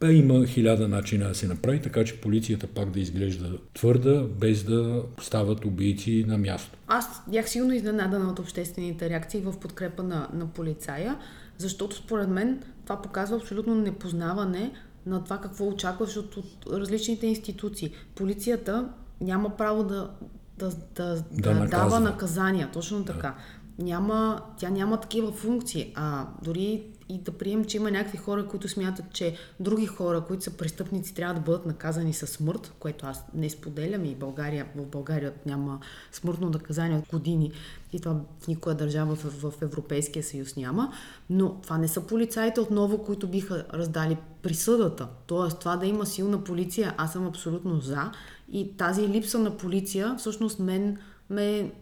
Бе, 0.00 0.12
има 0.12 0.46
хиляда 0.46 0.88
начина 0.88 1.28
да 1.28 1.34
се 1.34 1.48
направи, 1.48 1.82
така 1.82 2.04
че 2.04 2.20
полицията 2.20 2.66
пак 2.66 2.90
да 2.90 3.00
изглежда 3.00 3.58
твърда, 3.74 4.22
без 4.40 4.64
да 4.64 5.02
стават 5.20 5.64
убийци 5.64 6.24
на 6.28 6.38
място. 6.38 6.78
Аз 6.88 7.22
бях 7.28 7.50
силно 7.50 7.72
изненадана 7.72 8.30
от 8.30 8.38
обществените 8.38 9.10
реакции 9.10 9.40
в 9.40 9.60
подкрепа 9.60 10.02
на, 10.02 10.28
на 10.32 10.46
полицая, 10.46 11.18
защото 11.58 11.96
според 11.96 12.28
мен 12.28 12.62
това 12.84 13.02
показва 13.02 13.36
абсолютно 13.36 13.74
непознаване 13.74 14.72
на 15.06 15.24
това 15.24 15.38
какво 15.38 15.68
очакваш 15.68 16.16
от, 16.16 16.36
от 16.36 16.66
различните 16.72 17.26
институции. 17.26 17.92
Полицията 18.14 18.88
няма 19.20 19.56
право 19.56 19.84
да, 19.84 20.10
да, 20.58 20.70
да, 20.94 21.24
да, 21.30 21.54
да 21.54 21.66
дава 21.66 22.00
наказания, 22.00 22.70
точно 22.72 23.04
така. 23.04 23.34
Да. 23.78 23.84
Няма, 23.84 24.42
тя 24.56 24.70
няма 24.70 25.00
такива 25.00 25.32
функции, 25.32 25.92
а 25.94 26.26
дори 26.42 26.86
и 27.08 27.18
да 27.18 27.32
прием, 27.32 27.64
че 27.64 27.76
има 27.76 27.90
някакви 27.90 28.18
хора, 28.18 28.46
които 28.46 28.68
смятат, 28.68 29.12
че 29.12 29.36
други 29.60 29.86
хора, 29.86 30.20
които 30.20 30.44
са 30.44 30.56
престъпници, 30.56 31.14
трябва 31.14 31.34
да 31.34 31.40
бъдат 31.40 31.66
наказани 31.66 32.12
със 32.12 32.30
смърт, 32.30 32.72
което 32.78 33.06
аз 33.06 33.24
не 33.34 33.50
споделям 33.50 34.04
и 34.04 34.14
България, 34.14 34.66
в 34.76 34.86
България 34.86 35.32
няма 35.46 35.80
смъртно 36.12 36.50
наказание 36.50 36.98
от 36.98 37.08
години 37.08 37.52
и 37.92 38.00
това 38.00 38.20
в 38.40 38.48
никоя 38.48 38.76
държава 38.76 39.14
в, 39.14 39.50
в 39.50 39.62
Европейския 39.62 40.22
съюз 40.22 40.56
няма, 40.56 40.92
но 41.30 41.54
това 41.54 41.78
не 41.78 41.88
са 41.88 42.00
полицаите 42.00 42.60
отново, 42.60 43.04
които 43.04 43.28
биха 43.28 43.64
раздали 43.74 44.16
присъдата. 44.42 45.08
Тоест 45.26 45.58
това 45.58 45.76
да 45.76 45.86
има 45.86 46.06
силна 46.06 46.44
полиция, 46.44 46.94
аз 46.98 47.12
съм 47.12 47.26
абсолютно 47.26 47.80
за 47.80 48.10
и 48.52 48.76
тази 48.76 49.08
липса 49.08 49.38
на 49.38 49.56
полиция 49.56 50.14
всъщност 50.18 50.58
мен 50.58 50.98
ме 51.30 51.72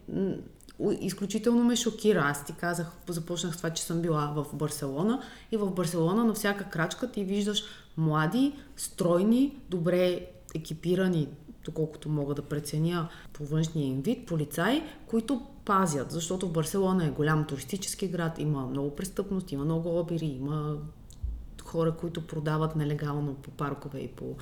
изключително 1.01 1.63
ме 1.63 1.75
шокира. 1.75 2.19
Аз 2.19 2.45
ти 2.45 2.53
казах, 2.53 2.91
започнах 3.07 3.53
с 3.53 3.57
това, 3.57 3.69
че 3.69 3.83
съм 3.83 4.01
била 4.01 4.33
в 4.35 4.45
Барселона 4.55 5.21
и 5.51 5.57
в 5.57 5.71
Барселона 5.71 6.23
на 6.23 6.33
всяка 6.33 6.63
крачка 6.63 7.11
ти 7.11 7.23
виждаш 7.23 7.63
млади, 7.97 8.53
стройни, 8.77 9.57
добре 9.69 10.27
екипирани, 10.55 11.27
доколкото 11.65 12.09
мога 12.09 12.35
да 12.35 12.41
преценя 12.41 13.09
по 13.33 13.45
външния 13.45 13.87
им 13.87 14.01
вид, 14.01 14.27
полицаи, 14.27 14.83
които 15.07 15.41
пазят, 15.65 16.11
защото 16.11 16.49
Барселона 16.49 17.05
е 17.05 17.11
голям 17.11 17.45
туристически 17.45 18.07
град, 18.07 18.39
има 18.39 18.65
много 18.65 18.95
престъпност, 18.95 19.51
има 19.51 19.65
много 19.65 19.99
обири, 19.99 20.25
има 20.25 20.77
хора, 21.63 21.91
които 21.91 22.27
продават 22.27 22.75
нелегално 22.75 23.33
по 23.33 23.51
паркове 23.51 23.99
и 23.99 24.07
по 24.07 24.35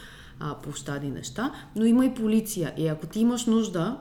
площади 0.63 1.09
неща, 1.09 1.53
но 1.75 1.85
има 1.85 2.05
и 2.05 2.13
полиция. 2.13 2.73
И 2.77 2.87
ако 2.87 3.07
ти 3.07 3.19
имаш 3.19 3.45
нужда, 3.45 3.97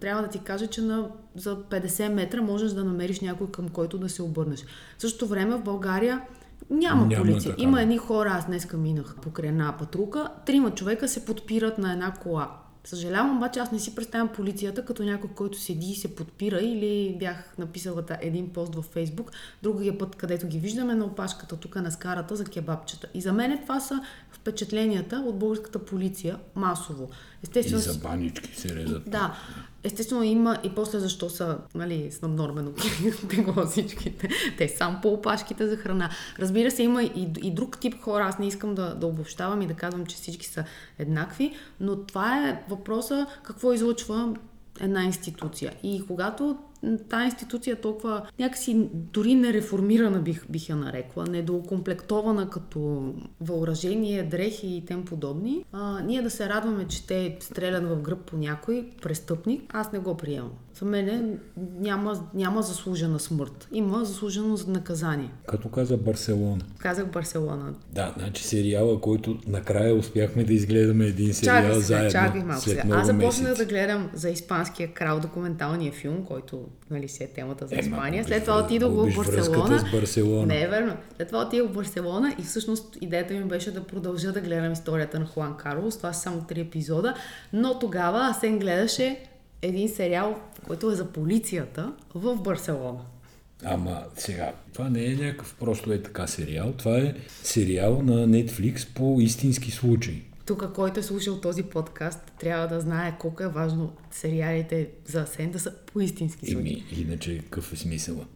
трябва 0.00 0.22
да 0.22 0.28
ти 0.28 0.38
кажа, 0.38 0.66
че 0.66 0.82
на, 0.82 1.08
за 1.36 1.56
50 1.56 2.08
метра 2.08 2.42
можеш 2.42 2.72
да 2.72 2.84
намериш 2.84 3.20
някой 3.20 3.50
към 3.50 3.68
който 3.68 3.98
да 3.98 4.08
се 4.08 4.22
обърнеш. 4.22 4.64
В 4.98 5.00
същото 5.00 5.26
време 5.26 5.56
в 5.56 5.62
България 5.62 6.22
няма, 6.70 7.06
няма 7.06 7.24
полиция. 7.24 7.50
Така. 7.50 7.62
Има 7.62 7.82
едни 7.82 7.98
хора, 7.98 8.30
аз 8.30 8.46
днеска 8.46 8.76
минах 8.76 9.16
покрай 9.22 9.48
една 9.48 9.76
патрука, 9.76 10.28
трима 10.46 10.70
човека 10.70 11.08
се 11.08 11.24
подпират 11.24 11.78
на 11.78 11.92
една 11.92 12.12
кола. 12.12 12.63
Съжалявам, 12.84 13.36
обаче 13.36 13.60
аз 13.60 13.72
не 13.72 13.78
си 13.78 13.94
представям 13.94 14.28
полицията 14.28 14.84
като 14.84 15.02
някой, 15.02 15.30
който 15.30 15.60
седи 15.60 15.86
и 15.86 15.94
се 15.94 16.14
подпира 16.14 16.60
или 16.60 17.16
бях 17.18 17.58
написала 17.58 18.04
един 18.20 18.52
пост 18.52 18.74
във 18.74 18.84
Фейсбук, 18.84 19.30
другия 19.62 19.98
път, 19.98 20.16
където 20.16 20.46
ги 20.46 20.58
виждаме 20.58 20.94
на 20.94 21.04
опашката, 21.04 21.56
тук 21.56 21.76
на 21.76 21.90
скарата 21.90 22.36
за 22.36 22.44
кебабчета. 22.44 23.08
И 23.14 23.20
за 23.20 23.32
мен 23.32 23.58
това 23.62 23.80
са 23.80 24.00
впечатленията 24.30 25.16
от 25.16 25.38
българската 25.38 25.78
полиция 25.78 26.38
масово. 26.54 27.10
Естествено, 27.42 27.78
и 27.78 27.82
за 27.82 27.98
банички 27.98 28.60
се 28.60 28.74
резат. 28.74 29.10
Да. 29.10 29.38
Естествено 29.84 30.22
има 30.22 30.58
и 30.62 30.74
после 30.74 30.98
защо 30.98 31.30
са 31.30 31.58
нали, 31.74 32.10
с 32.10 32.28
нормено 32.28 32.72
тегло 33.28 33.66
всичките. 33.66 34.28
Те 34.58 34.68
сам 34.68 34.98
по 35.02 35.08
опашките 35.08 35.66
за 35.66 35.76
храна. 35.76 36.10
Разбира 36.38 36.70
се, 36.70 36.82
има 36.82 37.02
и, 37.02 37.28
и 37.42 37.50
друг 37.50 37.78
тип 37.80 38.02
хора. 38.02 38.24
Аз 38.24 38.38
не 38.38 38.46
искам 38.46 38.74
да, 38.74 38.94
да 38.94 39.06
обобщавам 39.06 39.62
и 39.62 39.66
да 39.66 39.74
казвам, 39.74 40.06
че 40.06 40.16
всички 40.16 40.46
са 40.46 40.64
еднакви, 40.98 41.52
но 41.80 41.96
това 41.96 42.48
е 42.48 42.62
въпроса 42.68 43.26
какво 43.42 43.72
излъчва 43.72 44.34
една 44.80 45.04
институция. 45.04 45.72
И 45.82 46.06
когато 46.06 46.58
тази 47.08 47.24
институция 47.24 47.72
е 47.72 47.80
толкова 47.80 48.26
някакси 48.38 48.88
дори 48.92 49.34
нереформирана 49.34 50.18
бих, 50.18 50.46
бих 50.50 50.68
я 50.68 50.76
нарекла, 50.76 51.24
недоокомплектована 51.26 52.50
като 52.50 53.12
въоръжение, 53.40 54.22
дрехи 54.22 54.66
и 54.66 54.84
тем 54.84 55.04
подобни, 55.04 55.64
а, 55.72 56.00
ние 56.00 56.22
да 56.22 56.30
се 56.30 56.48
радваме, 56.48 56.88
че 56.88 57.06
те 57.06 57.36
стрелят 57.40 57.88
в 57.88 58.02
гръб 58.02 58.18
по 58.24 58.36
някой 58.36 58.90
престъпник, 59.02 59.74
аз 59.74 59.92
не 59.92 59.98
го 59.98 60.16
приемам. 60.16 60.52
За 60.74 60.84
мен 60.84 61.38
няма, 61.56 62.28
няма 62.34 62.62
заслужена 62.62 63.20
смърт. 63.20 63.68
Има 63.72 64.04
заслужено 64.04 64.58
наказание. 64.66 65.30
Като 65.46 65.68
каза 65.68 65.96
Барселона. 65.96 66.62
Казах 66.78 67.06
Барселона. 67.06 67.74
Да, 67.92 68.14
значи 68.18 68.44
сериала, 68.44 69.00
който 69.00 69.38
накрая 69.46 69.94
успяхме 69.94 70.44
да 70.44 70.52
изгледаме 70.52 71.04
един 71.04 71.34
сериал 71.34 71.62
чакай 71.62 71.80
заедно. 71.80 72.10
Чакай 72.10 72.42
малко 72.42 72.62
след 72.62 72.84
Аз 72.90 73.06
започнах 73.06 73.54
да 73.54 73.64
гледам 73.64 74.10
за 74.14 74.30
испанския 74.30 74.92
крал 74.92 75.20
документалния 75.20 75.92
филм, 75.92 76.24
който 76.24 76.64
нали, 76.90 77.08
си 77.08 77.24
е 77.24 77.26
темата 77.26 77.66
за 77.66 77.74
Испания. 77.74 78.20
Е, 78.20 78.24
След 78.24 78.44
това 78.44 78.58
отидох 78.58 78.92
в 78.92 79.16
Барселона. 79.16 79.78
С 79.78 79.90
Барселона. 79.92 80.46
Не 80.46 80.62
е 80.62 80.68
верно. 80.68 80.96
След 81.16 81.28
това 81.28 81.42
отидох 81.42 81.70
в 81.70 81.74
Барселона 81.74 82.34
и 82.38 82.42
всъщност 82.42 82.98
идеята 83.00 83.34
ми 83.34 83.44
беше 83.44 83.70
да 83.70 83.84
продължа 83.84 84.32
да 84.32 84.40
гледам 84.40 84.72
историята 84.72 85.18
на 85.18 85.26
Хуан 85.26 85.56
Карлос. 85.56 85.96
Това 85.96 86.12
са 86.12 86.20
само 86.20 86.44
три 86.48 86.60
епизода. 86.60 87.14
Но 87.52 87.78
тогава 87.78 88.28
Асен 88.30 88.58
гледаше 88.58 89.20
един 89.66 89.88
сериал, 89.88 90.40
който 90.66 90.90
е 90.90 90.94
за 90.94 91.12
полицията 91.12 91.92
в 92.14 92.36
Барселона. 92.36 93.00
Ама 93.64 94.04
сега, 94.16 94.52
това 94.72 94.90
не 94.90 95.04
е 95.04 95.14
някакъв 95.14 95.56
просто 95.60 95.92
е 95.92 96.02
така 96.02 96.26
сериал. 96.26 96.72
Това 96.72 96.98
е 96.98 97.14
сериал 97.42 98.02
на 98.02 98.28
Netflix 98.28 98.94
по 98.94 99.20
истински 99.20 99.70
случаи. 99.70 100.22
Тук, 100.46 100.72
който 100.74 101.00
е 101.00 101.02
слушал 101.02 101.40
този 101.40 101.62
подкаст, 101.62 102.32
трябва 102.40 102.68
да 102.68 102.80
знае 102.80 103.16
колко 103.18 103.42
е 103.42 103.48
важно 103.48 103.92
сериалите 104.10 104.88
за 105.06 105.22
Асен 105.22 105.50
да 105.50 105.60
са 105.60 105.72
по 105.86 106.00
истински 106.00 106.46
случаи. 106.46 106.72
Еми, 106.72 107.02
иначе 107.02 107.38
какъв 107.38 107.72
е 107.72 107.76
смисъла? 107.76 108.26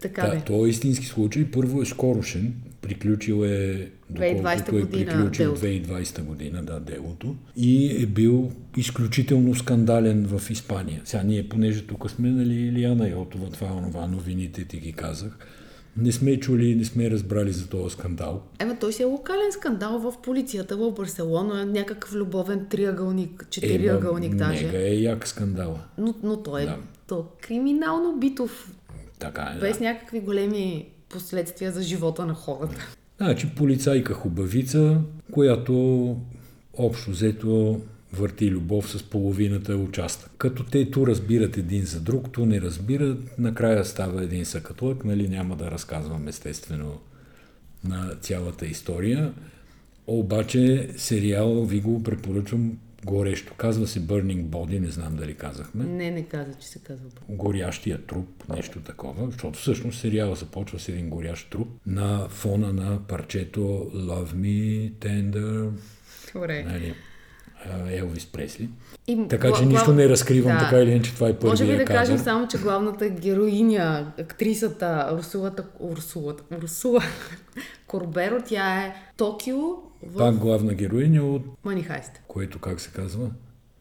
Така 0.00 0.22
да, 0.22 0.40
то 0.40 0.66
е 0.66 0.68
истински 0.68 1.06
случай. 1.06 1.50
Първо 1.50 1.82
е 1.82 1.86
скорошен. 1.86 2.54
Приключил 2.80 3.44
е 3.44 3.90
2020 4.12 4.82
е 4.82 4.90
приключил 4.90 5.56
2020 5.56 6.22
година, 6.22 6.62
да, 6.62 6.80
делото. 6.80 7.36
И 7.56 8.02
е 8.02 8.06
бил 8.06 8.50
изключително 8.76 9.54
скандален 9.54 10.26
в 10.26 10.50
Испания. 10.50 11.02
Сега 11.04 11.22
ние, 11.22 11.48
понеже 11.48 11.86
тук 11.86 12.10
сме, 12.10 12.30
нали, 12.30 12.54
Илияна 12.54 13.08
Йотова, 13.08 13.50
това, 13.50 13.72
онова, 13.72 14.06
новините 14.06 14.64
ти 14.64 14.76
ги 14.76 14.92
казах 14.92 15.38
не 16.00 16.12
сме 16.12 16.40
чули, 16.40 16.74
не 16.74 16.84
сме 16.84 17.10
разбрали 17.10 17.52
за 17.52 17.68
този 17.68 17.92
скандал. 17.94 18.42
Ема 18.58 18.76
той 18.80 18.92
си 18.92 19.02
е 19.02 19.06
локален 19.06 19.52
скандал 19.52 19.98
в 19.98 20.14
полицията 20.22 20.76
в 20.76 20.92
Барселона, 20.92 21.66
някакъв 21.66 22.14
любовен 22.14 22.66
триъгълник, 22.70 23.46
четириъгълник 23.50 24.34
даже. 24.34 24.66
Мега 24.66 24.78
е 24.78 24.94
як 24.94 25.28
скандала. 25.28 25.80
Но, 25.98 26.14
но 26.22 26.42
той 26.42 26.62
е 26.62 26.64
да. 26.64 26.76
то 27.06 27.26
криминално 27.40 28.16
битов. 28.16 28.72
Така 29.18 29.52
е, 29.56 29.60
Без 29.60 29.78
да. 29.78 29.84
някакви 29.84 30.20
големи 30.20 30.86
последствия 31.08 31.72
за 31.72 31.82
живота 31.82 32.26
на 32.26 32.34
хората. 32.34 32.88
Значи 33.16 33.50
полицайка 33.56 34.14
хубавица, 34.14 35.00
която 35.32 36.16
общо 36.74 37.10
взето 37.10 37.80
върти 38.12 38.50
любов 38.50 38.90
с 38.90 39.02
половината 39.02 39.76
участък. 39.76 40.30
Като 40.38 40.64
те 40.64 40.90
ту 40.90 41.06
разбират 41.06 41.56
един 41.56 41.84
за 41.84 42.00
друг, 42.00 42.32
ту 42.32 42.46
не 42.46 42.60
разбират, 42.60 43.38
накрая 43.38 43.84
става 43.84 44.22
един 44.22 44.44
съкатлък, 44.44 45.04
нали 45.04 45.28
няма 45.28 45.56
да 45.56 45.70
разказвам 45.70 46.28
естествено 46.28 47.00
на 47.84 48.14
цялата 48.20 48.66
история. 48.66 49.32
Обаче 50.06 50.88
сериал 50.96 51.64
ви 51.64 51.80
го 51.80 52.02
препоръчвам 52.02 52.78
горещо. 53.04 53.54
Казва 53.56 53.86
се 53.86 54.00
Burning 54.00 54.44
Body, 54.44 54.78
не 54.78 54.90
знам 54.90 55.16
дали 55.16 55.34
казахме. 55.34 55.84
Не, 55.84 56.10
не 56.10 56.22
каза, 56.22 56.54
че 56.60 56.68
се 56.68 56.78
казва. 56.78 57.10
Горящия 57.28 58.06
труп, 58.06 58.28
нещо 58.48 58.80
такова, 58.80 59.30
защото 59.30 59.58
всъщност 59.58 60.00
сериала 60.00 60.34
започва 60.34 60.78
с 60.78 60.88
един 60.88 61.10
горящ 61.10 61.50
труп 61.50 61.68
на 61.86 62.28
фона 62.28 62.72
на 62.72 62.98
парчето 63.08 63.60
Love 63.94 64.34
Me 64.34 64.92
Tender. 64.92 65.70
Добре. 66.34 66.62
Нали, 66.62 66.94
Елвис 67.90 68.26
Пресли. 68.26 68.68
И, 69.06 69.28
така 69.28 69.52
че 69.52 69.66
нищо 69.66 69.92
не 69.92 70.08
разкривам, 70.08 70.52
да. 70.52 70.58
така 70.58 70.78
или 70.78 70.90
иначе 70.90 71.14
това 71.14 71.28
е 71.28 71.32
първият 71.32 71.60
Може 71.60 71.64
би 71.64 71.78
да 71.78 71.84
кадър. 71.84 72.00
кажем 72.00 72.18
само, 72.18 72.48
че 72.48 72.58
главната 72.58 73.08
героиня, 73.08 74.12
актрисата 74.18 75.10
Урсулата, 75.18 75.64
Урсулата, 75.78 76.42
Урсула 76.56 77.02
Корберо, 77.86 78.42
тя 78.46 78.82
е 78.82 78.94
Токио 79.16 79.58
в... 80.06 80.18
Пак 80.18 80.36
главна 80.36 80.74
героиня 80.74 81.22
от... 81.22 81.42
Манихайст. 81.64 82.20
Което 82.28 82.58
как 82.58 82.80
се 82.80 82.90
казва? 82.90 83.30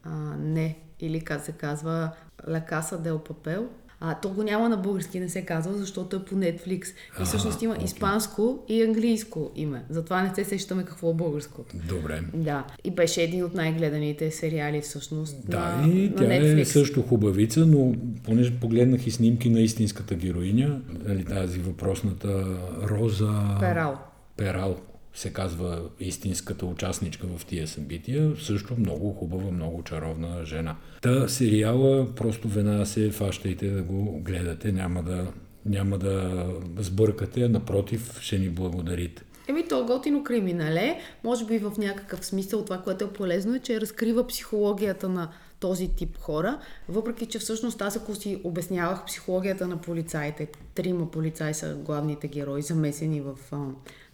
А, 0.03 0.35
не. 0.37 0.77
Или 0.99 1.21
как 1.21 1.41
се 1.41 1.51
казва 1.51 2.11
Ла 2.47 2.61
Каса 2.61 2.97
Дел 2.97 3.19
Папел. 3.19 3.67
А, 3.99 4.15
то 4.15 4.29
го 4.29 4.43
няма 4.43 4.69
на 4.69 4.77
български, 4.77 5.19
не 5.19 5.29
се 5.29 5.41
казва, 5.41 5.73
защото 5.73 6.15
е 6.15 6.25
по 6.25 6.35
Netflix. 6.35 6.85
И 7.21 7.25
всъщност 7.25 7.61
има 7.61 7.75
okay. 7.75 7.83
испанско 7.83 8.63
и 8.67 8.83
английско 8.83 9.51
име. 9.55 9.83
Затова 9.89 10.21
не 10.21 10.35
се 10.35 10.43
сещаме 10.43 10.85
какво 10.85 11.11
е 11.11 11.13
българското. 11.13 11.75
Добре. 11.87 12.21
Да. 12.33 12.65
И 12.83 12.91
беше 12.91 13.21
един 13.21 13.43
от 13.43 13.53
най-гледаните 13.53 14.31
сериали 14.31 14.81
всъщност 14.81 15.49
да, 15.49 15.59
на, 15.59 15.93
и 15.93 16.15
тя 16.15 16.23
на 16.23 16.29
Netflix. 16.29 16.61
е 16.61 16.65
също 16.65 17.01
хубавица, 17.01 17.65
но 17.65 17.95
понеже 18.23 18.59
погледнах 18.59 19.07
и 19.07 19.11
снимки 19.11 19.49
на 19.49 19.59
истинската 19.59 20.15
героиня, 20.15 20.81
нали, 21.05 21.25
тази 21.25 21.59
въпросната 21.59 22.57
Роза... 22.89 23.57
Перал. 23.59 23.97
Перал 24.37 24.77
се 25.17 25.33
казва 25.33 25.81
истинската 25.99 26.65
участничка 26.65 27.27
в 27.37 27.45
тия 27.45 27.67
събития, 27.67 28.31
също 28.41 28.75
много 28.79 29.13
хубава, 29.13 29.51
много 29.51 29.83
чаровна 29.83 30.45
жена. 30.45 30.75
Та 31.01 31.27
сериала 31.27 32.15
просто 32.15 32.47
веднага 32.47 32.85
се 32.85 33.11
фащайте 33.11 33.69
да 33.69 33.83
го 33.83 34.19
гледате, 34.19 34.71
няма 34.71 35.03
да, 35.03 35.27
няма 35.65 35.97
да 35.97 36.45
сбъркате, 36.77 37.49
напротив 37.49 38.19
ще 38.21 38.39
ни 38.39 38.49
благодарите. 38.49 39.23
Еми, 39.47 39.67
то 39.67 39.85
готино 39.85 40.23
криминале, 40.23 40.99
може 41.23 41.45
би 41.45 41.57
в 41.57 41.71
някакъв 41.77 42.25
смисъл 42.25 42.65
това, 42.65 42.77
което 42.77 43.05
е 43.05 43.13
полезно 43.13 43.55
е, 43.55 43.59
че 43.59 43.81
разкрива 43.81 44.27
психологията 44.27 45.09
на 45.09 45.29
този 45.59 45.87
тип 45.87 46.17
хора, 46.17 46.59
въпреки 46.89 47.25
че 47.25 47.39
всъщност 47.39 47.81
аз 47.81 47.95
ако 47.95 48.15
си 48.15 48.41
обяснявах 48.43 49.05
психологията 49.05 49.67
на 49.67 49.77
полицаите, 49.77 50.47
трима 50.75 51.11
полицаи 51.11 51.53
са 51.53 51.75
главните 51.75 52.27
герои, 52.27 52.61
замесени 52.61 53.21
в 53.21 53.37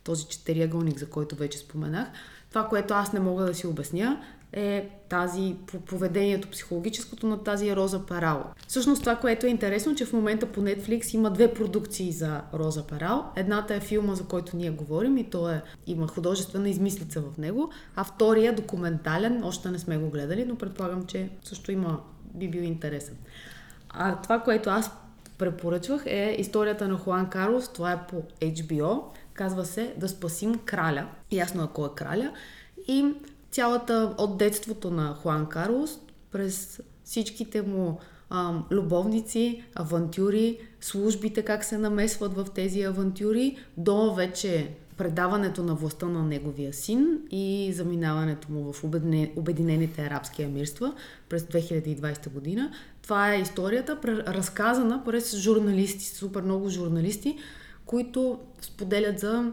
този 0.04 0.26
четириъгълник, 0.26 1.00
за 1.00 1.10
който 1.10 1.36
вече 1.36 1.58
споменах. 1.58 2.08
Това, 2.50 2.68
което 2.68 2.94
аз 2.94 3.14
не 3.14 3.20
мога 3.20 3.46
да 3.46 3.54
си 3.54 3.68
обясня, 3.68 4.22
е 4.54 4.90
тази 5.10 5.56
поведението 5.86 6.50
психологическото 6.50 7.28
на 7.28 7.44
тази 7.44 7.76
Роза 7.76 8.06
Парал. 8.06 8.44
Всъщност 8.68 9.02
това, 9.02 9.16
което 9.16 9.46
е 9.46 9.50
интересно, 9.50 9.96
че 9.96 10.06
в 10.06 10.14
момента 10.14 10.46
по 10.46 10.62
Netflix 10.62 11.14
има 11.14 11.32
две 11.32 11.54
продукции 11.54 12.12
за 12.12 12.42
Роза 12.54 12.88
Парал. 12.88 13.26
Едната 13.36 13.76
е 13.76 13.80
филма, 13.80 14.16
за 14.16 14.24
който 14.24 14.58
ние 14.58 14.70
говорим 14.70 15.18
и 15.18 15.30
то 15.30 15.50
е, 15.50 15.62
има 15.88 16.08
художествена 16.08 16.70
измислица 16.70 17.22
в 17.22 17.38
него, 17.38 17.70
а 17.96 18.04
втория 18.04 18.52
е 18.52 18.56
документален, 18.56 19.44
още 19.44 19.72
не 19.72 19.80
сме 19.80 19.98
го 19.98 20.10
гледали, 20.10 20.46
но 20.46 20.56
предполагам, 20.56 21.06
че 21.06 21.30
също 21.44 21.72
има, 21.72 22.00
би 22.34 22.48
бил 22.48 22.62
интересен. 22.62 23.16
А 23.90 24.22
това, 24.22 24.40
което 24.40 24.70
аз 24.70 24.92
препоръчвах 25.38 26.04
е 26.06 26.36
историята 26.40 26.88
на 26.88 26.98
Хуан 26.98 27.30
Карлос, 27.30 27.74
това 27.74 27.92
е 27.92 28.08
по 28.08 28.24
HBO. 28.42 29.02
Казва 29.34 29.66
се 29.66 29.94
Да 29.98 30.10
спасим 30.10 30.60
краля. 30.66 31.08
Ясно 31.32 31.64
е 31.64 31.68
кой 31.74 31.88
е 31.88 31.96
краля. 31.96 32.32
И 32.88 33.14
цялата 33.52 34.16
от 34.18 34.38
детството 34.38 34.92
на 34.92 35.14
Хуан 35.14 35.46
Карлос, 35.46 36.00
през 36.32 36.82
всичките 37.04 37.62
му 37.62 38.00
а, 38.30 38.54
любовници, 38.72 39.64
авантюри, 39.76 40.58
службите 40.82 41.42
как 41.42 41.64
се 41.64 41.78
намесват 41.78 42.34
в 42.34 42.46
тези 42.56 42.82
авантюри, 42.82 43.58
до 43.78 44.14
вече 44.14 44.70
предаването 44.98 45.64
на 45.64 45.76
властта 45.76 46.06
на 46.06 46.24
неговия 46.24 46.74
син 46.74 47.20
и 47.32 47.72
заминаването 47.76 48.52
му 48.52 48.74
в 48.74 48.84
Обединените 49.36 50.02
арабски 50.02 50.44
емирства 50.44 50.94
през 51.30 51.44
2020 51.44 52.30
година. 52.30 52.72
Това 53.02 53.34
е 53.34 53.42
историята, 53.42 53.98
разказана 54.28 55.04
през 55.06 55.36
журналисти, 55.36 56.06
супер 56.06 56.42
много 56.42 56.70
журналисти, 56.70 57.38
които 57.86 58.40
споделят 58.62 59.20
за 59.20 59.52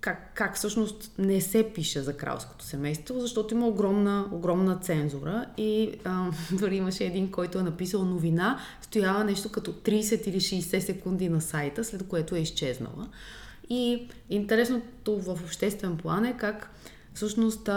как, 0.00 0.32
как 0.34 0.56
всъщност 0.56 1.12
не 1.18 1.40
се 1.40 1.72
пише 1.74 2.00
за 2.00 2.16
кралското 2.16 2.64
семейство, 2.64 3.20
защото 3.20 3.54
има 3.54 3.66
огромна, 3.66 4.28
огромна 4.32 4.76
цензура 4.76 5.46
и 5.56 5.92
а, 6.04 6.30
дори 6.52 6.76
имаше 6.76 7.04
един, 7.04 7.30
който 7.30 7.58
е 7.58 7.62
написал 7.62 8.04
новина, 8.04 8.58
стоява 8.80 9.24
нещо 9.24 9.52
като 9.52 9.72
30 9.72 10.28
или 10.28 10.40
60 10.40 10.78
секунди 10.78 11.28
на 11.28 11.40
сайта, 11.40 11.84
след 11.84 12.08
което 12.08 12.34
е 12.34 12.40
изчезнала. 12.40 13.08
И 13.70 14.08
интересното 14.30 15.20
в 15.20 15.28
обществен 15.28 15.96
план 15.96 16.24
е 16.24 16.36
как 16.36 16.70
всъщност 17.14 17.68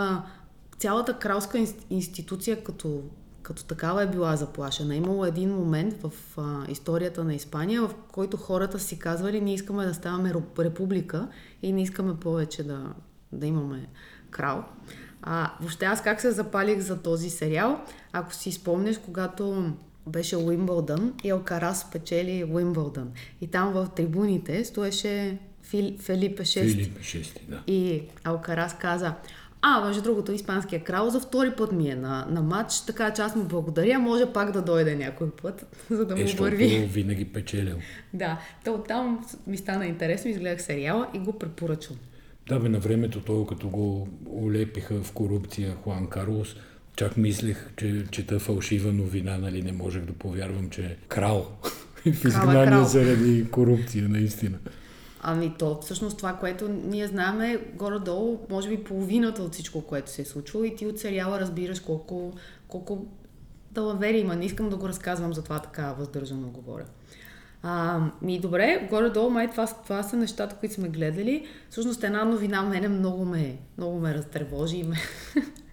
цялата 0.78 1.19
кралска 1.19 1.65
институция 1.89 2.63
като, 2.63 3.01
като 3.43 3.65
такава 3.65 4.03
е 4.03 4.07
била 4.07 4.35
заплашена. 4.35 4.95
Имало 4.95 5.25
един 5.25 5.49
момент 5.49 5.95
в 6.03 6.11
а, 6.37 6.71
историята 6.71 7.23
на 7.23 7.33
Испания, 7.33 7.81
в 7.81 7.95
който 8.11 8.37
хората 8.37 8.79
си 8.79 8.99
казвали, 8.99 9.41
ние 9.41 9.53
искаме 9.53 9.85
да 9.85 9.93
ставаме 9.93 10.33
република 10.59 11.27
и 11.61 11.73
не 11.73 11.81
искаме 11.81 12.19
повече 12.19 12.63
да, 12.63 12.93
да 13.31 13.47
имаме 13.47 13.87
крал. 14.29 14.65
А, 15.21 15.51
въобще 15.59 15.85
аз 15.85 16.03
как 16.03 16.21
се 16.21 16.31
запалих 16.31 16.79
за 16.79 17.01
този 17.01 17.29
сериал? 17.29 17.81
Ако 18.11 18.33
си 18.33 18.51
спомнеш, 18.51 18.97
когато 18.97 19.73
беше 20.07 20.37
Уимбълдън 20.37 21.13
и 21.23 21.29
Алкарас 21.29 21.91
печели 21.91 22.43
Уимбълдън. 22.53 23.11
И 23.41 23.47
там 23.47 23.73
в 23.73 23.87
трибуните 23.95 24.65
стоеше 24.65 25.39
Фил, 25.63 25.97
Фелипе 25.97 26.43
VI. 26.43 26.71
Филипе 26.71 27.01
VI, 27.01 27.49
да. 27.49 27.63
И 27.67 28.03
Алкарас 28.23 28.77
каза, 28.77 29.13
а, 29.62 29.86
между 29.86 30.01
другото, 30.01 30.32
испанския 30.32 30.84
крал 30.84 31.09
за 31.09 31.20
втори 31.20 31.51
път 31.51 31.72
ми 31.72 31.89
е 31.89 31.95
на, 31.95 32.28
на 32.30 32.41
матч, 32.41 32.82
така 32.88 33.14
че 33.14 33.22
аз 33.22 33.36
му 33.36 33.43
благодаря, 33.43 33.99
може 33.99 34.34
пак 34.34 34.51
да 34.51 34.62
дойде 34.62 34.95
някой 34.95 35.32
път, 35.32 35.66
за 35.89 36.05
да 36.05 36.16
му 36.16 36.22
е, 36.22 36.26
върви. 36.26 36.89
винаги 36.93 37.26
печелил. 37.26 37.78
да, 38.14 38.39
то 38.66 38.74
оттам 38.74 39.26
ми 39.47 39.57
стана 39.57 39.86
интересно, 39.86 40.32
изгледах 40.32 40.62
сериала 40.62 41.07
и 41.14 41.20
го 41.20 41.39
препоръчвам. 41.39 41.97
Да, 42.47 42.59
бе, 42.59 42.70
на 42.70 42.80
времето 42.80 43.20
той, 43.20 43.45
като 43.47 43.70
го 43.70 44.07
улепиха 44.26 45.03
в 45.03 45.12
корупция 45.12 45.76
Хуан 45.76 46.07
Карлос, 46.07 46.55
чак 46.95 47.18
мислех, 47.18 47.70
че 47.78 48.05
чета 48.12 48.39
фалшива 48.39 48.91
новина, 48.91 49.38
нали, 49.38 49.62
не 49.62 49.72
можех 49.72 50.05
да 50.05 50.14
повярвам, 50.14 50.70
че 50.70 50.82
е 50.82 50.95
крал 51.07 51.47
в 52.05 52.26
изгнание 52.26 52.86
заради 52.86 53.47
корупция, 53.51 54.09
наистина. 54.09 54.57
Ами 55.24 55.53
то, 55.59 55.80
всъщност 55.82 56.17
това, 56.17 56.34
което 56.34 56.69
ние 56.69 57.07
знаем 57.07 57.41
е 57.41 57.59
горе-долу, 57.74 58.39
може 58.49 58.69
би 58.69 58.84
половината 58.84 59.43
от 59.43 59.53
всичко, 59.53 59.82
което 59.82 60.11
се 60.11 60.22
е 60.22 60.26
случило 60.26 60.63
и 60.63 60.76
ти 60.76 60.88
от 60.88 60.99
сериала 60.99 61.39
разбираш 61.39 61.80
колко, 61.80 62.34
колко 62.67 63.05
далавери 63.72 64.19
има. 64.19 64.36
Не 64.36 64.45
искам 64.45 64.69
да 64.69 64.78
го 64.78 64.88
разказвам, 64.88 65.34
затова 65.34 65.59
така 65.59 65.93
въздържано 65.99 66.47
говоря. 66.47 66.86
А, 67.63 67.99
ми 68.22 68.39
добре, 68.39 68.88
горе-долу 68.89 69.30
май 69.30 69.51
това, 69.51 69.67
това 69.84 70.03
са 70.03 70.17
нещата, 70.17 70.55
които 70.55 70.76
сме 70.76 70.89
гледали. 70.89 71.47
Всъщност 71.69 72.03
една 72.03 72.26
новина 72.26 72.61
мене 72.61 72.88
много 72.88 73.26
ме, 73.26 73.57
много 73.78 73.99
ме 73.99 74.13
разтревожи 74.13 74.78
и 74.78 74.84
ме... 74.84 74.95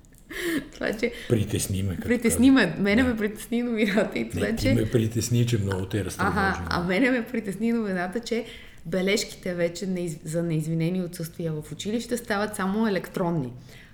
това, 0.74 0.92
че... 0.92 1.12
Притесни 1.28 1.82
ме. 1.82 1.96
Притесни 1.96 2.50
ме. 2.50 2.76
Мене 2.78 3.02
да. 3.02 3.08
ме 3.08 3.16
притесни 3.16 3.62
новината 3.62 4.18
и 4.18 4.30
това, 4.30 4.46
Не, 4.46 4.56
че... 4.56 4.74
ме 4.74 4.90
притесни, 4.90 5.46
че 5.46 5.58
много 5.58 5.86
те 5.86 6.04
разтревожи. 6.04 6.38
Ага, 6.38 6.66
а 6.70 6.82
мене 6.82 7.10
ме 7.10 7.26
притесни 7.26 7.72
новината, 7.72 8.20
че 8.20 8.44
бележките 8.90 9.54
вече 9.54 10.08
за 10.24 10.42
неизвинени 10.42 11.02
отсъствия 11.02 11.52
в 11.52 11.72
училище 11.72 12.16
стават 12.16 12.56
само 12.56 12.86
електронни. 12.86 13.52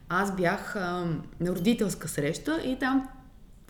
Аз 0.08 0.36
бях 0.36 0.76
а, 0.76 1.06
на 1.40 1.50
родителска 1.50 2.08
среща 2.08 2.62
и 2.64 2.78
там 2.78 3.08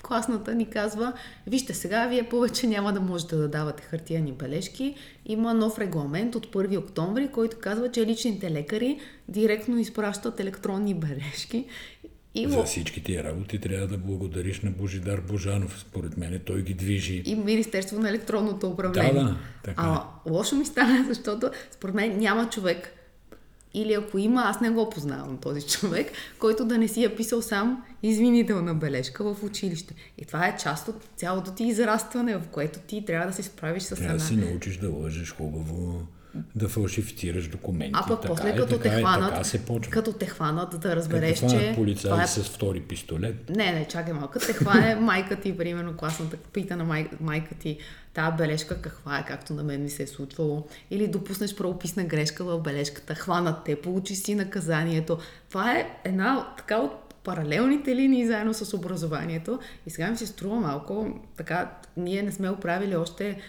класната 0.02 0.54
ни 0.54 0.70
казва, 0.70 1.12
вижте 1.46 1.74
сега, 1.74 2.06
вие 2.06 2.28
повече 2.28 2.66
няма 2.66 2.92
да 2.92 3.00
можете 3.00 3.36
да 3.36 3.48
давате 3.48 3.82
хартияни 3.82 4.32
бележки. 4.32 4.94
Има 5.26 5.54
нов 5.54 5.78
регламент 5.78 6.34
от 6.34 6.46
1 6.46 6.78
октомври, 6.78 7.28
който 7.28 7.56
казва, 7.60 7.90
че 7.90 8.06
личните 8.06 8.50
лекари 8.50 9.00
директно 9.28 9.78
изпращат 9.78 10.40
електронни 10.40 10.94
бележки 10.94 11.66
и 12.34 12.48
За 12.48 12.62
всички 12.62 13.02
тия 13.02 13.24
работи 13.24 13.58
трябва 13.58 13.86
да 13.86 13.98
благодариш 13.98 14.60
на 14.60 14.70
Божидар 14.70 15.20
Божанов. 15.20 15.80
Според 15.80 16.16
мен 16.16 16.40
той 16.46 16.62
ги 16.62 16.74
движи. 16.74 17.22
И 17.26 17.34
Министерство 17.34 17.98
на 18.00 18.10
електронното 18.10 18.68
управление. 18.68 19.12
Да, 19.12 19.24
да. 19.24 19.36
Така 19.62 19.82
а, 19.82 19.96
е. 19.96 20.30
лошо 20.30 20.56
ми 20.56 20.64
стана, 20.64 21.04
защото 21.08 21.50
според 21.70 21.94
мен 21.94 22.18
няма 22.18 22.50
човек, 22.50 22.92
или 23.74 23.94
ако 23.94 24.18
има, 24.18 24.42
аз 24.44 24.60
не 24.60 24.70
го 24.70 24.90
познавам 24.90 25.36
този 25.36 25.66
човек, 25.68 26.12
който 26.38 26.64
да 26.64 26.78
не 26.78 26.88
си 26.88 27.04
е 27.04 27.16
писал 27.16 27.42
сам 27.42 27.84
извинителна 28.02 28.74
бележка 28.74 29.34
в 29.34 29.44
училище. 29.44 29.94
И 30.18 30.24
това 30.24 30.46
е 30.46 30.56
част 30.56 30.88
от 30.88 31.04
цялото 31.16 31.52
ти 31.52 31.64
израстване, 31.64 32.36
в 32.36 32.48
което 32.52 32.78
ти 32.78 33.04
трябва 33.04 33.26
да 33.26 33.32
се 33.32 33.42
справиш 33.42 33.82
с 33.82 33.92
една. 33.92 34.02
Трябва 34.02 34.18
да 34.18 34.24
си 34.24 34.36
научиш 34.36 34.76
да 34.76 34.90
лъжеш 34.90 35.34
хубаво 35.34 36.06
да 36.54 36.68
фалшифицираш 36.68 37.48
документи. 37.48 37.92
А 37.94 38.06
пък 38.08 38.26
после 38.26 38.48
е, 38.48 38.56
като, 38.56 38.78
те 38.78 38.90
хванат, 38.90 39.30
така 39.30 39.44
се 39.44 39.64
почва. 39.64 39.92
като 39.92 40.12
те 40.12 40.26
хванат 40.26 40.80
да 40.80 40.96
разбереш, 40.96 41.40
като 41.40 41.52
че... 41.52 41.72
полицаи 41.74 42.10
това 42.10 42.22
е... 42.22 42.26
с 42.26 42.42
втори 42.42 42.80
пистолет. 42.80 43.50
Не, 43.50 43.72
не, 43.72 43.88
чакай 43.88 44.12
малко. 44.12 44.38
Те 44.38 44.52
хване 44.52 44.94
майка 44.94 45.40
ти, 45.40 45.56
примерно 45.56 45.96
класната, 45.96 46.36
пита 46.36 46.76
на 46.76 46.84
май, 46.84 47.08
майка 47.20 47.54
ти 47.54 47.78
тази 48.14 48.36
бележка 48.36 48.82
каква 48.82 49.18
е, 49.18 49.24
както 49.24 49.54
на 49.54 49.62
мен 49.62 49.82
ми 49.82 49.90
се 49.90 50.02
е 50.02 50.06
случвало. 50.06 50.66
Или 50.90 51.08
допуснеш 51.08 51.54
правописна 51.54 52.04
грешка 52.04 52.44
в 52.44 52.60
бележката, 52.60 53.14
хванат 53.14 53.64
те, 53.64 53.76
получи 53.76 54.14
си 54.14 54.34
наказанието. 54.34 55.18
Това 55.48 55.72
е 55.72 55.98
една 56.04 56.54
така 56.56 56.78
от 56.78 57.14
паралелните 57.24 57.96
линии 57.96 58.26
заедно 58.26 58.54
с 58.54 58.74
образованието. 58.74 59.58
И 59.86 59.90
сега 59.90 60.10
ми 60.10 60.16
се 60.16 60.26
струва 60.26 60.60
малко, 60.60 61.20
така, 61.36 61.70
ние 61.96 62.22
не 62.22 62.32
сме 62.32 62.50
оправили 62.50 62.96
още 62.96 63.40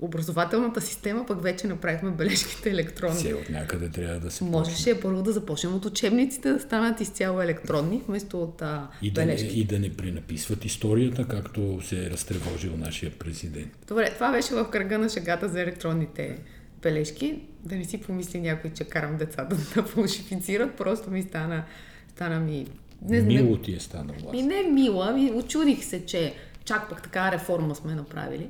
образователната 0.00 0.80
система, 0.80 1.26
пък 1.26 1.42
вече 1.42 1.66
направихме 1.66 2.10
бележките 2.10 2.70
електронни. 2.70 3.16
Все 3.16 3.34
от 3.34 3.48
някъде 3.48 3.88
трябва 3.88 4.20
да 4.20 4.30
се 4.30 4.44
Можеше 4.44 4.76
почне. 4.76 5.00
първо 5.00 5.22
да 5.22 5.32
започнем 5.32 5.74
от 5.74 5.84
учебниците 5.84 6.52
да 6.52 6.60
станат 6.60 7.00
изцяло 7.00 7.40
електронни, 7.40 8.02
вместо 8.08 8.42
от 8.42 8.62
а, 8.62 8.88
и 9.02 9.10
да, 9.10 9.20
бележки. 9.20 9.46
Не, 9.46 9.60
и 9.60 9.64
да 9.64 9.78
не 9.78 9.92
пренаписват 9.92 10.64
историята, 10.64 11.28
както 11.28 11.80
се 11.82 12.06
е 12.06 12.10
разтревожил 12.10 12.76
нашия 12.76 13.10
президент. 13.10 13.72
Добре, 13.88 14.10
това 14.14 14.32
беше 14.32 14.54
в 14.54 14.70
кръга 14.70 14.98
на 14.98 15.08
шегата 15.08 15.48
за 15.48 15.60
електронните 15.60 16.38
бележки. 16.82 17.38
Да 17.64 17.76
не 17.76 17.84
си 17.84 18.00
помисли 18.00 18.40
някой, 18.40 18.72
че 18.72 18.84
карам 18.84 19.16
децата 19.16 19.56
да 19.74 19.82
фалшифицират, 19.82 20.76
просто 20.76 21.10
ми 21.10 21.22
стана, 21.22 21.64
стана 22.08 22.40
ми... 22.40 22.66
Не, 23.02 23.20
мило 23.20 23.56
ти 23.56 23.74
е 23.74 23.80
станало. 23.80 24.32
Ми 24.32 24.42
не 24.42 24.62
мила, 24.62 25.12
ми 25.12 25.32
очудих 25.34 25.84
се, 25.84 26.06
че 26.06 26.34
чак 26.64 26.88
пък 26.88 27.02
така 27.02 27.32
реформа 27.32 27.74
сме 27.74 27.94
направили. 27.94 28.48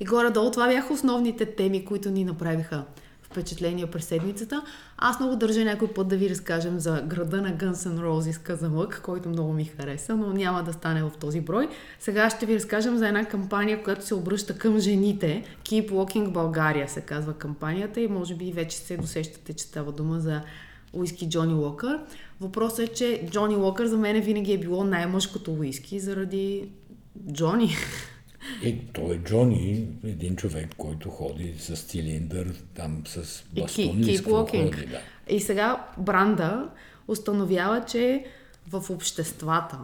И 0.00 0.04
горе-долу 0.04 0.50
това 0.50 0.68
бяха 0.68 0.92
основните 0.92 1.46
теми, 1.46 1.84
които 1.84 2.10
ни 2.10 2.24
направиха 2.24 2.84
впечатление 3.30 3.86
през 3.86 4.04
седмицата. 4.04 4.62
Аз 4.98 5.20
много 5.20 5.36
държа 5.36 5.64
някой 5.64 5.88
път 5.88 6.08
да 6.08 6.16
ви 6.16 6.30
разкажем 6.30 6.78
за 6.78 7.02
града 7.06 7.42
на 7.42 7.56
Guns 7.56 7.72
N' 7.72 8.00
Roses 8.00 8.42
Казанлък, 8.42 9.00
който 9.04 9.28
много 9.28 9.52
ми 9.52 9.64
хареса, 9.64 10.16
но 10.16 10.32
няма 10.32 10.62
да 10.62 10.72
стане 10.72 11.02
в 11.02 11.10
този 11.20 11.40
брой. 11.40 11.68
Сега 12.00 12.30
ще 12.30 12.46
ви 12.46 12.54
разкажем 12.54 12.96
за 12.96 13.08
една 13.08 13.24
кампания, 13.24 13.82
която 13.82 14.06
се 14.06 14.14
обръща 14.14 14.58
към 14.58 14.78
жените. 14.78 15.44
Keep 15.64 15.90
Walking 15.90 16.30
България 16.30 16.88
се 16.88 17.00
казва 17.00 17.32
кампанията 17.32 18.00
и 18.00 18.08
може 18.08 18.34
би 18.34 18.52
вече 18.52 18.76
се 18.76 18.96
досещате, 18.96 19.52
че 19.52 19.64
става 19.64 19.92
дума 19.92 20.20
за 20.20 20.40
уиски 20.92 21.28
Джони 21.28 21.54
Уокър. 21.54 22.00
Въпросът 22.40 22.78
е, 22.78 22.88
че 22.88 23.26
Джони 23.30 23.56
Уокър 23.56 23.86
за 23.86 23.96
мен 23.96 24.20
винаги 24.20 24.52
е 24.52 24.58
било 24.58 24.84
най-мъжкото 24.84 25.52
уиски 25.52 26.00
заради 26.00 26.68
Джони. 27.32 27.70
Е, 28.62 28.78
той 28.92 29.14
е 29.14 29.18
Джони, 29.18 29.86
един 30.04 30.36
човек, 30.36 30.68
който 30.76 31.10
ходи 31.10 31.54
с 31.58 31.76
цилиндър, 31.76 32.54
там 32.74 33.02
с 33.06 33.44
бастон 33.52 34.02
и, 34.02 34.16
ходи, 34.16 34.70
да. 34.86 35.00
И 35.34 35.40
сега 35.40 35.86
Бранда 35.98 36.68
установява, 37.08 37.84
че 37.84 38.24
в 38.68 38.90
обществата, 38.90 39.78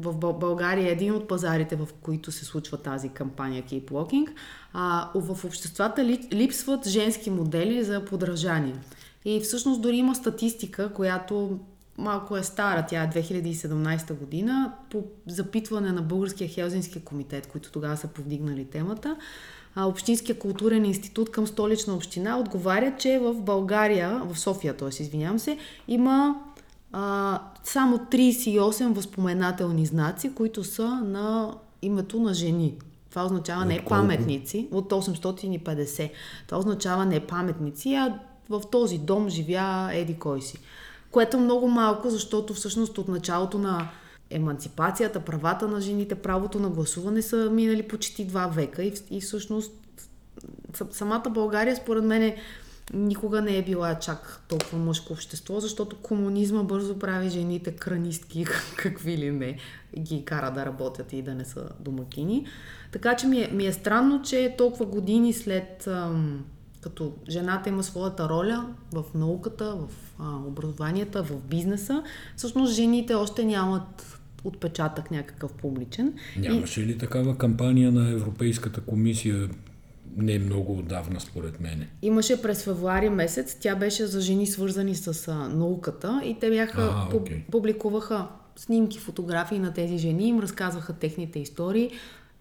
в 0.00 0.32
България 0.32 0.88
е 0.88 0.92
един 0.92 1.14
от 1.14 1.28
пазарите, 1.28 1.76
в 1.76 1.88
които 2.02 2.32
се 2.32 2.44
случва 2.44 2.76
тази 2.76 3.08
кампания 3.08 3.62
Keep 3.62 3.84
Walking, 3.84 4.28
а, 4.72 5.10
в 5.14 5.44
обществата 5.44 6.04
липсват 6.32 6.88
женски 6.88 7.30
модели 7.30 7.84
за 7.84 8.04
подражание. 8.04 8.74
И 9.24 9.40
всъщност 9.40 9.82
дори 9.82 9.96
има 9.96 10.14
статистика, 10.14 10.92
която 10.92 11.58
малко 11.98 12.36
е 12.36 12.42
стара, 12.42 12.86
тя 12.88 13.02
е 13.02 13.10
2017 13.10 14.14
година, 14.14 14.72
по 14.90 15.04
запитване 15.26 15.92
на 15.92 16.02
Българския 16.02 16.48
Хелзински 16.48 17.00
комитет, 17.00 17.46
които 17.46 17.72
тогава 17.72 17.96
са 17.96 18.08
повдигнали 18.08 18.64
темата. 18.64 19.16
Общинския 19.76 20.38
културен 20.38 20.84
институт 20.84 21.30
към 21.30 21.46
столична 21.46 21.94
община 21.94 22.38
отговаря, 22.38 22.94
че 22.98 23.18
в 23.18 23.34
България, 23.34 24.22
в 24.24 24.38
София, 24.38 24.76
т.е. 24.76 24.88
извинявам 24.88 25.38
се, 25.38 25.58
има 25.88 26.40
а, 26.92 27.40
само 27.64 27.98
38 27.98 28.92
възпоменателни 28.92 29.86
знаци, 29.86 30.34
които 30.34 30.64
са 30.64 30.88
на 30.88 31.54
името 31.82 32.20
на 32.20 32.34
жени. 32.34 32.74
Това 33.10 33.24
означава 33.24 33.64
не 33.64 33.84
паметници 33.84 34.68
от 34.70 34.92
850. 34.92 36.10
Това 36.46 36.58
означава 36.58 37.04
не 37.04 37.20
паметници, 37.20 37.94
а 37.94 38.18
в 38.48 38.62
този 38.72 38.98
дом 38.98 39.28
живя 39.28 39.90
еди 39.92 40.14
кой 40.14 40.42
си. 40.42 40.58
Което 41.14 41.40
много 41.40 41.68
малко, 41.68 42.10
защото 42.10 42.54
всъщност 42.54 42.98
от 42.98 43.08
началото 43.08 43.58
на 43.58 43.88
емансипацията, 44.30 45.20
правата 45.20 45.68
на 45.68 45.80
жените, 45.80 46.14
правото 46.14 46.60
на 46.60 46.70
гласуване 46.70 47.22
са 47.22 47.50
минали 47.50 47.88
почти 47.88 48.24
два 48.24 48.46
века 48.46 48.82
и, 48.82 48.94
и 49.10 49.20
всъщност 49.20 49.72
самата 50.90 51.30
България 51.30 51.76
според 51.76 52.04
мен 52.04 52.22
е 52.22 52.36
никога 52.94 53.42
не 53.42 53.58
е 53.58 53.62
била 53.62 53.98
чак 53.98 54.40
толкова 54.48 54.78
мъжко 54.78 55.12
общество, 55.12 55.60
защото 55.60 55.96
комунизма 55.96 56.62
бързо 56.62 56.98
прави 56.98 57.28
жените 57.28 57.72
кранистки, 57.72 58.44
какви 58.76 59.18
ли 59.18 59.30
не, 59.30 59.56
ги 59.98 60.24
кара 60.24 60.50
да 60.50 60.66
работят 60.66 61.12
и 61.12 61.22
да 61.22 61.34
не 61.34 61.44
са 61.44 61.68
домакини. 61.80 62.46
Така 62.92 63.16
че 63.16 63.26
ми 63.26 63.42
е, 63.42 63.50
ми 63.52 63.66
е 63.66 63.72
странно, 63.72 64.22
че 64.22 64.54
толкова 64.58 64.86
години 64.86 65.32
след 65.32 65.86
ам, 65.86 66.44
като 66.84 67.12
жената 67.28 67.68
има 67.68 67.82
своята 67.82 68.28
роля 68.28 68.66
в 68.92 69.04
науката, 69.14 69.74
в 69.74 69.88
а, 70.18 70.36
образованията, 70.46 71.22
в 71.22 71.40
бизнеса, 71.50 72.02
всъщност 72.36 72.74
жените 72.74 73.14
още 73.14 73.44
нямат 73.44 74.18
отпечатък 74.44 75.10
някакъв 75.10 75.52
публичен. 75.52 76.14
Нямаше 76.36 76.80
и... 76.80 76.86
ли 76.86 76.98
такава 76.98 77.38
кампания 77.38 77.92
на 77.92 78.10
Европейската 78.10 78.80
комисия 78.80 79.48
не 80.16 80.32
е 80.32 80.38
много 80.38 80.78
отдавна, 80.78 81.20
според 81.20 81.60
мен. 81.60 81.86
Имаше 82.02 82.42
през 82.42 82.64
февруари 82.64 83.08
месец. 83.08 83.56
Тя 83.60 83.76
беше 83.76 84.06
за 84.06 84.20
жени 84.20 84.46
свързани 84.46 84.94
с 84.94 85.28
а, 85.28 85.34
науката 85.48 86.22
и 86.24 86.38
те 86.40 86.50
бяха, 86.50 86.82
а, 86.82 87.14
okay. 87.14 87.50
публикуваха 87.50 88.26
снимки, 88.56 88.98
фотографии 88.98 89.58
на 89.58 89.72
тези 89.72 89.98
жени, 89.98 90.28
им 90.28 90.40
разказваха 90.40 90.92
техните 90.92 91.38
истории. 91.38 91.90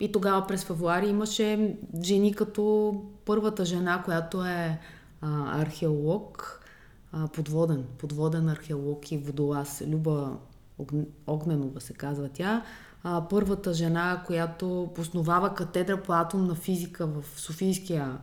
И 0.04 0.12
тогава 0.12 0.48
през 0.48 0.66
февруари 0.66 1.08
имаше 1.08 1.76
жени 2.04 2.34
като 2.34 2.96
първата 3.26 3.66
жена, 3.66 4.02
която 4.06 4.46
е 4.46 4.80
а, 5.22 5.62
археолог, 5.62 6.60
а, 7.12 7.28
подводен, 7.28 7.86
подводен 7.98 8.50
археолог 8.50 9.12
и 9.12 9.18
водолаз, 9.18 9.84
Люба 9.88 10.38
Огненова 11.28 11.82
се 11.82 11.94
казва 11.94 12.30
тя. 12.34 12.64
А, 13.04 13.28
първата 13.30 13.74
жена, 13.74 14.24
която 14.26 14.94
основава 14.98 15.54
катедра 15.54 16.02
по 16.02 16.14
атомна 16.14 16.56
физика 16.56 17.08
в 17.08 17.24
Софийския 17.40 18.18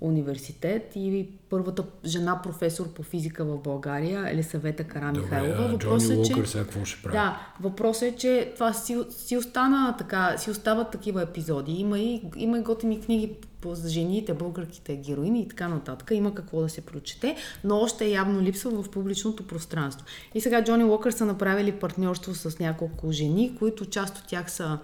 университет 0.00 0.92
и 0.96 1.28
първата 1.50 1.84
жена 2.04 2.42
професор 2.42 2.92
по 2.92 3.02
физика 3.02 3.44
в 3.44 3.58
България, 3.58 4.30
Елисавета 4.30 4.84
Карамихайлова. 4.84 5.68
Въпросът 5.68 6.18
е, 6.18 6.22
че... 6.22 6.32
какво 6.52 6.84
ще 6.84 7.02
прави? 7.02 7.16
Да, 7.16 7.40
въпросът 7.60 8.02
е, 8.02 8.16
че 8.16 8.52
това 8.54 8.72
си, 8.72 8.98
си, 9.10 9.36
остана 9.36 9.94
така, 9.98 10.38
си 10.38 10.50
остават 10.50 10.90
такива 10.90 11.22
епизоди. 11.22 11.72
Има 11.72 11.98
и, 11.98 12.22
има 12.36 12.58
и 12.58 12.62
готини 12.62 13.00
книги 13.00 13.36
за 13.66 13.88
жените, 13.88 14.34
българките 14.34 14.96
героини 14.96 15.40
и 15.40 15.48
така 15.48 15.68
нататък. 15.68 16.10
Има 16.14 16.34
какво 16.34 16.60
да 16.60 16.68
се 16.68 16.80
прочете, 16.80 17.36
но 17.64 17.76
още 17.76 18.06
явно 18.06 18.42
липсва 18.42 18.82
в 18.82 18.90
публичното 18.90 19.46
пространство. 19.46 20.06
И 20.34 20.40
сега 20.40 20.64
Джони 20.64 20.84
Уокър 20.84 21.10
са 21.10 21.26
направили 21.26 21.72
партньорство 21.72 22.34
с 22.34 22.58
няколко 22.58 23.12
жени, 23.12 23.56
които 23.58 23.86
част 23.86 24.18
от 24.18 24.26
тях 24.26 24.50
са 24.50 24.78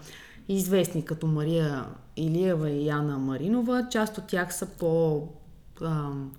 известни 0.55 1.05
като 1.05 1.27
Мария 1.27 1.85
Илиева 2.17 2.71
и 2.71 2.87
Яна 2.87 3.19
Маринова. 3.19 3.87
Част 3.91 4.19
от 4.19 4.27
тях 4.27 4.55
са 4.55 4.67
по 4.67 5.23
ам, 5.83 6.33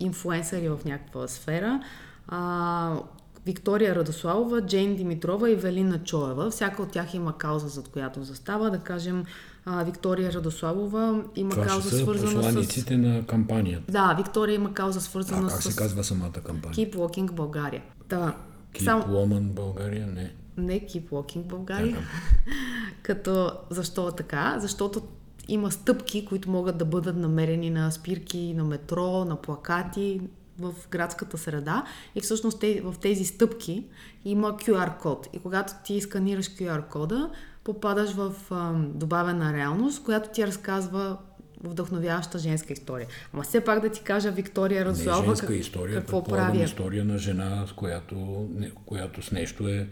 инфуенсъри 0.00 0.68
в 0.68 0.78
някаква 0.84 1.28
сфера. 1.28 1.82
А, 2.28 3.00
Виктория 3.46 3.94
Радославова, 3.94 4.60
Джейн 4.66 4.96
Димитрова 4.96 5.50
и 5.50 5.54
Велина 5.54 5.98
Чоева. 5.98 6.50
Всяка 6.50 6.82
от 6.82 6.90
тях 6.90 7.14
има 7.14 7.38
кауза, 7.38 7.68
зад 7.68 7.88
която 7.88 8.22
застава. 8.22 8.70
Да 8.70 8.78
кажем, 8.78 9.24
а, 9.64 9.84
Виктория 9.84 10.32
Радославова 10.32 11.24
има 11.36 11.50
Това 11.50 11.66
кауза 11.66 11.98
свързана 11.98 12.62
с... 12.62 12.90
на 12.90 13.26
кампанията. 13.26 13.92
Да, 13.92 14.14
Виктория 14.18 14.54
има 14.54 14.74
кауза 14.74 15.00
свързана 15.00 15.46
а, 15.46 15.50
как 15.50 15.62
с... 15.62 15.70
се 15.70 15.76
казва 15.76 16.04
самата 16.04 16.32
кампания? 16.32 16.74
Keep 16.74 16.94
Walking 16.94 17.32
България. 17.32 17.82
Да. 18.08 18.36
Keep 18.72 18.84
Сам... 18.84 19.02
Woman 19.02 19.40
България? 19.40 20.06
Не. 20.06 20.34
Не 20.58 20.80
Keep 20.80 21.08
Walking 21.08 21.42
България. 21.42 21.92
Да, 21.92 22.00
да. 22.00 22.06
Като 23.02 23.52
защо 23.70 24.12
така? 24.12 24.56
Защото 24.58 25.02
има 25.48 25.70
стъпки, 25.70 26.24
които 26.24 26.50
могат 26.50 26.78
да 26.78 26.84
бъдат 26.84 27.16
намерени 27.16 27.70
на 27.70 27.90
спирки, 27.90 28.54
на 28.54 28.64
метро, 28.64 29.24
на 29.24 29.36
плакати, 29.36 30.20
в 30.58 30.74
градската 30.90 31.38
среда 31.38 31.84
и 32.14 32.20
всъщност 32.20 32.62
в 32.62 32.94
тези 33.00 33.24
стъпки 33.24 33.84
има 34.24 34.56
QR 34.56 34.98
код. 34.98 35.28
И 35.32 35.38
когато 35.38 35.72
ти 35.84 36.00
сканираш 36.00 36.46
QR 36.46 36.88
кода, 36.88 37.30
попадаш 37.64 38.12
в 38.12 38.34
а, 38.50 38.72
добавена 38.72 39.52
реалност, 39.52 40.04
която 40.04 40.30
ти 40.30 40.46
разказва 40.46 41.16
вдъхновяваща 41.64 42.38
женска 42.38 42.72
история. 42.72 43.06
Ама 43.32 43.42
все 43.42 43.60
пак 43.60 43.80
да 43.80 43.88
ти 43.88 44.02
кажа 44.02 44.30
Виктория 44.30 44.94
женска 44.94 45.46
как, 45.46 45.56
история, 45.56 46.00
какво 46.00 46.24
прави. 46.24 46.62
история 46.62 47.04
на 47.04 47.18
жена, 47.18 47.64
с 47.66 47.72
която, 47.72 48.48
която 48.86 49.22
с 49.22 49.32
нещо 49.32 49.68
е 49.68 49.88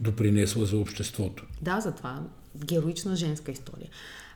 допринесла 0.00 0.66
за 0.66 0.76
обществото. 0.76 1.46
Да, 1.62 1.80
затова 1.80 2.22
героична 2.56 3.16
женска 3.16 3.52
история. 3.52 3.88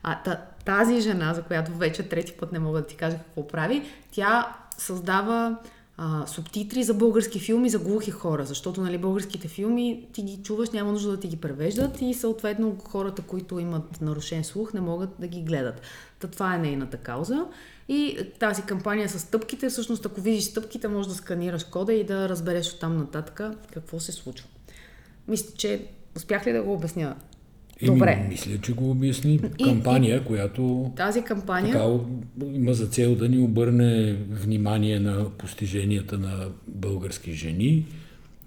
А 0.03 0.37
тази 0.65 1.01
жена, 1.01 1.35
за 1.35 1.43
която 1.43 1.73
вече 1.73 2.03
трети 2.03 2.33
път 2.33 2.53
не 2.53 2.59
мога 2.59 2.81
да 2.81 2.87
ти 2.87 2.97
кажа 2.97 3.17
какво 3.17 3.49
прави, 3.49 3.83
тя 4.13 4.57
създава 4.79 5.57
а, 5.97 6.27
субтитри 6.27 6.83
за 6.83 6.95
български 6.95 7.41
филми 7.41 7.71
за 7.71 7.79
глухи 7.79 8.11
хора, 8.11 8.45
защото 8.45 8.81
нали, 8.81 8.99
българските 8.99 9.49
филми 9.49 10.07
ти 10.13 10.23
ги 10.23 10.43
чуваш, 10.43 10.71
няма 10.71 10.93
нужда 10.93 11.11
да 11.11 11.21
ти 11.21 11.29
ги 11.29 11.37
превеждат 11.37 12.01
и 12.01 12.15
съответно 12.15 12.77
хората, 12.85 13.23
които 13.23 13.59
имат 13.59 14.01
нарушен 14.01 14.45
слух, 14.45 14.73
не 14.73 14.81
могат 14.81 15.11
да 15.19 15.27
ги 15.27 15.43
гледат. 15.43 15.81
Та 16.19 16.29
това 16.29 16.55
е 16.55 16.59
нейната 16.59 16.97
кауза. 16.97 17.47
И 17.89 18.19
тази 18.39 18.63
кампания 18.63 19.09
с 19.09 19.19
стъпките, 19.19 19.69
всъщност 19.69 20.07
ако 20.07 20.21
видиш 20.21 20.45
стъпките, 20.45 20.89
можеш 20.89 21.13
да 21.13 21.15
сканираш 21.15 21.65
кода 21.65 21.93
и 21.93 22.05
да 22.05 22.29
разбереш 22.29 22.73
оттам 22.73 22.97
нататък 22.97 23.41
какво 23.73 24.01
се 24.01 24.13
случва. 24.13 24.49
Мисля, 25.29 25.53
че 25.57 25.81
успях 26.17 26.47
ли 26.47 26.53
да 26.53 26.63
го 26.63 26.73
обясня 26.73 27.17
Добре. 27.87 28.27
мисля, 28.29 28.59
че 28.59 28.73
го 28.73 28.91
обясни. 28.91 29.41
Кампания, 29.65 30.17
и, 30.17 30.25
която 30.25 30.93
тази 30.97 31.23
кампания 31.23 31.73
така, 31.73 32.47
има 32.55 32.75
за 32.75 32.87
цел 32.87 33.15
да 33.15 33.29
ни 33.29 33.39
обърне 33.39 34.13
внимание 34.31 35.01
на 35.01 35.31
постиженията 35.31 36.19
на 36.19 36.49
български 36.67 37.33
жени 37.33 37.87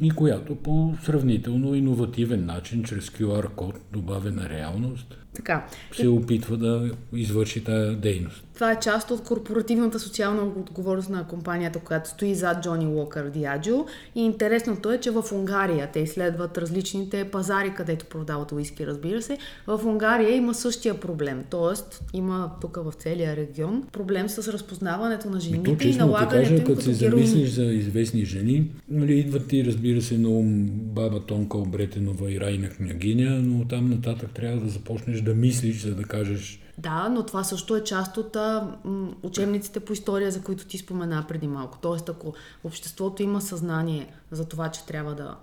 и 0.01 0.09
която 0.09 0.55
по 0.55 0.93
сравнително 1.03 1.75
иновативен 1.75 2.45
начин, 2.45 2.83
чрез 2.83 3.09
QR 3.09 3.49
код, 3.49 3.75
добавена 3.93 4.49
реалност, 4.49 5.17
така. 5.33 5.65
се 5.93 6.07
опитва 6.07 6.57
да 6.57 6.91
извърши 7.13 7.63
тази 7.63 7.95
дейност. 7.95 8.43
Това 8.53 8.71
е 8.71 8.79
част 8.79 9.11
от 9.11 9.23
корпоративната 9.23 9.99
социална 9.99 10.43
отговорност 10.43 11.09
на 11.09 11.27
компанията, 11.27 11.79
която 11.79 12.09
стои 12.09 12.35
зад 12.35 12.63
Джони 12.63 12.87
Уокър 12.87 13.29
Диаджо. 13.29 13.85
И 14.15 14.21
интересното 14.25 14.91
е, 14.91 14.97
че 14.97 15.11
в 15.11 15.23
Унгария 15.31 15.89
те 15.93 15.99
изследват 15.99 16.57
различните 16.57 17.23
пазари, 17.31 17.73
където 17.73 18.05
продават 18.05 18.51
уиски, 18.51 18.87
разбира 18.87 19.21
се. 19.21 19.37
В 19.67 19.85
Унгария 19.85 20.35
има 20.35 20.53
същия 20.53 20.99
проблем. 20.99 21.43
Тоест, 21.49 22.03
има 22.13 22.51
тук 22.61 22.75
в 22.75 22.93
целия 22.97 23.35
регион 23.35 23.83
проблем 23.91 24.29
с 24.29 24.53
разпознаването 24.53 25.29
на 25.29 25.39
жените 25.39 25.87
и, 25.87 25.89
и 25.89 25.95
налагането 25.95 26.53
им 26.53 26.63
като 26.63 26.81
се 26.81 26.93
замислиш 26.93 27.49
за 27.49 27.63
известни 27.63 28.25
жени, 28.25 28.71
нали, 28.89 29.19
идват 29.19 29.47
ти, 29.47 29.65
разбира 29.65 30.01
се, 30.01 30.17
на 30.17 30.29
ум 30.29 30.69
баба 30.71 31.19
Тонка 31.19 31.57
Обретенова 31.57 32.31
и 32.31 32.39
Райна 32.39 32.69
Княгиня, 32.69 33.41
но 33.43 33.67
там 33.67 33.89
нататък 33.89 34.29
трябва 34.33 34.61
да 34.61 34.69
започнеш 34.69 35.20
да 35.21 35.33
мислиш, 35.33 35.83
за 35.83 35.95
да 35.95 36.03
кажеш 36.03 36.61
да, 36.77 37.09
но 37.09 37.25
това 37.25 37.43
също 37.43 37.75
е 37.75 37.83
част 37.83 38.17
от 38.17 38.35
а, 38.35 38.77
м, 38.85 39.13
учебниците 39.23 39.79
по 39.79 39.93
история, 39.93 40.31
за 40.31 40.41
които 40.41 40.65
ти 40.65 40.77
спомена 40.77 41.25
преди 41.27 41.47
малко. 41.47 41.77
Тоест, 41.81 42.09
ако 42.09 42.33
обществото 42.63 43.23
има 43.23 43.41
съзнание 43.41 44.13
за 44.31 44.45
това, 44.45 44.69
че 44.69 44.85
трябва 44.85 45.15
да 45.15 45.35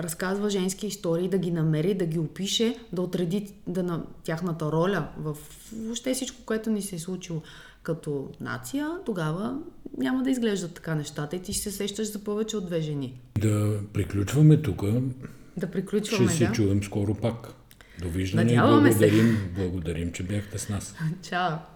разказва 0.00 0.50
женски 0.50 0.86
истории, 0.86 1.28
да 1.28 1.38
ги 1.38 1.50
намери, 1.50 1.94
да 1.94 2.06
ги 2.06 2.18
опише, 2.18 2.76
да 2.92 3.02
отреди 3.02 3.52
да 3.66 3.82
на 3.82 4.02
тяхната 4.24 4.72
роля 4.72 5.08
в 5.18 5.36
въобще 5.76 6.14
всичко, 6.14 6.36
което 6.46 6.70
ни 6.70 6.82
се 6.82 6.96
е 6.96 6.98
случило 6.98 7.42
като 7.82 8.28
нация, 8.40 8.90
тогава 9.06 9.58
няма 9.98 10.22
да 10.22 10.30
изглеждат 10.30 10.74
така 10.74 10.94
нещата 10.94 11.36
и 11.36 11.42
ти 11.42 11.52
ще 11.52 11.62
се 11.62 11.76
сещаш 11.76 12.12
за 12.12 12.18
повече 12.18 12.56
от 12.56 12.66
две 12.66 12.80
жени. 12.80 13.20
Да 13.38 13.80
приключваме 13.92 14.62
тук. 14.62 14.82
Да 15.56 15.70
приключваме, 15.70 16.28
Ще 16.28 16.36
се 16.38 16.46
да. 16.46 16.52
чуем 16.52 16.82
скоро 16.82 17.14
пак. 17.14 17.54
Довиждане. 17.98 18.44
Надяваме 18.44 18.90
благодарим, 18.90 19.36
се. 19.36 19.60
благодарим, 19.60 20.12
че 20.12 20.22
бяхте 20.22 20.58
с 20.58 20.68
нас. 20.68 20.94
Чао. 21.28 21.73